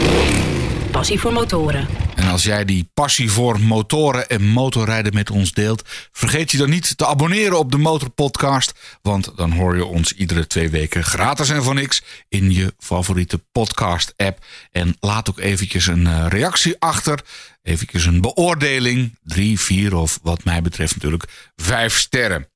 Passie 0.96 1.20
voor 1.20 1.34
motoren. 1.34 1.88
En 2.16 2.28
als 2.28 2.44
jij 2.44 2.66
die 2.66 2.90
passie 2.94 3.32
voor 3.32 3.60
motoren 3.60 4.30
en 4.30 4.44
motorrijden 4.44 5.14
met 5.14 5.32
ons 5.32 5.52
deelt, 5.52 5.84
vergeet 6.12 6.52
je 6.52 6.58
dan 6.58 6.70
niet 6.70 6.98
te 6.98 7.06
abonneren 7.06 7.60
op 7.60 7.72
de 7.72 7.78
Motorpodcast. 7.78 8.74
Want 9.02 9.32
dan 9.36 9.52
hoor 9.52 9.76
je 9.76 9.86
ons 9.86 10.14
iedere 10.14 10.48
twee 10.48 10.70
weken 10.70 11.04
gratis 11.04 11.50
en 11.50 11.64
voor 11.64 11.74
niks 11.74 12.04
in 12.30 12.54
je 12.54 12.74
favoriete 12.80 13.38
podcast-app. 13.52 14.46
En 14.72 14.96
laat 15.00 15.30
ook 15.30 15.40
eventjes 15.40 15.88
een 15.88 16.30
reactie 16.30 16.76
achter. 16.80 17.20
Eventjes 17.64 18.06
een 18.06 18.22
beoordeling. 18.22 19.18
Drie, 19.24 19.60
vier 19.60 19.96
of 19.96 20.20
wat 20.24 20.44
mij 20.44 20.62
betreft 20.62 20.94
natuurlijk 20.94 21.52
vijf 21.56 21.98
sterren. 21.98 22.48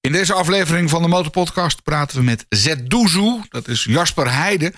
In 0.00 0.12
deze 0.12 0.32
aflevering 0.32 0.90
van 0.90 1.02
de 1.02 1.08
Motorpodcast 1.08 1.82
praten 1.82 2.16
we 2.18 2.22
met 2.24 2.46
Zedouzu. 2.48 3.40
Dat 3.48 3.68
is 3.68 3.84
Jasper 3.84 4.32
Heijden. 4.32 4.74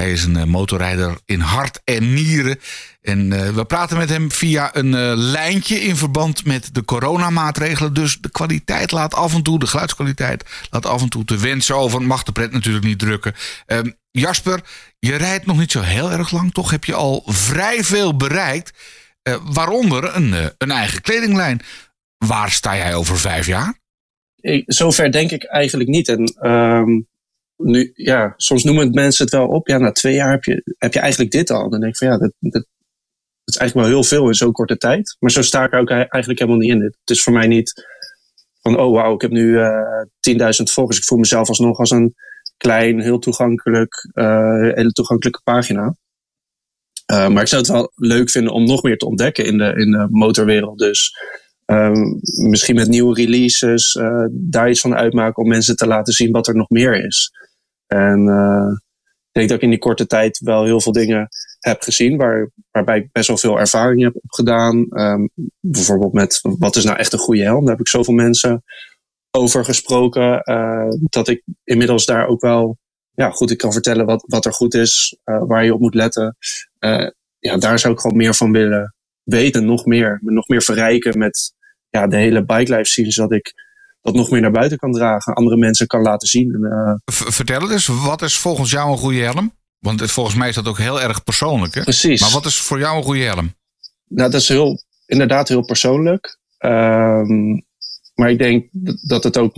Hij 0.00 0.12
is 0.12 0.24
een 0.24 0.48
motorrijder 0.48 1.18
in 1.24 1.40
hart 1.40 1.80
en 1.84 2.14
nieren. 2.14 2.58
En 3.00 3.30
uh, 3.32 3.48
we 3.48 3.64
praten 3.64 3.96
met 3.96 4.08
hem 4.08 4.32
via 4.32 4.76
een 4.76 4.92
uh, 4.92 5.12
lijntje 5.14 5.80
in 5.80 5.96
verband 5.96 6.44
met 6.44 6.74
de 6.74 6.84
coronamaatregelen. 6.84 7.94
Dus 7.94 8.18
de 8.20 8.30
kwaliteit 8.30 8.92
laat 8.92 9.14
af 9.14 9.34
en 9.34 9.42
toe, 9.42 9.58
de 9.58 9.66
geluidskwaliteit 9.66 10.44
laat 10.70 10.86
af 10.86 11.02
en 11.02 11.08
toe 11.08 11.24
te 11.24 11.36
wensen 11.36 11.76
over. 11.76 12.02
Mag 12.02 12.22
de 12.22 12.32
pret 12.32 12.52
natuurlijk 12.52 12.84
niet 12.84 12.98
drukken. 12.98 13.34
Uh, 13.66 13.78
Jasper, 14.10 14.60
je 14.98 15.16
rijdt 15.16 15.46
nog 15.46 15.58
niet 15.58 15.72
zo 15.72 15.80
heel 15.80 16.10
erg 16.10 16.30
lang. 16.30 16.52
Toch 16.52 16.70
heb 16.70 16.84
je 16.84 16.94
al 16.94 17.22
vrij 17.26 17.84
veel 17.84 18.16
bereikt. 18.16 18.72
Eh, 19.22 19.36
waaronder 19.44 20.16
een, 20.16 20.34
een 20.58 20.70
eigen 20.70 21.00
kledinglijn. 21.00 21.60
Waar 22.26 22.50
sta 22.50 22.76
jij 22.76 22.94
over 22.94 23.18
vijf 23.18 23.46
jaar? 23.46 23.78
Zover 24.66 25.12
denk 25.12 25.30
ik 25.30 25.44
eigenlijk 25.44 25.90
niet. 25.90 26.08
En 26.08 26.48
um, 26.50 27.08
nu, 27.62 27.92
ja, 27.94 28.34
soms 28.36 28.64
noemen 28.64 28.90
mensen 28.90 29.24
het 29.24 29.34
wel 29.34 29.46
op. 29.46 29.68
Ja, 29.68 29.78
na 29.78 29.92
twee 29.92 30.14
jaar 30.14 30.30
heb 30.30 30.44
je, 30.44 30.74
heb 30.78 30.92
je 30.92 31.00
eigenlijk 31.00 31.30
dit 31.30 31.50
al. 31.50 31.70
Dan 31.70 31.80
denk 31.80 31.92
ik 31.92 31.98
van 31.98 32.08
ja, 32.08 32.18
dat, 32.18 32.32
dat, 32.38 32.66
is 33.44 33.56
eigenlijk 33.56 33.88
wel 33.88 33.96
heel 33.96 34.08
veel 34.08 34.26
in 34.26 34.34
zo'n 34.34 34.52
korte 34.52 34.76
tijd. 34.76 35.16
Maar 35.18 35.30
zo 35.30 35.42
sta 35.42 35.64
ik 35.64 35.74
ook 35.74 35.90
eigenlijk 35.90 36.38
helemaal 36.38 36.60
niet 36.60 36.70
in. 36.70 36.80
Het 36.80 37.10
is 37.10 37.22
voor 37.22 37.32
mij 37.32 37.46
niet 37.46 37.72
van, 38.60 38.78
oh 38.78 38.92
wauw, 38.92 39.14
ik 39.14 39.20
heb 39.20 39.30
nu 39.30 39.46
uh, 39.46 39.70
10.000 40.38 40.46
volgers. 40.72 40.98
Ik 40.98 41.04
voel 41.04 41.18
mezelf 41.18 41.48
alsnog 41.48 41.78
als 41.78 41.90
een 41.90 42.14
klein, 42.56 43.00
heel 43.00 43.18
toegankelijk, 43.18 44.10
uh, 44.14 44.74
hele 44.74 44.92
toegankelijke 44.92 45.40
pagina. 45.44 45.96
Uh, 47.12 47.28
maar 47.28 47.42
ik 47.42 47.48
zou 47.48 47.62
het 47.62 47.70
wel 47.70 47.92
leuk 47.94 48.30
vinden 48.30 48.52
om 48.52 48.64
nog 48.64 48.82
meer 48.82 48.96
te 48.96 49.06
ontdekken 49.06 49.44
in 49.44 49.58
de, 49.58 49.74
in 49.76 49.90
de 49.90 50.06
motorwereld. 50.10 50.78
Dus 50.78 51.12
um, 51.66 52.20
misschien 52.48 52.74
met 52.74 52.88
nieuwe 52.88 53.14
releases 53.14 53.98
daar 54.30 54.70
iets 54.70 54.80
van 54.80 54.94
uitmaken 54.94 55.42
om 55.42 55.48
mensen 55.48 55.76
te 55.76 55.86
laten 55.86 56.12
zien 56.12 56.30
wat 56.30 56.48
er 56.48 56.56
nog 56.56 56.68
meer 56.68 57.04
is. 57.06 57.30
En 57.92 58.26
uh, 58.26 58.72
ik 59.26 59.32
denk 59.32 59.48
dat 59.48 59.56
ik 59.56 59.62
in 59.62 59.70
die 59.70 59.78
korte 59.78 60.06
tijd 60.06 60.38
wel 60.38 60.64
heel 60.64 60.80
veel 60.80 60.92
dingen 60.92 61.28
heb 61.58 61.82
gezien 61.82 62.16
waar, 62.16 62.50
waarbij 62.70 62.98
ik 62.98 63.12
best 63.12 63.28
wel 63.28 63.36
veel 63.36 63.58
ervaring 63.58 64.02
heb 64.02 64.16
opgedaan. 64.22 64.86
Um, 64.90 65.30
bijvoorbeeld 65.60 66.12
met 66.12 66.40
wat 66.42 66.76
is 66.76 66.84
nou 66.84 66.98
echt 66.98 67.12
een 67.12 67.18
goede 67.18 67.42
helm. 67.42 67.60
Daar 67.60 67.70
heb 67.70 67.80
ik 67.80 67.88
zoveel 67.88 68.14
mensen 68.14 68.62
over 69.30 69.64
gesproken 69.64 70.42
uh, 70.44 70.88
dat 70.88 71.28
ik 71.28 71.42
inmiddels 71.64 72.06
daar 72.06 72.26
ook 72.26 72.40
wel 72.40 72.78
ja, 73.14 73.30
goed 73.30 73.50
ik 73.50 73.58
kan 73.58 73.72
vertellen 73.72 74.06
wat, 74.06 74.24
wat 74.26 74.44
er 74.44 74.52
goed 74.52 74.74
is, 74.74 75.18
uh, 75.24 75.42
waar 75.46 75.64
je 75.64 75.74
op 75.74 75.80
moet 75.80 75.94
letten. 75.94 76.36
Ja, 77.38 77.56
daar 77.56 77.78
zou 77.78 77.94
ik 77.94 78.00
gewoon 78.00 78.16
meer 78.16 78.34
van 78.34 78.52
willen 78.52 78.94
weten, 79.22 79.64
nog 79.64 79.84
meer. 79.84 80.18
Nog 80.22 80.48
meer 80.48 80.62
verrijken 80.62 81.18
met 81.18 81.54
ja, 81.88 82.06
de 82.06 82.16
hele 82.16 82.44
bike 82.44 82.74
life 82.74 82.90
scene, 82.90 83.12
zodat 83.12 83.32
ik 83.32 83.54
dat 84.00 84.14
nog 84.14 84.30
meer 84.30 84.40
naar 84.40 84.50
buiten 84.50 84.78
kan 84.78 84.92
dragen, 84.92 85.34
andere 85.34 85.56
mensen 85.56 85.86
kan 85.86 86.02
laten 86.02 86.28
zien. 86.28 86.54
En, 86.54 86.60
uh, 86.60 86.94
Vertel 87.04 87.70
eens, 87.70 87.86
wat 87.86 88.22
is 88.22 88.38
volgens 88.38 88.70
jou 88.70 88.90
een 88.90 88.98
goede 88.98 89.20
helm? 89.20 89.52
Want 89.78 90.00
het, 90.00 90.10
volgens 90.10 90.36
mij 90.36 90.48
is 90.48 90.54
dat 90.54 90.68
ook 90.68 90.78
heel 90.78 91.00
erg 91.00 91.24
persoonlijk. 91.24 91.74
Hè? 91.74 91.82
Precies. 91.82 92.20
Maar 92.20 92.30
wat 92.30 92.46
is 92.46 92.60
voor 92.60 92.78
jou 92.78 92.96
een 92.96 93.02
goede 93.02 93.22
helm? 93.22 93.54
Nou, 94.08 94.30
dat 94.30 94.40
is 94.40 94.48
heel, 94.48 94.82
inderdaad 95.06 95.48
heel 95.48 95.64
persoonlijk. 95.64 96.38
Um, 96.58 97.64
maar 98.14 98.30
ik 98.30 98.38
denk 98.38 98.68
dat 99.08 99.24
het 99.24 99.38
ook 99.38 99.54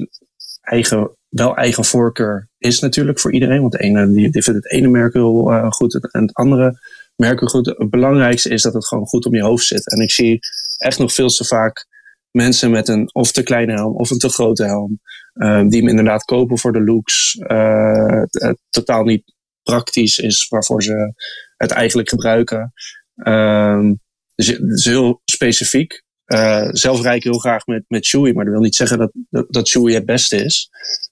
eigen, 0.61 1.17
wel 1.29 1.57
eigen 1.57 1.85
voorkeur 1.85 2.49
is 2.59 2.81
natuurlijk 2.81 3.21
voor 3.21 3.33
iedereen. 3.33 3.61
Want 3.61 3.73
de 3.73 3.83
ene 3.83 4.13
die, 4.13 4.31
die 4.31 4.43
vindt 4.43 4.63
het 4.63 4.73
ene 4.73 4.89
merk 4.89 5.13
heel 5.13 5.53
uh, 5.53 5.71
goed 5.71 5.95
en 6.13 6.23
het 6.23 6.35
andere 6.35 6.79
merk 7.17 7.41
heel 7.41 7.49
goed. 7.49 7.67
Het 7.67 7.91
belangrijkste 7.91 8.49
is 8.49 8.63
dat 8.63 8.75
het 8.75 8.87
gewoon 8.87 9.07
goed 9.07 9.27
om 9.27 9.35
je 9.35 9.43
hoofd 9.43 9.67
zit. 9.67 9.91
En 9.91 10.01
ik 10.01 10.11
zie 10.11 10.39
echt 10.79 10.99
nog 10.99 11.13
veel 11.13 11.29
te 11.29 11.45
vaak 11.45 11.87
mensen 12.33 12.71
met 12.71 12.89
een 12.89 13.15
of 13.15 13.33
te 13.33 13.43
kleine 13.43 13.73
helm 13.73 13.97
of 13.97 14.11
een 14.11 14.19
te 14.19 14.29
grote 14.29 14.65
helm. 14.65 15.01
Uh, 15.35 15.69
die 15.69 15.81
hem 15.81 15.89
inderdaad 15.89 16.25
kopen 16.25 16.59
voor 16.59 16.73
de 16.73 16.85
looks. 16.85 17.37
Uh, 17.37 18.23
totaal 18.71 19.05
niet 19.05 19.35
praktisch 19.63 20.19
is 20.19 20.47
waarvoor 20.49 20.83
ze 20.83 21.13
het 21.57 21.71
eigenlijk 21.71 22.09
gebruiken. 22.09 22.73
Uh, 23.17 23.91
dus 24.35 24.47
het 24.47 24.73
is 24.73 24.85
heel 24.85 25.21
specifiek. 25.25 26.03
Uh, 26.27 26.69
zelf 26.71 27.03
rijd 27.03 27.17
ik 27.17 27.23
heel 27.23 27.39
graag 27.39 27.67
met, 27.67 27.85
met 27.89 28.07
Chewy, 28.07 28.33
maar 28.33 28.45
dat 28.45 28.55
wil 28.55 28.63
niet 28.63 28.75
zeggen 28.75 28.99
dat, 28.99 29.13
dat, 29.31 29.53
dat 29.53 29.73
het 29.73 30.07
beste 30.07 30.37
is. 30.37 30.71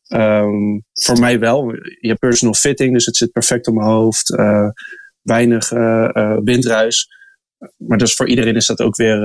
Um, 0.09 0.85
voor 0.93 1.19
mij 1.19 1.39
wel. 1.39 1.73
Je 1.75 2.09
hebt 2.09 2.21
personal 2.21 2.55
fitting, 2.55 2.93
dus 2.93 3.07
het 3.07 3.17
zit 3.17 3.33
perfect 3.33 3.67
op 3.67 3.75
mijn 3.75 3.89
hoofd. 3.89 4.29
Weinig 5.23 5.69
windruis. 6.45 7.09
Maar 7.77 7.99
dus 7.99 8.15
voor 8.15 8.29
iedereen 8.29 8.57
is 8.57 8.67
dat 8.67 8.81
ook 8.81 8.97
weer, 8.97 9.21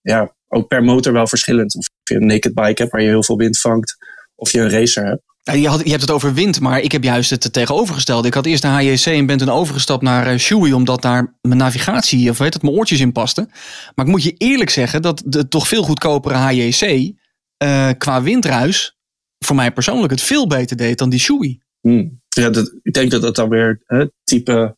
ja, 0.00 0.35
ook 0.48 0.68
per 0.68 0.84
motor 0.84 1.12
wel 1.12 1.26
verschillend. 1.26 1.76
Of 1.76 1.86
je 2.02 2.14
een 2.14 2.26
naked 2.26 2.54
bike 2.54 2.82
hebt 2.82 2.90
waar 2.90 3.02
je 3.02 3.08
heel 3.08 3.24
veel 3.24 3.36
wind 3.36 3.60
vangt, 3.60 3.96
of 4.34 4.52
je 4.52 4.60
een 4.60 4.70
racer 4.70 5.04
hebt. 5.04 5.22
Je, 5.60 5.68
had, 5.68 5.80
je 5.84 5.90
hebt 5.90 6.00
het 6.00 6.10
over 6.10 6.34
wind, 6.34 6.60
maar 6.60 6.80
ik 6.80 6.92
heb 6.92 7.02
juist 7.02 7.30
het 7.30 7.52
tegenovergestelde. 7.52 8.28
Ik 8.28 8.34
had 8.34 8.46
eerst 8.46 8.62
de 8.62 8.68
HJC 8.68 9.06
en 9.06 9.26
ben 9.26 9.38
toen 9.38 9.48
overgestapt 9.48 10.02
naar 10.02 10.32
uh, 10.32 10.38
Shoei, 10.38 10.72
omdat 10.72 11.02
daar 11.02 11.36
mijn 11.40 11.58
navigatie, 11.58 12.30
of 12.30 12.38
weet 12.38 12.54
het, 12.54 12.62
mijn 12.62 12.74
oortjes 12.74 13.00
in 13.00 13.12
pasten. 13.12 13.50
Maar 13.94 14.04
ik 14.04 14.10
moet 14.10 14.22
je 14.22 14.34
eerlijk 14.36 14.70
zeggen 14.70 15.02
dat 15.02 15.22
de 15.26 15.48
toch 15.48 15.68
veel 15.68 15.82
goedkopere 15.82 16.34
HJC 16.34 17.12
uh, 17.64 17.90
qua 17.98 18.22
windruis 18.22 18.96
voor 19.38 19.56
mij 19.56 19.72
persoonlijk 19.72 20.10
het 20.10 20.20
veel 20.20 20.46
beter 20.46 20.76
deed 20.76 20.98
dan 20.98 21.10
die 21.10 21.20
Shoei. 21.20 21.58
Hmm. 21.80 22.20
Ja, 22.28 22.50
dat, 22.50 22.74
ik 22.82 22.92
denk 22.92 23.10
dat 23.10 23.22
dat 23.22 23.34
dan 23.36 23.48
weer 23.48 23.82
het 23.84 24.12
type 24.24 24.76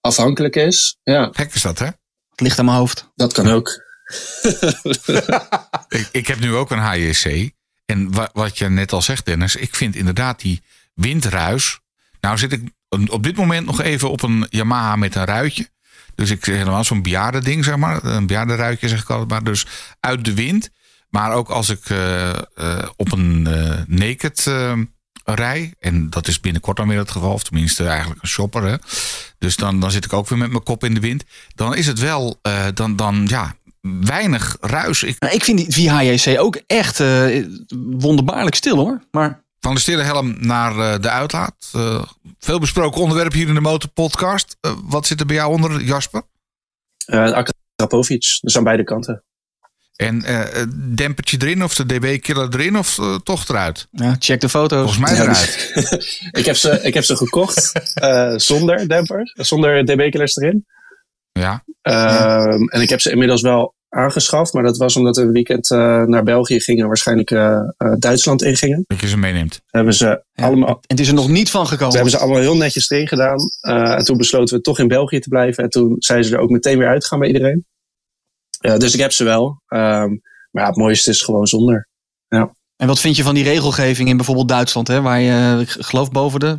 afhankelijk 0.00 0.56
is. 0.56 0.98
Ja, 1.02 1.28
Gek 1.32 1.54
is 1.54 1.62
dat, 1.62 1.78
hè? 1.78 1.86
Het 2.30 2.40
ligt 2.40 2.58
aan 2.58 2.64
mijn 2.64 2.76
hoofd. 2.76 3.10
dat 3.14 3.32
kan 3.32 3.48
ook. 3.48 3.83
Ik, 5.88 6.08
ik 6.12 6.26
heb 6.26 6.40
nu 6.40 6.54
ook 6.54 6.70
een 6.70 6.78
HJC. 6.78 7.50
En 7.86 8.12
wa- 8.12 8.30
wat 8.32 8.58
je 8.58 8.68
net 8.68 8.92
al 8.92 9.02
zegt, 9.02 9.24
Dennis, 9.24 9.56
ik 9.56 9.74
vind 9.74 9.96
inderdaad 9.96 10.40
die 10.40 10.62
windruis. 10.94 11.80
Nou 12.20 12.38
zit 12.38 12.52
ik 12.52 12.62
op 13.06 13.22
dit 13.22 13.36
moment 13.36 13.66
nog 13.66 13.80
even 13.80 14.10
op 14.10 14.22
een 14.22 14.46
Yamaha 14.50 14.96
met 14.96 15.14
een 15.14 15.24
ruitje. 15.24 15.68
Dus 16.14 16.30
ik 16.30 16.44
zeg 16.44 16.56
helemaal 16.56 16.84
zo'n 16.84 17.02
bejaarde 17.02 17.40
ding, 17.40 17.64
zeg 17.64 17.76
maar. 17.76 18.04
Een 18.04 18.26
bejaarde 18.26 18.54
ruitje 18.54 18.88
zeg 18.88 19.00
ik 19.02 19.10
altijd 19.10 19.30
maar. 19.30 19.44
Dus 19.44 19.66
uit 20.00 20.24
de 20.24 20.34
wind. 20.34 20.70
Maar 21.08 21.32
ook 21.32 21.48
als 21.48 21.68
ik 21.68 21.90
eh, 21.90 22.30
eh, 22.30 22.88
op 22.96 23.12
een 23.12 23.46
eh, 23.46 23.80
naked 23.86 24.50
rij. 25.24 25.74
En 25.80 26.10
dat 26.10 26.28
is 26.28 26.40
binnenkort 26.40 26.76
dan 26.76 26.88
weer 26.88 26.98
het 26.98 27.10
geval. 27.10 27.32
Of 27.32 27.42
tenminste 27.42 27.86
eigenlijk 27.86 28.22
een 28.22 28.28
shopper. 28.28 28.62
Hè. 28.62 28.76
Dus 29.38 29.56
dan, 29.56 29.80
dan 29.80 29.90
zit 29.90 30.04
ik 30.04 30.12
ook 30.12 30.28
weer 30.28 30.38
met 30.38 30.50
mijn 30.50 30.62
kop 30.62 30.84
in 30.84 30.94
de 30.94 31.00
wind. 31.00 31.24
Dan 31.54 31.74
is 31.74 31.86
het 31.86 31.98
wel, 31.98 32.40
dan, 32.74 32.96
dan 32.96 33.24
ja, 33.26 33.56
weinig 33.90 34.56
ruis. 34.60 35.02
Ik, 35.02 35.16
Nou, 35.18 35.34
ik 35.34 35.44
vind 35.44 35.58
die 35.58 35.88
VHJC 35.88 36.40
ook 36.40 36.60
echt 36.66 37.00
eh, 37.00 37.44
wonderbaarlijk 37.98 38.54
stil 38.54 38.76
hoor. 38.76 39.04
Maar 39.10 39.42
Van 39.60 39.74
de 39.74 39.80
stille 39.80 40.02
helm 40.02 40.36
naar 40.38 40.78
eh, 40.78 41.00
de 41.02 41.10
uitlaat. 41.10 41.54
Eh, 41.72 42.02
veel 42.38 42.58
besproken 42.58 43.00
onderwerp 43.00 43.32
hier 43.32 43.48
in 43.48 43.54
de 43.54 43.60
Motorpodcast. 43.60 44.56
Wat 44.84 45.06
zit 45.06 45.20
er 45.20 45.26
bij 45.26 45.36
jou 45.36 45.52
onder, 45.52 45.82
Jasper? 45.82 46.22
Uh, 47.06 47.32
Akrapovic, 47.32 48.38
dus 48.40 48.56
aan 48.56 48.64
beide 48.64 48.84
kanten. 48.84 49.24
En 49.96 50.22
eh, 50.24 50.38
het 50.52 50.96
dempertje 50.96 51.36
erin 51.40 51.64
of 51.64 51.74
de 51.74 51.86
dB-killer 51.86 52.48
erin 52.54 52.78
of 52.78 52.98
toch 53.22 53.48
eruit? 53.48 53.86
ja, 53.90 54.16
check 54.18 54.40
de 54.40 54.48
foto's. 54.48 54.78
Volgens 54.78 54.98
mij 54.98 55.14
Ja, 55.14 55.22
eruit. 55.22 55.80
ik, 56.40 56.44
heb 56.44 56.56
ze, 56.56 56.80
ik 56.82 56.94
heb 56.94 57.04
ze 57.04 57.16
gekocht 57.16 57.72
eh, 57.94 58.34
zonder 58.36 58.88
dempers, 58.88 59.32
zonder 59.36 59.84
dB-killers 59.84 60.36
erin. 60.36 60.66
Ja, 61.38 61.64
Ehm, 61.82 62.62
En 62.68 62.80
ik 62.80 62.88
heb 62.88 63.00
ze 63.00 63.10
inmiddels 63.10 63.42
wel 63.42 63.74
aangeschaft, 63.88 64.52
maar 64.52 64.62
dat 64.62 64.76
was 64.76 64.96
omdat 64.96 65.16
we 65.16 65.22
een 65.22 65.32
weekend 65.32 65.70
eh, 65.70 66.02
naar 66.02 66.22
België 66.22 66.60
gingen 66.60 66.80
en 66.82 66.86
waarschijnlijk 66.86 67.30
eh, 67.30 67.56
eh, 67.76 67.92
Duitsland 67.98 68.42
ingingen. 68.42 68.84
dat 68.86 69.00
je 69.00 69.08
ze 69.08 69.16
meeneemt. 69.16 69.60
Hebben 69.66 69.94
ze 69.94 70.24
Ja, 70.32 70.44
allemaal, 70.46 70.68
En 70.68 70.78
het 70.86 71.00
is 71.00 71.08
er 71.08 71.14
nog 71.14 71.28
niet 71.28 71.50
van 71.50 71.64
ze 71.66 71.72
gekomen. 71.72 71.94
hebben 71.94 72.12
ze 72.12 72.18
allemaal 72.18 72.40
heel 72.40 72.56
netjes 72.56 72.90
erin 72.90 73.08
gedaan. 73.08 73.36
Eh, 73.60 73.92
en 73.92 74.04
toen 74.04 74.16
besloten 74.16 74.56
we 74.56 74.62
toch 74.62 74.78
in 74.78 74.88
België 74.88 75.20
te 75.20 75.28
blijven. 75.28 75.64
En 75.64 75.70
toen 75.70 75.96
zijn 75.98 76.24
ze 76.24 76.34
er 76.34 76.40
ook 76.40 76.50
meteen 76.50 76.78
weer 76.78 76.88
uitgegaan 76.88 77.18
bij 77.18 77.28
iedereen. 77.28 77.66
Eh, 78.60 78.76
dus 78.76 78.94
ik 78.94 79.00
heb 79.00 79.12
ze 79.12 79.24
wel. 79.24 79.62
Ehm, 79.66 80.08
maar 80.50 80.62
ja, 80.62 80.66
het 80.66 80.76
mooiste 80.76 81.10
is 81.10 81.22
gewoon 81.22 81.46
zonder. 81.46 81.88
En 82.76 82.86
wat 82.86 83.00
vind 83.00 83.16
je 83.16 83.22
van 83.22 83.34
die 83.34 83.44
regelgeving 83.44 84.08
in 84.08 84.16
bijvoorbeeld 84.16 84.48
Duitsland, 84.48 84.88
hè, 84.88 85.00
waar 85.00 85.20
je, 85.20 85.60
ik 85.60 85.68
geloof 85.70 86.10
boven 86.10 86.40
de 86.40 86.58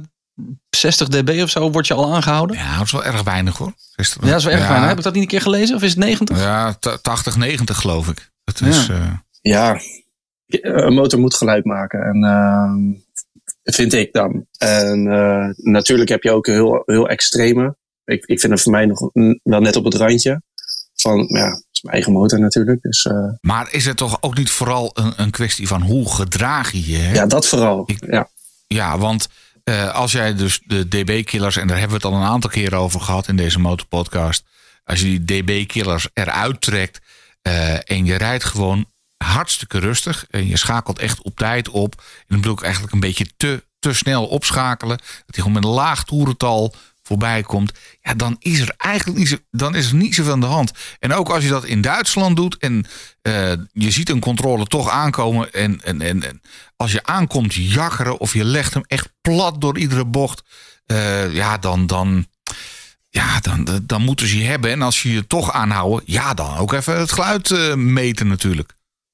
60 0.70 1.08
dB 1.08 1.40
of 1.44 1.50
zo, 1.50 1.72
wordt 1.72 1.88
je 1.88 1.94
al 1.94 2.14
aangehouden? 2.16 2.58
Ja, 2.58 2.78
dat 2.78 2.86
is 2.86 2.92
wel 2.92 3.04
erg 3.06 3.24
weinig 3.24 3.58
hoor. 3.58 3.74
Is 3.96 4.16
Ja, 4.22 4.28
dat 4.28 4.38
is 4.40 4.44
wel 4.46 4.54
erg 4.54 4.66
fijn. 4.66 4.84
Heb 4.84 4.98
ik 4.98 5.04
dat 5.04 5.14
niet 5.14 5.22
een 5.22 5.28
keer 5.30 5.42
gelezen? 5.42 5.76
Of 5.76 5.82
is 5.84 5.90
het 5.90 6.00
90? 6.00 6.40
Ja, 6.40 6.74
t- 6.74 7.00
80, 7.02 7.36
90 7.38 7.78
geloof 7.78 8.08
ik. 8.10 8.32
Dat 8.44 8.62
is, 8.62 8.90
eh, 8.90 9.12
Ja, 9.42 9.80
een 10.46 10.94
motor 10.94 11.20
moet 11.20 11.36
geluid 11.36 11.66
maken. 11.66 12.00
En 12.04 12.24
ehm, 12.24 12.94
vind 13.64 13.94
ik 13.94 14.14
dan. 14.14 14.46
En 14.58 15.08
eh, 15.08 15.50
natuurlijk 15.56 16.10
heb 16.10 16.24
je 16.24 16.32
ook 16.32 16.46
heel, 16.48 16.84
heel 16.86 17.08
extreme. 17.10 17.76
Ik, 18.06 18.26
ik 18.26 18.40
vind 18.40 18.52
het 18.54 18.62
voor 18.62 18.72
mij 18.72 18.86
nog 18.86 19.00
wel 19.44 19.62
net 19.62 19.76
op 19.76 19.84
het 19.84 19.94
randje. 19.94 20.42
Van, 20.96 21.18
ja, 21.28 21.46
het 21.50 21.66
is 21.72 21.82
mijn 21.82 21.94
eigen 21.96 22.14
motor 22.14 22.40
natuurlijk. 22.40 22.82
Dus 22.82 23.06
eh, 23.06 23.28
maar 23.42 23.68
is 23.74 23.86
het 23.86 23.98
toch 23.98 24.18
ook 24.22 24.38
niet 24.38 24.52
vooral 24.52 24.92
een, 24.94 25.14
een 25.16 25.32
kwestie 25.32 25.68
van 25.68 25.82
hoe 25.82 26.10
gedraag 26.14 26.72
je 26.72 26.92
je? 26.92 26.98
hè? 26.98 27.14
ja, 27.14 27.26
dat 27.26 27.48
vooral. 27.48 27.84
Ik- 27.86 28.06
Ja. 28.12 28.30
Ja, 28.68 28.98
want 28.98 29.28
eh, 29.66 29.93
als 29.93 30.11
jij 30.11 30.36
dus 30.36 30.59
de 30.66 30.88
DB-killers, 30.88 31.57
en 31.57 31.68
daar 31.68 31.80
hebben 31.80 31.99
we 31.99 32.07
het 32.07 32.13
al 32.16 32.22
een 32.22 32.28
aantal 32.28 32.49
keren 32.49 32.80
over 32.80 33.01
gehad 33.01 33.28
in 33.28 33.36
deze 33.36 33.59
motorpodcast. 33.59 34.43
Als 34.84 35.01
je 35.01 35.24
die 35.24 35.43
DB-killers 35.43 36.07
eruit 36.13 36.61
trekt 36.61 37.01
eh, 37.41 37.89
en 37.89 38.05
je 38.05 38.16
rijdt 38.16 38.43
gewoon 38.43 38.86
hartstikke 39.18 39.80
rustig 39.80 40.26
en 40.30 40.47
je 40.47 40.57
schakelt 40.57 40.99
echt 40.99 41.22
op 41.22 41.38
tijd 41.38 41.70
op. 41.70 41.95
En 41.95 42.26
dan 42.28 42.38
bedoel 42.38 42.55
ik 42.55 42.61
eigenlijk 42.61 42.93
een 42.93 42.99
beetje 42.99 43.28
te, 43.38 43.63
te 43.80 43.93
snel 43.93 44.26
opschakelen. 44.26 44.97
Dat 44.97 45.36
hij 45.36 45.43
gewoon 45.43 45.53
met 45.53 45.63
een 45.63 45.70
laag 45.70 46.03
toerental 46.03 46.76
voorbij 47.08 47.41
komt. 47.41 47.72
Ja, 48.01 48.14
dan 48.14 48.36
is 48.39 48.60
er 48.60 48.74
eigenlijk 48.78 49.20
niet, 49.20 49.28
zo, 49.28 49.36
dan 49.51 49.76
is 49.76 49.89
er 49.89 49.95
niet 49.95 50.16
zoveel 50.16 50.34
aan 50.34 50.39
de 50.39 50.45
hand. 50.45 50.72
En 50.99 51.14
ook 51.14 51.30
als 51.30 51.43
je 51.43 51.49
dat 51.49 51.66
in 51.66 51.82
Duitsland 51.82 52.36
doet 52.36 52.58
en 52.58 52.86
eh, 53.22 53.51
je 53.72 53.91
ziet 53.91 54.10
een 54.10 54.20
controle 54.20 54.66
toch 54.66 54.89
aankomen. 54.89 55.53
En, 55.53 55.82
en, 55.84 56.01
en, 56.01 56.41
als 56.76 56.91
je 56.91 57.03
aankomt 57.03 57.53
jakkeren 57.53 58.20
of 58.20 58.34
je 58.34 58.45
legt 58.45 58.74
hem 58.74 58.84
echt 58.88 59.10
plat 59.22 59.62
door 59.62 59.78
iedere 59.78 60.06
bocht. 60.06 60.43
eh, 60.86 61.34
ja, 61.34 61.58
dan, 61.58 61.88
dan, 61.88 62.26
ja 63.10 63.39
dan, 63.39 63.84
dan 63.84 64.01
moeten 64.01 64.28
ze 64.28 64.38
je 64.38 64.45
hebben. 64.45 64.72
En 64.72 64.82
als 64.82 65.01
je 65.01 65.12
je 65.12 65.28
toch 65.28 65.51
aanhouden, 65.51 66.01
ja, 66.06 66.34
dan 66.34 66.58
ook 66.58 66.74
even 66.74 66.99
het 66.99 67.12
geluid 67.12 67.51
eh, 67.51 67.74
meten 67.76 68.28
natuurlijk. 68.28 68.74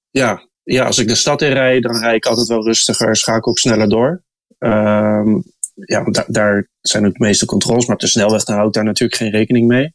Ja, 0.10 0.50
ja, 0.64 0.86
als 0.86 0.98
ik 0.98 1.08
de 1.08 1.16
stad 1.16 1.42
in 1.42 1.52
rijd, 1.52 1.84
dan 1.84 1.98
rijd 1.98 2.16
ik 2.16 2.26
altijd 2.26 2.48
wel 2.48 2.64
rustiger. 2.64 3.16
Schakel 3.16 3.52
ook 3.52 3.60
sneller 3.60 3.90
door. 3.90 4.24
Ehm, 4.60 5.40
ja, 5.74 6.04
want 6.04 6.16
da- 6.16 6.26
daar 6.28 6.68
zijn 6.82 7.06
ook 7.06 7.14
de 7.14 7.26
meeste 7.26 7.46
controles. 7.46 7.86
Maar 7.86 7.96
op 7.96 8.02
de 8.02 8.08
snelweg 8.08 8.46
houdt 8.46 8.74
daar 8.74 8.84
natuurlijk 8.84 9.20
geen 9.20 9.32
rekening 9.32 9.68
mee. 9.68 9.94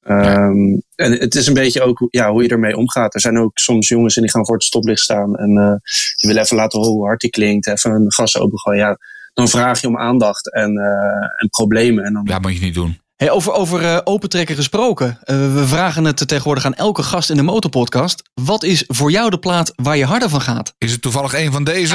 Ehm, 0.00 0.78
En 0.94 1.12
het 1.12 1.34
is 1.34 1.46
een 1.46 1.54
beetje 1.54 1.82
ook 1.82 1.98
hoe- 1.98 2.08
ja, 2.10 2.30
hoe 2.30 2.42
je 2.42 2.48
ermee 2.48 2.76
omgaat. 2.76 3.14
Er 3.14 3.20
zijn 3.20 3.38
ook 3.38 3.58
soms 3.58 3.88
jongens 3.88 4.16
en 4.16 4.22
die 4.22 4.30
gaan 4.30 4.46
voor 4.46 4.54
het 4.54 4.64
stoplicht 4.64 5.00
staan. 5.00 5.36
En 5.36 5.56
eh, 5.56 5.90
die 6.16 6.28
willen 6.28 6.42
even 6.42 6.56
laten 6.56 6.78
horen 6.78 6.94
hoe 6.94 7.04
hard 7.06 7.20
die 7.20 7.30
klinkt. 7.30 7.66
Even 7.66 7.90
een 7.90 8.12
gas 8.12 8.38
opengooien. 8.38 8.80
Ja, 8.80 8.96
dan 9.34 9.48
vraag 9.48 9.80
je 9.80 9.86
om 9.86 9.98
aandacht 9.98 10.52
en, 10.52 10.76
eh, 10.76 11.40
en 11.42 11.48
problemen. 11.50 12.04
En 12.04 12.12
dan, 12.12 12.22
Ja, 12.28 12.38
moet 12.38 12.54
je 12.56 12.64
niet 12.64 12.74
doen. 12.74 13.00
Hey, 13.16 13.30
over 13.30 13.52
over 13.52 13.84
eh, 13.84 13.98
opentrekken 14.04 14.56
gesproken. 14.56 15.18
We 15.24 15.64
vragen 15.66 16.04
het 16.04 16.28
tegenwoordig 16.28 16.64
aan 16.64 16.74
elke 16.74 17.02
gast 17.02 17.30
in 17.30 17.36
de 17.36 17.42
Motorpodcast. 17.42 18.22
Wat 18.34 18.62
is 18.62 18.84
voor 18.86 19.10
jou 19.10 19.30
de 19.30 19.38
plaat 19.38 19.72
waar 19.76 19.96
je 19.96 20.04
harder 20.04 20.28
van 20.28 20.40
gaat? 20.40 20.74
Is 20.78 20.92
het 20.92 21.02
toevallig 21.02 21.34
een 21.34 21.52
van 21.52 21.64
deze? 21.64 21.94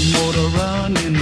Your 0.00 0.22
motor 0.22 0.48
running. 0.56 1.16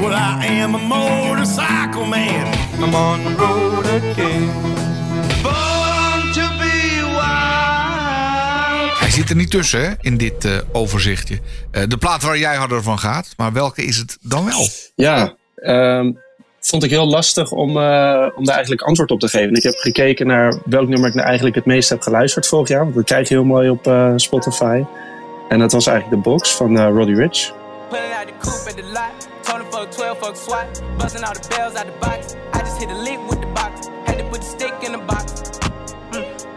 Well, 0.00 0.14
I 0.14 0.46
am 0.46 0.74
a 0.74 0.78
motorcycle 0.78 2.06
man. 2.06 2.46
I'm 2.80 2.94
on 2.94 3.24
the 3.24 3.30
road 3.30 3.86
again. 3.86 4.46
Born 5.42 6.32
to 6.32 6.48
be 6.58 7.02
wild. 7.02 8.98
Hij 8.98 9.10
zit 9.10 9.30
er 9.30 9.36
niet 9.36 9.50
tussen 9.50 9.80
hè, 9.80 9.94
in 10.00 10.16
dit 10.16 10.44
eh, 10.44 10.58
overzichtje. 10.72 11.40
Eh, 11.70 11.82
de 11.88 11.96
plaat 11.96 12.22
waar 12.22 12.38
jij 12.38 12.56
harder 12.56 12.82
van 12.82 12.98
gaat. 12.98 13.34
Maar 13.36 13.52
welke 13.52 13.82
is 13.84 13.96
het 13.96 14.18
dan 14.20 14.44
wel? 14.44 14.68
Ja, 14.94 15.34
ehm, 15.54 16.12
vond 16.60 16.84
ik 16.84 16.90
heel 16.90 17.06
lastig 17.06 17.50
om, 17.50 17.68
eh, 17.68 18.26
om 18.34 18.44
daar 18.44 18.54
eigenlijk 18.54 18.82
antwoord 18.82 19.10
op 19.10 19.20
te 19.20 19.28
geven. 19.28 19.54
Ik 19.54 19.62
heb 19.62 19.74
gekeken 19.74 20.26
naar 20.26 20.58
welk 20.64 20.88
nummer 20.88 21.08
ik 21.08 21.14
nou 21.14 21.26
eigenlijk 21.26 21.56
het 21.56 21.64
meest 21.64 21.88
heb 21.88 22.02
geluisterd 22.02 22.46
vorig 22.46 22.68
jaar. 22.68 22.82
Want 22.82 22.94
dat 22.94 23.04
krijg 23.04 23.28
je 23.28 23.34
heel 23.34 23.44
mooi 23.44 23.70
op 23.70 23.86
eh, 23.86 24.12
Spotify. 24.16 24.84
En 25.48 25.58
dat 25.58 25.72
was 25.72 25.86
eigenlijk 25.86 26.22
de 26.22 26.30
box 26.30 26.54
van 26.54 26.78
eh, 26.78 26.86
Roddy 26.86 27.12
Rich. 27.12 27.52
Pulling 27.88 28.12
out 28.18 28.26
the 28.26 28.48
coupe 28.50 28.70
at 28.70 28.76
the 28.76 28.84
lot. 28.92 29.28
Tony 29.42 29.64
fuck 29.70 29.90
12 29.90 30.18
fuck 30.18 30.36
SWAT. 30.36 30.82
Busting 30.98 31.24
all 31.24 31.34
the 31.34 31.48
bells 31.48 31.74
out 31.74 31.86
the 31.86 31.98
box. 32.00 32.34
I 32.54 32.58
just 32.58 32.78
hit 32.78 32.90
a 32.90 33.02
lick 33.02 33.18
with 33.28 33.40
the 33.40 33.46
box. 33.54 33.88
Had 34.04 34.18
to 34.18 34.24
put 34.24 34.40
the 34.40 34.48
stick 34.56 34.74
in 34.80 34.92
the 34.92 35.04
box. 35.06 35.32
Mm. 36.12 36.48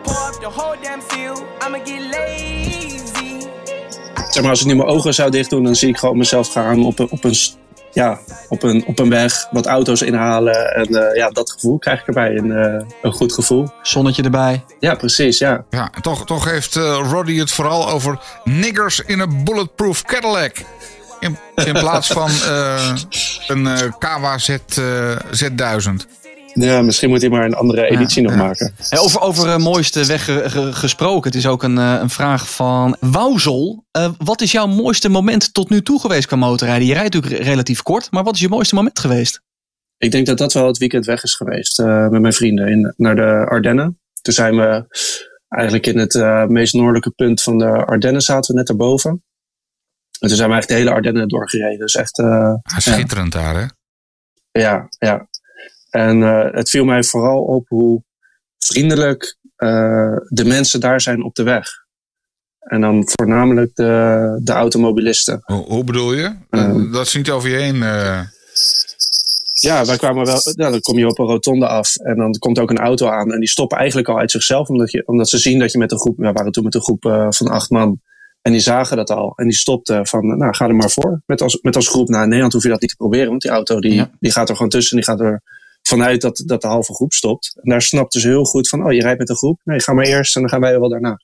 Zeg 4.30 4.42
maar, 4.44 4.52
als 4.52 4.62
ik 4.62 4.68
nu 4.68 4.76
mijn 4.76 4.90
ogen 4.90 5.14
zou 5.14 5.32
dicht 5.32 5.50
doen, 5.50 5.64
dan 5.64 5.76
zie 5.76 5.90
ik 5.90 5.98
gewoon 5.98 6.18
mezelf 6.18 6.52
gaan 6.52 6.86
op 6.86 7.00
een, 7.00 7.10
op 7.10 7.24
een, 7.24 7.36
ja, 7.92 8.20
op 8.50 8.64
een, 8.64 8.86
op 8.86 9.00
een 9.00 9.10
weg. 9.10 9.48
Wat 9.52 9.66
auto's 9.66 10.02
inhalen. 10.02 10.76
En 10.76 10.86
eh, 10.86 11.16
ja, 11.16 11.30
dat 11.30 11.52
gevoel 11.52 11.78
krijg 11.78 12.00
ik 12.02 12.08
erbij. 12.08 12.36
Een, 12.38 12.52
eh, 12.52 12.86
een 13.02 13.12
goed 13.12 13.34
gevoel. 13.34 13.70
Zonnetje 13.82 14.24
erbij. 14.24 14.64
Ja, 14.80 14.96
precies. 14.96 15.38
Ja. 15.38 15.64
Ja, 15.70 15.92
toch, 16.02 16.26
toch 16.26 16.46
heeft 16.46 16.76
eh, 16.76 17.08
Roddy 17.12 17.38
het 17.38 17.52
vooral 17.52 17.90
over 17.90 18.20
niggers 18.44 19.00
in 19.00 19.20
een 19.20 19.44
bulletproof 19.44 20.04
Cadillac. 20.04 20.56
In, 21.20 21.38
in 21.66 21.74
plaats 21.74 22.08
van 22.08 22.30
eh, 22.30 22.94
een 23.48 23.68
eh 23.68 23.92
Kawa 24.00 24.38
Z, 24.38 24.50
eh, 24.50 24.58
Z1000. 25.16 26.21
Ja, 26.54 26.82
misschien 26.82 27.10
moet 27.10 27.22
hij 27.22 27.30
maar 27.30 27.46
een 27.46 27.54
andere 27.54 27.86
editie 27.90 28.22
nog 28.22 28.32
ja. 28.32 28.38
maken. 28.38 28.74
Hey, 28.90 29.00
over 29.00 29.20
over 29.22 29.50
eh, 29.50 29.58
mooiste 29.58 30.06
weg 30.06 30.26
ge- 30.26 30.50
ge- 30.50 30.74
gesproken. 30.74 31.30
Het 31.32 31.36
is 31.40 31.48
ook 31.48 31.64
een, 31.64 31.78
eh, 31.78 31.98
een 32.02 32.10
vraag 32.10 32.50
van 32.52 32.96
Wouzel. 33.00 33.86
Eh, 33.92 34.12
wat 34.18 34.42
is 34.42 34.52
jouw 34.52 34.68
mooiste 34.68 35.10
moment 35.10 35.54
tot 35.54 35.70
nu 35.70 35.82
toe 35.82 36.00
geweest 36.00 36.28
qua 36.28 36.36
motorrijden? 36.36 36.88
Je 36.88 36.94
rijdt 36.94 37.14
natuurlijk 37.14 37.44
re- 37.44 37.50
relatief 37.50 37.82
kort, 37.82 38.12
maar 38.12 38.24
wat 38.24 38.34
is 38.36 38.40
je 38.40 38.50
mooiste 38.50 38.76
moment 38.76 39.00
geweest? 39.00 39.42
Ik 39.98 40.12
denk 40.12 40.26
dat 40.26 40.38
dat 40.38 40.54
wel 40.54 40.68
het 40.68 40.78
weekend 40.78 41.06
weg 41.06 41.24
is 41.24 41.36
geweest 41.36 41.80
eh, 41.80 42.08
met 42.08 42.22
mijn 42.22 42.34
vrienden 42.34 42.68
in, 42.68 42.94
naar 42.98 43.16
de 43.16 43.46
Ardennen. 43.50 44.00
Toen 44.22 44.34
zijn 44.34 44.56
we 44.56 44.86
eigenlijk 45.48 45.88
in 45.88 45.98
het 45.98 46.16
eh, 46.16 46.46
meest 46.46 46.74
noordelijke 46.74 47.10
punt 47.12 47.42
van 47.42 47.58
de 47.58 47.86
Ardennen 47.86 48.22
zaten 48.22 48.54
we 48.54 48.60
net 48.60 48.70
erboven. 48.70 49.10
En 50.20 50.28
toen 50.28 50.38
zijn 50.38 50.48
we 50.50 50.54
eigenlijk 50.54 50.68
de 50.68 50.74
hele 50.76 50.92
Ardennen 50.92 51.28
doorgereden. 51.28 51.80
Dus 51.80 51.96
echt, 51.96 52.20
eh, 52.20 52.26
Ah, 52.62 52.78
schitterend 52.78 53.32
daar, 53.32 53.56
hè? 53.56 53.66
ja, 54.62 54.88
ja. 54.98 55.28
En 55.92 56.24
eh, 56.24 56.54
het 56.54 56.70
viel 56.70 56.86
mij 56.86 57.04
vooral 57.04 57.42
op 57.44 57.68
hoe 57.68 58.04
vriendelijk 58.58 59.38
eh, 59.56 60.16
de 60.28 60.46
mensen 60.46 60.80
daar 60.80 61.02
zijn 61.02 61.24
op 61.24 61.36
de 61.36 61.44
weg. 61.44 61.68
En 62.60 62.82
dan 62.82 63.04
voornamelijk 63.06 63.76
de, 63.76 64.40
de 64.44 64.52
automobilisten. 64.52 65.40
Hoe, 65.44 65.66
hoe 65.66 65.84
bedoel 65.84 66.14
je? 66.14 66.36
Ehm. 66.50 66.92
dat 66.92 67.06
is 67.06 67.16
niet 67.16 67.30
over 67.30 67.50
je 67.50 67.56
heen. 67.56 67.84
eh. 67.84 68.20
Ja, 69.62 69.86
wij 69.86 69.98
kwamen 69.98 70.26
wel. 70.26 70.40
Nou, 70.56 70.72
dan 70.72 70.82
kom 70.82 70.98
je 70.98 71.08
op 71.08 71.20
een 71.20 71.26
rotonde 71.26 71.68
af 71.68 71.96
en 71.96 72.16
dan 72.16 72.32
komt 72.32 72.60
ook 72.60 72.70
een 72.70 72.78
auto 72.78 73.08
aan. 73.10 73.32
En 73.32 73.40
die 73.40 73.50
stoppen 73.50 73.78
eigenlijk 73.78 74.08
al 74.08 74.18
uit 74.18 74.32
zichzelf, 74.32 74.68
omdat, 74.68 74.92
je, 74.92 75.04
omdat 75.08 75.30
ze 75.30 75.38
zien 75.38 75.60
dat 75.60 75.72
je 75.72 75.78
met 75.78 75.92
een 75.92 76.00
groep. 76.00 76.18
We 76.18 76.32
waren 76.32 76.52
toen 76.52 76.64
met 76.64 76.76
een 76.76 76.82
groep 76.82 77.06
eh, 77.06 77.26
van 77.30 77.48
acht 77.48 77.70
man. 77.70 78.02
En 78.42 78.52
die 78.52 78.62
zagen 78.62 78.98
dat 78.98 79.10
al. 79.10 79.34
En 79.36 79.46
die 79.48 79.58
stopten 79.58 80.08
van, 80.08 80.38
nou, 80.38 80.54
ga 80.56 80.68
er 80.68 80.76
maar 80.76 80.90
voor. 80.90 81.22
Met 81.26 81.42
als, 81.42 81.60
met 81.62 81.76
als 81.76 81.88
groep. 81.88 82.08
Nou, 82.08 82.20
in 82.22 82.28
Nederland 82.28 82.54
hoef 82.54 82.64
je 82.64 82.70
dat 82.70 82.82
niet 82.82 82.90
te 82.90 82.96
proberen, 82.96 83.30
want 83.30 83.42
die 83.42 83.52
auto 83.52 83.80
die, 83.80 83.94
Ja. 83.94 84.10
die 84.20 84.32
gaat 84.32 84.50
er 84.50 84.56
gewoon 84.56 84.72
tussen. 84.72 84.96
Die 84.96 85.06
gaat 85.06 85.20
er 85.20 85.42
vanuit 85.92 86.22
dat, 86.22 86.44
dat 86.46 86.62
de 86.62 86.68
halve 86.68 86.94
groep 86.94 87.14
stopt. 87.14 87.54
En 87.62 87.70
daar 87.70 87.82
snapten 87.82 88.22
ze 88.22 88.28
heel 88.28 88.44
goed 88.44 88.70
van, 88.70 88.86
oh, 88.86 88.92
je 88.92 89.02
rijdt 89.02 89.20
met 89.20 89.30
een 89.30 89.36
groep. 89.36 89.60
Nee, 89.64 89.80
ga 89.82 89.94
maar 89.94 90.06
eerst 90.06 90.36
en 90.36 90.42
dan 90.42 90.50
gaan 90.50 90.60
wij 90.62 90.80
wel 90.80 90.90
daarna. 90.90 91.22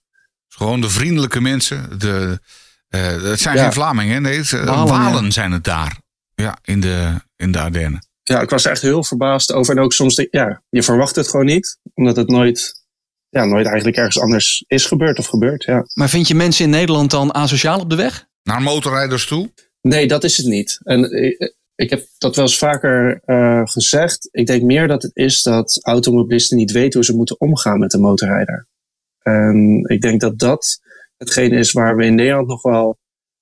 Gewoon 0.47 0.81
de 0.81 0.89
vriendelijke 0.89 1.41
mensen. 1.41 1.99
De, 1.99 2.39
eh, 2.87 3.21
het 3.23 3.39
zijn 3.39 3.55
Ja. 3.55 3.63
geen 3.63 3.73
Vlamingen, 3.73 4.21
nee, 4.21 4.37
het, 4.37 4.53
eh, 4.53 4.65
Walen, 4.65 4.87
Walen, 4.87 5.23
ja. 5.23 5.31
zijn 5.31 5.51
het 5.51 5.63
daar. 5.63 5.97
Ja, 6.35 6.57
in 6.63 6.79
de, 6.79 7.13
in 7.35 7.51
de 7.51 7.59
Ardennen. 7.59 8.07
ja, 8.23 8.41
ik 8.41 8.49
was 8.49 8.65
echt 8.65 8.81
heel 8.81 9.03
verbaasd 9.03 9.51
over. 9.51 9.77
En 9.77 9.83
ook 9.83 9.93
soms, 9.93 10.15
de- 10.15 10.27
ja, 10.31 10.61
je 10.69 10.83
verwacht 10.83 11.15
het 11.15 11.27
gewoon 11.29 11.45
niet. 11.45 11.77
Omdat 11.93 12.15
het 12.15 12.27
nooit, 12.29 12.85
ja, 13.29 13.45
nooit 13.45 13.65
eigenlijk 13.65 13.97
ergens 13.97 14.19
anders 14.19 14.63
is 14.67 14.85
gebeurd 14.85 15.19
of 15.19 15.27
gebeurt. 15.27 15.63
Ja. 15.63 15.83
Maar 15.93 16.09
vind 16.09 16.27
je 16.27 16.35
mensen 16.35 16.65
in 16.65 16.71
Nederland 16.71 17.11
dan 17.11 17.33
asociaal 17.33 17.79
op 17.79 17.89
de 17.89 17.95
weg? 17.95 18.25
Naar 18.43 18.61
motorrijders 18.61 19.25
toe. 19.25 19.51
Nee, 19.81 20.07
dat 20.07 20.23
is 20.23 20.37
het 20.37 20.45
niet. 20.45 20.79
En 20.83 21.01
ik, 21.77 21.89
heb 21.89 22.07
dat 22.17 22.35
wel 22.35 22.45
eens 22.45 22.57
vaker 22.57 23.21
eh, 23.25 23.61
gezegd. 23.63 24.27
Ik 24.31 24.45
denk 24.45 24.63
meer 24.63 24.87
dat 24.87 25.01
het 25.01 25.15
is 25.15 25.41
dat 25.41 25.79
automobilisten 25.83 26.57
niet 26.57 26.71
weten 26.71 26.93
hoe 26.93 27.05
ze 27.05 27.15
moeten 27.15 27.39
omgaan 27.39 27.79
met 27.79 27.91
de 27.91 27.99
motorrijder. 27.99 28.67
En 29.21 29.83
ik 29.87 30.01
denk 30.01 30.21
dat 30.21 30.39
dat 30.39 30.79
hetgene 31.17 31.57
is 31.57 31.71
waar 31.71 31.95
we 31.95 32.05
in 32.05 32.15
Nederland 32.15 32.47
nog 32.47 32.61
wel, 32.61 32.97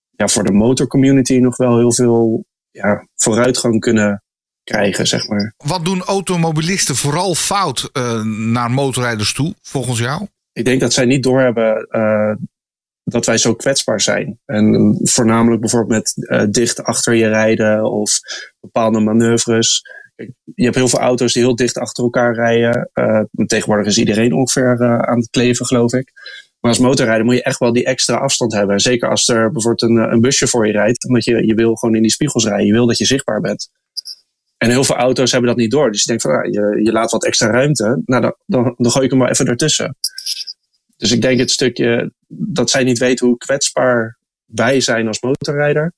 ja, 0.09 0.27
voor 0.27 0.43
de 0.43 0.51
motorcommunity 0.51 1.38
nog 1.38 1.57
wel 1.57 1.77
heel 1.77 1.93
veel 1.93 2.45
ja, 2.71 3.07
vooruitgang 3.15 3.79
kunnen 3.79 4.23
krijgen, 4.63 5.07
zeg 5.07 5.27
maar. 5.27 5.53
Wat 5.57 5.86
doen 5.86 6.01
automobilisten 6.03 6.95
vooral 6.95 7.36
fout 7.36 7.89
eh, 7.93 8.23
naar 8.23 8.71
motorrijders 8.71 9.33
toe, 9.33 9.55
volgens 9.61 9.99
jou? 9.99 10.27
ik 10.55 10.65
denk 10.65 10.79
dat 10.79 10.93
zij 10.93 11.05
niet 11.05 11.23
doorhebben 11.23 11.88
eh 11.89 12.36
dat 13.06 13.26
wij 13.26 13.38
zo 13.38 13.53
kwetsbaar 13.53 14.01
zijn. 14.01 14.39
En 14.45 14.99
voornamelijk 15.03 15.62
bijvoorbeeld 15.62 16.14
met 16.16 16.30
eh, 16.30 16.45
dicht 16.49 16.84
achter 16.84 17.14
je 17.14 17.28
rijden 17.28 17.91
of 17.91 18.20
bepaalde 18.60 18.99
manoeuvres. 18.99 19.82
Je 20.56 20.64
hebt 20.64 20.76
heel 20.76 20.88
veel 20.88 20.99
auto's 20.99 21.34
die 21.34 21.43
heel 21.43 21.56
dicht 21.56 21.78
achter 21.78 22.03
elkaar 22.03 22.34
rijden. 22.36 22.89
Eh, 22.93 23.22
tegenwoordig 23.45 23.88
is 23.88 23.97
iedereen 23.97 24.34
ongeveer 24.34 24.82
eh, 24.82 24.99
aan 24.99 25.18
het 25.18 25.30
kleven, 25.30 25.66
geloof 25.66 25.93
ik. 25.93 26.12
Maar 26.60 26.72
als 26.72 26.80
motorrijder 26.80 27.26
moet 27.26 27.36
je 27.36 27.43
echt 27.43 27.60
wel 27.60 27.74
die 27.74 27.86
extra 27.86 28.16
afstand 28.16 28.53
hebben. 28.53 28.80
Zeker 28.80 29.10
als 29.10 29.28
er 29.28 29.51
bijvoorbeeld 29.51 29.91
een, 29.91 30.12
een 30.12 30.22
busje 30.22 30.47
voor 30.47 30.68
je 30.68 30.72
rijdt. 30.72 31.08
Omdat 31.08 31.24
je, 31.24 31.47
je 31.47 31.56
wil 31.56 31.76
gewoon 31.76 31.95
in 31.95 32.01
die 32.01 32.12
spiegels 32.12 32.45
rijden. 32.45 32.66
Je 32.66 32.74
wil 32.74 32.88
dat 32.88 32.97
je 32.97 33.06
zichtbaar 33.06 33.41
bent. 33.41 33.70
En 34.58 34.70
heel 34.70 34.84
veel 34.84 34.95
auto's 34.95 35.32
hebben 35.32 35.49
dat 35.49 35.60
niet 35.60 35.72
door. 35.72 35.91
Dus 35.91 36.01
je 36.03 36.08
denkt 36.08 36.22
van, 36.24 36.32
ah, 36.32 36.45
je, 36.45 36.80
je 36.84 36.91
laat 36.91 37.12
wat 37.12 37.26
extra 37.26 37.47
ruimte. 37.49 38.01
Nou, 38.06 38.22
dan, 38.22 38.36
dan, 38.45 38.74
dan 38.78 38.91
gooi 38.91 39.06
ik 39.06 39.12
hem 39.12 39.20
wel 39.20 39.30
even 39.30 39.45
ertussen. 39.45 39.95
Dus 40.98 41.12
ik 41.12 41.22
denk 41.22 41.39
het 41.39 41.52
stukje 41.52 42.12
dat 42.28 42.70
zij 42.70 42.84
niet 42.84 42.98
weten 42.98 43.28
hoe 43.28 43.38
kwetsbaar 43.38 44.18
wij 44.46 44.80
zijn 44.80 45.08
als 45.08 45.22
motorrijder. 45.22 45.93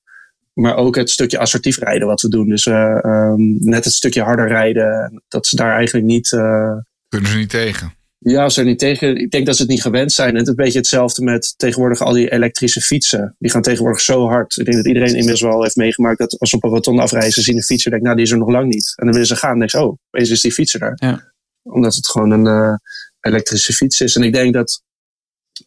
Maar 0.54 0.76
ook 0.76 0.96
het 0.96 1.10
stukje 1.10 1.38
assertief 1.40 1.78
rijden 1.78 2.08
wat 2.08 2.22
we 2.22 2.30
doen. 2.30 2.50
Dus 2.50 2.66
eh, 2.66 3.04
ehm, 3.04 3.42
net 3.70 3.84
het 3.86 3.94
stukje 3.94 4.22
harder 4.22 4.48
rijden. 4.48 5.22
Dat 5.28 5.48
ze 5.48 5.56
daar 5.56 5.76
eigenlijk 5.76 6.06
niet... 6.06 6.32
eh, 6.34 6.74
Kunnen 7.08 7.30
ze 7.30 7.38
niet 7.38 7.50
tegen. 7.50 7.94
ja, 8.18 8.50
ze 8.50 8.60
er 8.60 8.66
niet 8.66 8.80
tegen. 8.80 9.16
Ik 9.16 9.32
denk 9.32 9.46
dat 9.46 9.56
ze 9.56 9.62
het 9.62 9.72
niet 9.72 9.82
gewend 9.82 10.12
zijn. 10.12 10.30
En 10.30 10.36
het 10.36 10.44
is 10.44 10.50
een 10.50 10.56
beetje 10.64 10.78
hetzelfde 10.80 11.24
met 11.24 11.54
tegenwoordig 11.58 12.02
al 12.02 12.14
die 12.14 12.32
elektrische 12.32 12.82
fietsen. 12.82 13.36
Die 13.40 13.52
gaan 13.52 13.62
tegenwoordig 13.62 14.02
zo 14.02 14.28
hard. 14.28 14.58
Ik 14.58 14.66
denk 14.66 14.78
dat 14.78 14.86
iedereen 14.88 15.10
inmiddels 15.14 15.42
wel 15.42 15.64
heeft 15.64 15.76
meegemaakt 15.76 16.18
dat 16.20 16.40
als 16.40 16.50
ze 16.50 16.56
op 16.56 16.64
een 16.64 16.70
rotonde 16.70 17.02
afrijden, 17.02 17.32
ze 17.32 17.42
zien 17.42 17.56
een 17.56 17.64
fietser, 17.64 17.92
denken, 17.92 18.08
nou, 18.10 18.16
die 18.20 18.26
is 18.28 18.32
er 18.34 18.38
nog 18.46 18.50
lang 18.52 18.74
niet. 18.74 18.94
En 18.96 19.04
dan 19.06 19.14
willen 19.14 19.28
ze 19.28 19.36
gaan 19.36 19.52
en 19.52 19.60
denken 19.60 19.80
ze, 19.80 19.86
oh, 19.86 19.98
opeens 20.12 20.30
is 20.30 20.42
die 20.42 20.52
fietser 20.52 20.80
daar. 20.80 20.94
Ja. 20.96 21.32
Omdat 21.64 21.96
het 21.96 22.08
gewoon 22.10 22.32
een 22.32 22.48
eh, 22.48 22.74
elektrische 23.20 23.74
fiets 23.74 24.02
is. 24.02 24.16
En 24.16 24.24
ik 24.24 24.34
denk 24.34 24.54
dat 24.54 24.82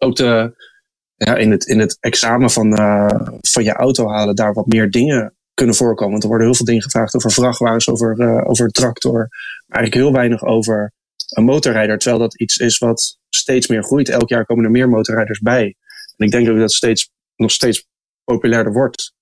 ook 0.01 0.16
ja, 1.24 1.36
in, 1.36 1.51
het, 1.51 1.66
in 1.66 1.78
het 1.78 1.96
examen 2.01 2.51
van, 2.51 2.76
eh, 2.76 3.20
van 3.40 3.64
je 3.64 3.72
auto 3.72 4.09
halen 4.09 4.34
daar 4.34 4.53
wat 4.53 4.66
meer 4.66 4.90
dingen 4.90 5.34
kunnen 5.55 5.74
voorkomen. 5.74 6.11
Want 6.11 6.22
er 6.22 6.28
worden 6.28 6.46
heel 6.46 6.57
veel 6.57 6.66
dingen 6.66 6.82
gevraagd 6.82 7.14
over 7.14 7.30
vrachtwagens, 7.30 7.88
over, 7.88 8.20
eh, 8.20 8.48
over 8.48 8.68
tractor. 8.68 9.18
Maar 9.66 9.78
eigenlijk 9.78 9.94
heel 9.94 10.12
weinig 10.12 10.44
over 10.44 10.92
een 11.28 11.44
motorrijder. 11.44 11.98
Terwijl 11.98 12.22
dat 12.22 12.40
iets 12.40 12.57
is 12.57 12.78
wat 12.78 13.18
steeds 13.28 13.66
meer 13.66 13.82
groeit. 13.82 14.09
Elk 14.09 14.28
jaar 14.28 14.44
komen 14.44 14.64
er 14.64 14.70
meer 14.70 14.88
motorrijders 14.88 15.38
bij. 15.38 15.76
En 16.16 16.26
ik 16.26 16.30
denk 16.30 16.48
ook 16.48 16.55
dat 16.55 16.62
het 16.62 16.72
steeds, 16.72 17.11
nog 17.36 17.51
steeds 17.51 17.86
populairder 18.24 18.72
wordt. 18.72 19.14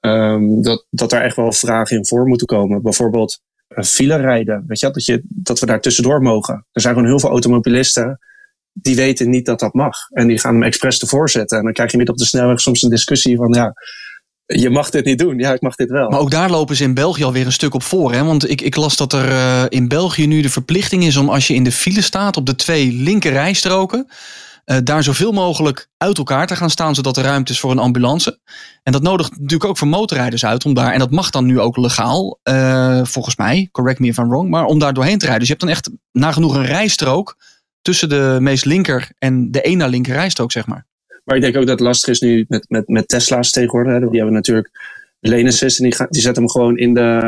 Ehm, 0.00 0.62
dat, 0.62 0.86
dat 0.90 1.10
daar 1.10 1.22
echt 1.22 1.36
wel 1.36 1.52
vragen 1.52 1.96
in 1.96 2.06
voor 2.06 2.26
moeten 2.26 2.46
komen. 2.46 2.82
Bijvoorbeeld 2.82 3.40
een 3.68 3.84
file 3.84 4.16
rijden. 4.16 4.64
Weet 4.66 4.80
je, 4.80 4.90
dat, 4.90 5.04
je, 5.04 5.22
dat 5.28 5.60
we 5.60 5.66
daar 5.66 5.80
tussendoor 5.80 6.22
mogen. 6.22 6.66
Er 6.72 6.80
zijn 6.80 6.94
gewoon 6.94 7.08
heel 7.08 7.20
veel 7.20 7.30
automobilisten 7.30 8.18
die 8.74 8.96
weten 8.96 9.30
niet 9.30 9.46
dat 9.46 9.60
dat 9.60 9.74
mag. 9.74 9.96
En 10.10 10.26
die 10.26 10.38
gaan 10.38 10.54
hem 10.54 10.62
expres 10.62 11.00
ervoor 11.00 11.30
zetten. 11.30 11.58
En 11.58 11.64
dan 11.64 11.72
krijg 11.72 11.90
je 11.90 11.96
midden 11.96 12.14
op 12.14 12.20
de 12.20 12.26
snelweg 12.26 12.60
soms 12.60 12.82
een 12.82 12.90
discussie 12.90 13.36
van 13.36 13.52
ja, 13.52 13.72
je 14.46 14.70
mag 14.70 14.90
dit 14.90 15.04
niet 15.04 15.18
doen. 15.18 15.38
Ja, 15.38 15.52
ik 15.52 15.60
mag 15.60 15.74
dit 15.74 15.90
wel. 15.90 16.10
Maar 16.10 16.20
ook 16.20 16.30
daar 16.30 16.50
lopen 16.50 16.76
ze 16.76 16.82
in 16.82 16.94
België 16.94 17.24
alweer 17.24 17.46
een 17.46 17.52
stuk 17.52 17.74
op 17.74 17.82
voor. 17.82 18.12
Hè? 18.12 18.24
Want 18.24 18.50
ik, 18.50 18.60
ik 18.60 18.76
las 18.76 18.96
dat 18.96 19.12
er 19.12 19.28
eh, 19.30 19.64
in 19.68 19.88
België 19.88 20.26
nu 20.26 20.42
de 20.42 20.50
verplichting 20.50 21.04
is 21.04 21.16
om 21.16 21.28
als 21.28 21.46
je 21.46 21.54
in 21.54 21.64
de 21.64 21.72
file 21.72 22.02
staat 22.02 22.36
op 22.36 22.46
de 22.46 22.54
twee 22.54 22.92
linker 22.92 23.32
rijstroken. 23.32 24.06
eh, 24.64 24.76
daar 24.84 25.02
zoveel 25.02 25.32
mogelijk 25.32 25.88
uit 25.96 26.18
elkaar 26.18 26.46
te 26.46 26.56
gaan 26.56 26.70
staan, 26.70 26.94
zodat 26.94 27.16
er 27.16 27.24
ruimte 27.24 27.52
is 27.52 27.60
voor 27.60 27.70
een 27.70 27.78
ambulance. 27.78 28.40
En 28.82 28.92
dat 28.92 29.02
nodigt 29.02 29.30
natuurlijk 29.30 29.64
ook 29.64 29.78
voor 29.78 29.88
motorrijders 29.88 30.44
uit 30.44 30.64
om 30.64 30.74
daar, 30.74 30.92
en 30.92 30.98
dat 30.98 31.10
mag 31.10 31.30
dan 31.30 31.44
nu 31.44 31.60
ook 31.60 31.76
legaal, 31.76 32.38
eh, 32.42 33.00
volgens 33.04 33.36
mij, 33.36 33.68
correct 33.72 33.98
me 33.98 34.06
if 34.06 34.18
I'm 34.18 34.28
wrong, 34.28 34.50
maar 34.50 34.64
om 34.64 34.78
daar 34.78 34.94
doorheen 34.94 35.18
te 35.18 35.24
rijden. 35.24 35.38
Dus 35.38 35.48
je 35.48 35.54
hebt 35.54 35.64
dan 35.66 35.74
echt 35.74 35.90
nagenoeg 36.12 36.54
een 36.54 36.66
rijstrook 36.66 37.36
tussen 37.84 38.08
de 38.08 38.38
meest 38.40 38.64
linker 38.64 39.10
en 39.18 39.50
de 39.50 39.74
na 39.76 39.86
linker 39.86 40.12
rijstrook, 40.12 40.52
zeg 40.52 40.66
maar. 40.66 40.86
Maar 41.24 41.36
ik 41.36 41.42
denk 41.42 41.56
ook 41.56 41.66
dat 41.66 41.78
het 41.78 41.88
lastig 41.88 42.08
is 42.08 42.20
nu 42.20 42.44
met, 42.48 42.64
met, 42.68 42.88
met 42.88 43.08
Tesla's 43.08 43.50
tegenwoordig. 43.50 44.08
Die 44.08 44.16
hebben 44.16 44.34
natuurlijk 44.34 44.70
lane 45.20 45.46
assist 45.48 45.80
en 45.80 45.90
die, 45.90 46.06
die 46.08 46.20
zetten 46.20 46.42
hem 46.42 46.50
gewoon 46.50 46.78
in 46.78 46.94
de, 46.94 47.20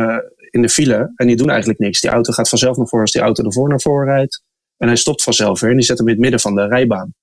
in 0.50 0.62
de 0.62 0.68
file. 0.68 1.12
En 1.16 1.26
die 1.26 1.36
doen 1.36 1.50
eigenlijk 1.50 1.78
niks. 1.78 2.00
Die 2.00 2.10
auto 2.10 2.32
gaat 2.32 2.48
vanzelf 2.48 2.76
naar 2.76 2.86
voren 2.86 3.04
als 3.04 3.12
die 3.12 3.22
auto 3.22 3.44
ervoor 3.44 3.68
naar 3.68 3.80
voren 3.80 4.14
rijdt. 4.14 4.42
En 4.76 4.86
hij 4.86 4.96
stopt 4.96 5.22
vanzelf 5.22 5.60
weer 5.60 5.70
en 5.70 5.76
die 5.76 5.84
zet 5.84 5.98
hem 5.98 6.06
in 6.06 6.12
het 6.12 6.22
midden 6.22 6.40
van 6.40 6.54
de 6.54 6.66
rijbaan. 6.66 7.14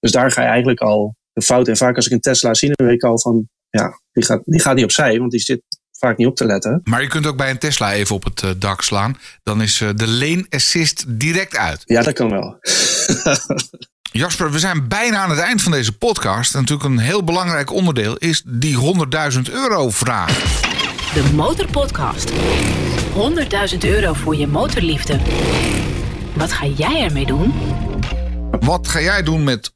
Dus 0.00 0.10
daar 0.10 0.30
ga 0.30 0.42
je 0.42 0.48
eigenlijk 0.48 0.80
al 0.80 1.16
de 1.32 1.42
fout. 1.42 1.68
En 1.68 1.76
vaak 1.76 1.96
als 1.96 2.06
ik 2.06 2.12
een 2.12 2.20
Tesla 2.20 2.54
zie, 2.54 2.70
dan 2.72 2.86
weet 2.86 2.96
ik 2.96 3.02
al 3.02 3.18
van... 3.18 3.48
Ja, 3.70 4.00
die 4.12 4.24
gaat, 4.24 4.42
die 4.44 4.60
gaat 4.60 4.74
niet 4.74 4.84
opzij, 4.84 5.18
want 5.18 5.30
die 5.30 5.40
zit 5.40 5.62
vaak 6.04 6.16
niet 6.16 6.26
op 6.26 6.36
te 6.36 6.44
letten. 6.44 6.80
Maar 6.84 7.02
je 7.02 7.08
kunt 7.08 7.26
ook 7.26 7.36
bij 7.36 7.50
een 7.50 7.58
Tesla 7.58 7.92
even 7.92 8.14
op 8.14 8.24
het 8.24 8.42
eh, 8.42 8.50
dak 8.58 8.82
slaan. 8.82 9.18
Dan 9.42 9.62
is 9.62 9.80
eh, 9.80 9.88
de 9.94 10.08
lane 10.08 10.46
assist 10.48 11.04
direct 11.08 11.56
uit. 11.56 11.82
Ja, 11.84 12.02
dat 12.02 12.14
kan 12.14 12.30
wel. 12.30 12.58
Jasper, 14.22 14.50
we 14.50 14.58
zijn 14.58 14.88
bijna 14.88 15.18
aan 15.18 15.30
het 15.30 15.38
eind 15.38 15.62
van 15.62 15.72
deze 15.72 15.96
podcast. 15.98 16.54
En 16.54 16.60
natuurlijk 16.60 16.88
een 16.88 16.98
heel 16.98 17.24
belangrijk 17.24 17.72
onderdeel 17.72 18.16
is 18.16 18.42
die 18.46 18.76
100.000 19.32 19.40
euro 19.52 19.90
vraag. 19.90 20.38
De 21.14 21.32
Motorpodcast. 21.34 22.32
100.000 23.72 23.78
euro 23.80 24.12
voor 24.12 24.36
je 24.36 24.46
motorliefde. 24.46 25.18
Wat 26.34 26.52
ga 26.52 26.66
jij 26.66 27.02
ermee 27.02 27.26
doen? 27.26 27.52
Wat 28.60 28.88
ga 28.88 29.00
jij 29.00 29.22
doen 29.22 29.44
met 29.44 29.72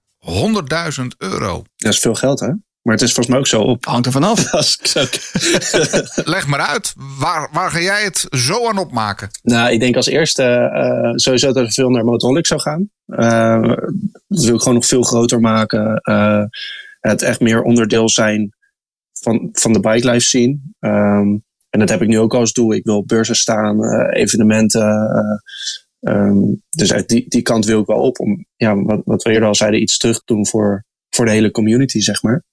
100.000 0.99 1.07
euro? 1.18 1.62
Dat 1.77 1.93
is 1.93 1.99
veel 1.99 2.14
geld, 2.14 2.41
hè? 2.41 2.49
Maar 2.87 2.95
het 2.95 3.05
is 3.05 3.12
volgens 3.12 3.28
mij 3.28 3.39
ook 3.39 3.47
zo 3.47 3.61
op. 3.61 3.84
Hangt 3.84 4.07
er 4.07 4.12
vanaf. 4.12 4.53
Leg 6.34 6.47
maar 6.47 6.61
uit. 6.61 6.95
Waar, 7.18 7.49
waar 7.53 7.70
ga 7.70 7.80
jij 7.80 8.05
het 8.05 8.26
zo 8.30 8.68
aan 8.68 8.78
opmaken? 8.78 9.28
Nou, 9.43 9.72
ik 9.72 9.80
denk 9.80 9.97
als 9.97 10.07
eerste 10.07 10.43
eh, 10.43 11.12
sowieso 11.14 11.53
dat 11.53 11.64
er 11.64 11.72
veel 11.72 11.91
naar 11.91 12.05
Motorholic 12.05 12.47
zou 12.47 12.61
gaan. 12.61 12.91
Eh, 13.07 13.74
dat 14.28 14.45
wil 14.45 14.55
ik 14.55 14.61
gewoon 14.61 14.74
nog 14.74 14.87
veel 14.87 15.03
groter 15.03 15.41
maken. 15.41 15.97
Eh, 15.97 16.45
het 17.01 17.22
echt 17.22 17.41
meer 17.41 17.62
onderdeel 17.62 18.09
zijn 18.09 18.55
van, 19.12 19.49
van 19.53 19.72
de 19.72 19.80
bike 19.80 20.11
life 20.11 20.26
scene. 20.26 20.59
Ehm, 20.78 21.37
en 21.70 21.80
dat 21.80 21.89
heb 21.89 22.03
ik 22.03 22.09
nu 22.09 22.18
ook 22.18 22.34
als 22.34 22.53
doel. 22.53 22.72
Ik 22.72 22.84
wil 22.84 22.97
op 22.97 23.09
beurzen 23.09 23.37
staan, 23.37 23.84
eh, 23.84 24.22
evenementen. 24.22 24.82
eh, 24.82 26.12
ehm, 26.12 26.39
dus 26.70 26.93
uit 26.93 27.09
die, 27.09 27.24
die 27.28 27.43
kant 27.43 27.64
wil 27.64 27.80
ik 27.80 27.87
wel 27.87 28.01
op. 28.01 28.20
Om, 28.20 28.47
ja, 28.57 28.82
wat, 28.82 29.01
wat 29.05 29.22
we 29.22 29.30
eerder 29.30 29.49
al 29.49 29.55
zeiden, 29.55 29.82
iets 29.82 29.99
terug 29.99 30.16
te 30.16 30.34
doen 30.34 30.47
voor, 30.47 30.84
voor 31.11 31.24
de 31.24 31.30
hele 31.30 31.51
community, 31.51 32.01
zeg 32.01 32.22
maar. 32.22 32.45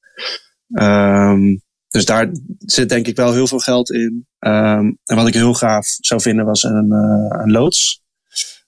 Ehm, 0.74 1.56
dus 1.88 2.06
daar 2.06 2.30
zit 2.58 2.90
denk 2.90 3.08
ik 3.08 3.16
wel 3.16 3.34
heel 3.34 3.48
veel 3.48 3.60
geld 3.60 3.92
in. 3.92 4.28
Ehm, 4.40 4.92
en 5.04 5.16
wat 5.16 5.28
ik 5.28 5.34
heel 5.34 5.54
gaaf 5.54 5.86
zou 5.88 6.22
vinden 6.22 6.46
was 6.46 6.64
een, 6.64 6.92
eh, 6.92 7.42
een 7.42 7.52
loods. 7.52 8.02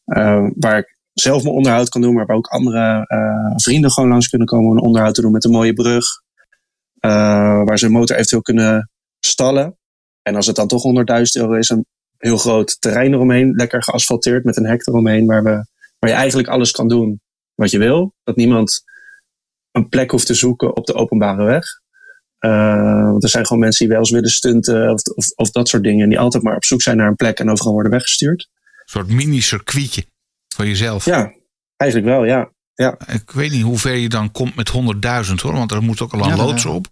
Eh, 0.06 0.48
waar 0.56 0.78
ik 0.78 0.98
zelf 1.14 1.44
mijn 1.44 1.56
onderhoud 1.56 1.90
kan 1.90 2.02
doen, 2.02 2.14
maar 2.14 2.26
waar 2.26 2.36
ook 2.36 2.48
andere 2.48 3.06
eh, 3.08 3.54
vrienden 3.56 3.92
gewoon 3.92 4.10
langs 4.10 4.28
kunnen 4.28 4.48
komen 4.48 4.70
om 4.70 4.78
een 4.78 4.84
onderhoud 4.84 5.16
te 5.16 5.22
doen 5.22 5.32
met 5.32 5.46
een 5.46 5.52
mooie 5.52 5.74
brug. 5.74 6.06
Waar 7.66 7.78
ze 7.80 7.86
een 7.86 7.92
motor 7.92 8.16
eventueel 8.16 8.42
kunnen 8.42 8.90
stallen. 9.20 9.78
En 10.22 10.36
als 10.36 10.48
het 10.48 10.56
dan 10.56 10.68
toch 10.68 10.84
100.000 10.84 11.36
euro 11.36 11.54
is, 11.54 11.70
een 11.70 11.86
heel 12.18 12.38
groot 12.38 12.82
terrein 12.82 13.14
eromheen, 13.14 13.52
lekker 13.52 13.84
geasfalteerd 13.84 14.44
met 14.44 14.58
een 14.58 14.66
hek 14.66 14.88
eromheen, 14.88 15.28
we, 15.28 15.42
waar 16.00 16.10
je 16.10 16.16
eigenlijk 16.16 16.48
alles 16.48 16.72
kan 16.72 16.88
doen 16.88 17.22
wat 17.56 17.72
je 17.72 17.78
wil. 17.78 18.14
Dat 18.24 18.36
niemand 18.36 18.84
een 19.76 19.90
plek 19.90 20.12
hoeft 20.12 20.26
te 20.26 20.34
zoeken 20.34 20.76
op 20.76 20.86
de 20.86 20.94
openbare 20.94 21.44
weg. 21.44 21.64
Uh, 22.40 23.12
want 23.12 23.24
er 23.24 23.30
zijn 23.30 23.46
gewoon 23.46 23.62
mensen 23.62 23.86
die 23.86 23.94
wel 23.94 24.04
eens 24.04 24.12
willen 24.12 24.30
stunten 24.30 24.92
of, 24.92 25.02
of, 25.04 25.30
of, 25.36 25.52
dat 25.52 25.70
soort 25.70 25.84
dingen. 25.84 26.04
En 26.04 26.10
die 26.10 26.20
altijd 26.20 26.44
maar 26.44 26.56
op 26.56 26.64
zoek 26.64 26.82
zijn 26.82 26.98
naar 26.98 27.08
een 27.08 27.16
plek 27.16 27.40
en 27.40 27.50
overal 27.50 27.74
worden 27.74 27.92
weggestuurd. 27.92 28.50
Een 28.64 28.84
soort 28.86 29.08
mini-circuitje 29.08 30.06
voor 30.48 30.66
jezelf. 30.66 31.06
Ja, 31.06 31.34
eigenlijk 31.78 32.12
wel, 32.12 32.26
ja. 32.26 32.52
ja. 32.74 32.98
Ik 33.14 33.32
weet 33.32 33.52
niet 33.52 33.64
hoe 33.64 33.78
ver 33.78 33.96
je 33.96 34.10
dan 34.10 34.32
komt 34.32 34.56
met 34.56 34.72
100.000 34.72 35.34
hoor, 35.42 35.54
want 35.54 35.72
er 35.72 35.84
moet 35.84 36.02
ook 36.02 36.14
al 36.14 36.20
een 36.20 36.28
ja, 36.28 36.36
loods 36.36 36.66
op. 36.66 36.88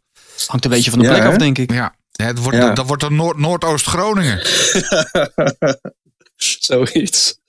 Hangt 0.48 0.66
een 0.66 0.72
beetje 0.72 0.90
van 0.90 1.00
de 1.00 1.08
plek 1.08 1.24
af, 1.24 1.38
denk 1.38 1.58
ik. 1.58 1.72
Ja, 1.72 1.96
het 2.12 2.40
wordt, 2.40 2.58
ja. 2.58 2.74
dat 2.74 2.88
wordt 2.88 3.02
dan 3.02 3.16
Noord 3.16 3.38
Noordoost-Groningen. 3.38 4.42
Zoiets. 6.36 7.42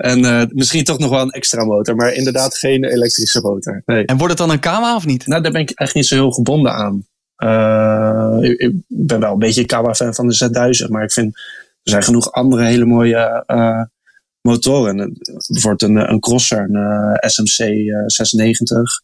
En 0.00 0.18
uh, 0.18 0.42
misschien 0.48 0.84
toch 0.84 0.98
nog 0.98 1.10
wel 1.10 1.20
een 1.20 1.30
extra 1.30 1.64
motor, 1.64 1.96
maar 1.96 2.12
inderdaad 2.12 2.58
geen 2.58 2.84
elektrische 2.84 3.40
motor. 3.40 3.82
Nee. 3.86 4.04
En 4.04 4.16
wordt 4.16 4.32
het 4.32 4.38
dan 4.38 4.50
een 4.50 4.60
Kawa 4.60 4.94
of 4.94 5.06
niet? 5.06 5.26
Nou, 5.26 5.42
daar 5.42 5.52
ben 5.52 5.60
ik 5.60 5.70
echt 5.70 5.94
niet 5.94 6.06
zo 6.06 6.14
heel 6.14 6.30
gebonden 6.30 6.72
aan. 6.72 7.06
Uh, 7.38 8.50
ik, 8.50 8.72
ben 8.86 9.20
wel 9.20 9.32
een 9.32 9.38
beetje 9.38 9.60
een 9.60 9.66
Kawa-fan 9.66 10.14
van 10.14 10.28
de 10.28 10.74
Z1000, 10.84 10.90
maar 10.90 11.02
ik 11.02 11.12
vind 11.12 11.36
er 11.82 11.90
zijn 11.90 12.02
genoeg 12.02 12.32
andere 12.32 12.64
hele 12.64 12.84
mooie 12.84 13.44
uh, 13.46 13.82
motoren. 14.40 15.18
Bijvoorbeeld 15.46 15.82
een, 15.82 16.10
een 16.12 16.20
crosser, 16.20 16.68
een 16.70 17.30
SMC 17.30 17.66
690 18.06 19.02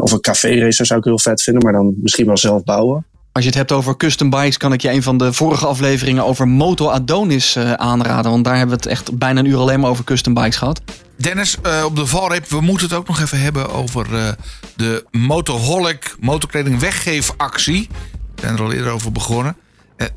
of 0.00 0.12
een 0.12 0.20
café 0.20 0.58
racer 0.58 0.86
zou 0.86 0.98
ik 0.98 1.04
heel 1.04 1.18
vet 1.18 1.42
vinden, 1.42 1.62
maar 1.62 1.72
dan 1.72 1.94
misschien 2.00 2.26
wel 2.26 2.36
zelf 2.36 2.64
bouwen. 2.64 3.06
Als 3.38 3.46
je 3.46 3.52
het 3.52 3.68
hebt 3.68 3.80
over 3.80 3.96
custom 3.96 4.30
bikes, 4.30 4.56
kan 4.56 4.72
ik 4.72 4.82
je 4.82 4.90
een 4.90 5.02
van 5.02 5.18
de 5.18 5.32
vorige 5.32 5.66
afleveringen 5.66 6.24
over 6.24 6.48
Moto 6.48 6.88
Adonis 6.88 7.56
uh, 7.56 7.72
aanraden. 7.72 8.30
Want 8.30 8.44
daar 8.44 8.56
hebben 8.56 8.76
we 8.76 8.82
het 8.82 8.92
echt 8.92 9.18
bijna 9.18 9.40
een 9.40 9.46
uur 9.46 9.58
alleen 9.58 9.80
maar 9.80 9.90
over 9.90 10.04
custom 10.04 10.34
bikes 10.34 10.56
gehad. 10.56 10.80
Dennis, 11.16 11.56
uh, 11.66 11.84
op 11.84 11.96
de 11.96 12.06
valreep, 12.06 12.48
we 12.48 12.60
moeten 12.60 12.88
het 12.88 12.96
ook 12.96 13.08
nog 13.08 13.20
even 13.20 13.40
hebben 13.40 13.70
over 13.70 14.06
uh, 14.12 14.28
de 14.76 15.04
Motoholic 15.10 16.16
motorkleding 16.20 16.80
weggeefactie. 16.80 17.88
We 18.34 18.40
zijn 18.40 18.54
er 18.54 18.62
al 18.62 18.72
eerder 18.72 18.92
over 18.92 19.12
begonnen. 19.12 19.56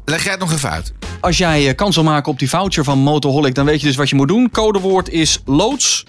leg 0.05 0.23
jij 0.23 0.31
het 0.31 0.41
nog 0.41 0.53
even 0.53 0.69
uit? 0.69 0.93
Als 1.19 1.37
jij 1.37 1.75
kans 1.75 1.95
wil 1.95 2.03
maken 2.03 2.31
op 2.31 2.39
die 2.39 2.49
voucher 2.49 2.83
van 2.83 2.99
Motoholic, 2.99 3.55
dan 3.55 3.65
weet 3.65 3.81
je 3.81 3.87
dus 3.87 3.95
wat 3.95 4.09
je 4.09 4.15
moet 4.15 4.27
doen. 4.27 4.49
Codewoord 4.51 5.09
is 5.09 5.41
loods. 5.45 6.05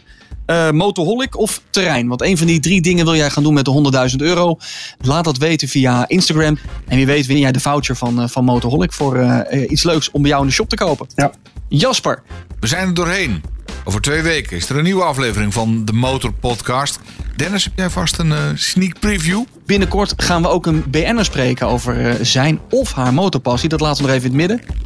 Uh, 0.47 0.70
motorholic 0.70 1.38
of 1.38 1.61
terrein? 1.70 2.09
Want 2.09 2.22
een 2.22 2.38
van 2.38 2.47
die 2.47 2.61
drie 2.61 2.80
dingen 2.80 3.05
wil 3.05 3.16
jij 3.16 3.30
gaan 3.30 3.43
doen 3.43 3.55
met 3.55 3.64
de 3.64 4.11
100.000 4.11 4.16
euro. 4.16 4.57
Laat 5.01 5.24
dat 5.24 5.36
weten 5.36 5.68
via 5.68 6.09
Instagram. 6.09 6.59
En 6.86 6.97
wie 6.97 7.07
weet 7.07 7.26
win 7.26 7.38
jij 7.38 7.53
de 7.53 7.61
voucher 7.61 7.97
van, 7.97 8.20
uh, 8.20 8.28
van 8.28 8.45
Motorholic 8.45 8.93
voor 8.93 9.16
uh, 9.16 9.40
iets 9.68 9.82
leuks 9.82 10.11
om 10.11 10.22
bij 10.22 10.30
jou 10.30 10.43
in 10.43 10.49
de 10.49 10.55
shop 10.55 10.68
te 10.68 10.76
kopen. 10.76 11.07
Ja. 11.14 11.30
Jasper. 11.68 12.22
We 12.61 12.66
zijn 12.66 12.88
er 12.88 12.95
doorheen. 12.95 13.43
Over 13.84 14.01
twee 14.01 14.22
weken 14.22 14.57
is 14.57 14.68
er 14.68 14.76
een 14.76 14.84
nieuwe 14.84 15.03
aflevering 15.03 15.53
van 15.53 15.84
de 15.84 15.93
Motor 15.93 16.32
Podcast. 16.32 16.99
Dennis, 17.36 17.64
heb 17.64 17.72
jij 17.76 17.90
vast 17.90 18.18
een 18.18 18.59
sneak 18.59 18.99
preview? 18.99 19.45
Binnenkort 19.66 20.14
gaan 20.16 20.43
we 20.43 20.49
ook 20.49 20.66
een 20.66 20.84
BN'er 20.90 21.24
spreken 21.24 21.66
over 21.66 22.18
zijn 22.26 22.61
of 22.70 22.93
haar 22.93 23.14
motorpassie. 23.14 23.68
Dat 23.68 23.80
laten 23.80 24.03
we 24.03 24.09
nog 24.09 24.16
even 24.16 24.32
in 24.32 24.38
het 24.38 24.49
midden. 24.49 24.82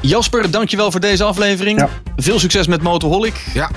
Jasper, 0.00 0.50
dankjewel 0.50 0.90
voor 0.90 1.00
deze 1.00 1.24
aflevering. 1.24 1.78
Ja. 1.78 1.88
Veel 2.16 2.38
succes 2.38 2.66
met 2.66 2.82
Motorholic. 2.82 3.44
Ja, 3.54 3.70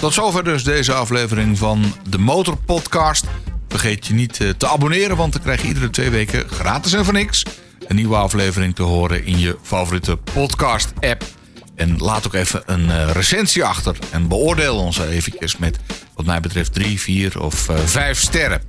tot 0.00 0.14
zover 0.14 0.44
dus 0.44 0.64
deze 0.64 0.92
aflevering 0.92 1.58
van 1.58 1.94
de 2.08 2.18
Motor 2.18 2.56
Podcast. 2.56 3.24
Vergeet 3.68 4.06
je 4.06 4.14
niet 4.14 4.54
te 4.56 4.68
abonneren, 4.68 5.16
want 5.16 5.32
dan 5.32 5.42
krijg 5.42 5.62
je 5.62 5.68
iedere 5.68 5.90
twee 5.90 6.10
weken 6.10 6.48
gratis 6.48 6.92
en 6.92 7.04
voor 7.04 7.14
niks 7.14 7.42
een 7.86 7.96
nieuwe 7.96 8.16
aflevering 8.16 8.74
te 8.74 8.82
horen 8.82 9.24
in 9.24 9.38
je 9.38 9.56
favoriete 9.62 10.16
podcast-app. 10.16 11.24
En 11.74 11.98
laat 11.98 12.26
ook 12.26 12.34
even 12.34 12.62
een 12.66 13.12
recensie 13.12 13.64
achter 13.64 13.96
en 14.10 14.28
beoordeel 14.28 14.76
ons 14.76 14.98
eventjes 14.98 15.56
met, 15.56 15.78
wat 16.14 16.26
mij 16.26 16.40
betreft, 16.40 16.72
drie, 16.72 17.00
vier 17.00 17.40
of 17.40 17.68
uh, 17.68 17.76
vijf 17.76 18.20
sterren. 18.20 18.62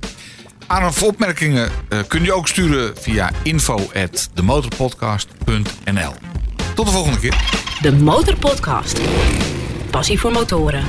Aan 0.66 0.86
of 0.86 1.02
opmerkingen 1.02 1.70
kun 2.08 2.24
je 2.24 2.32
ook 2.32 2.48
sturen 2.48 2.94
via 3.00 3.30
info@demotorpodcast.nl. 3.42 6.12
Tot 6.74 6.86
de 6.86 6.92
volgende 6.92 7.18
keer. 7.18 7.36
De 7.80 7.92
Motorpodcast. 7.92 9.00
Passie 9.90 10.20
voor 10.20 10.32
motoren. 10.32 10.84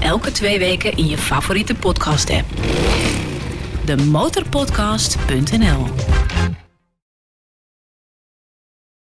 Elke 0.00 0.32
twee 0.32 0.58
weken 0.58 0.96
in 0.96 1.06
je 1.06 1.18
favoriete 1.18 1.74
podcast-app. 1.74 2.48
De 3.84 3.96
motorpodcast.nl 3.96 5.84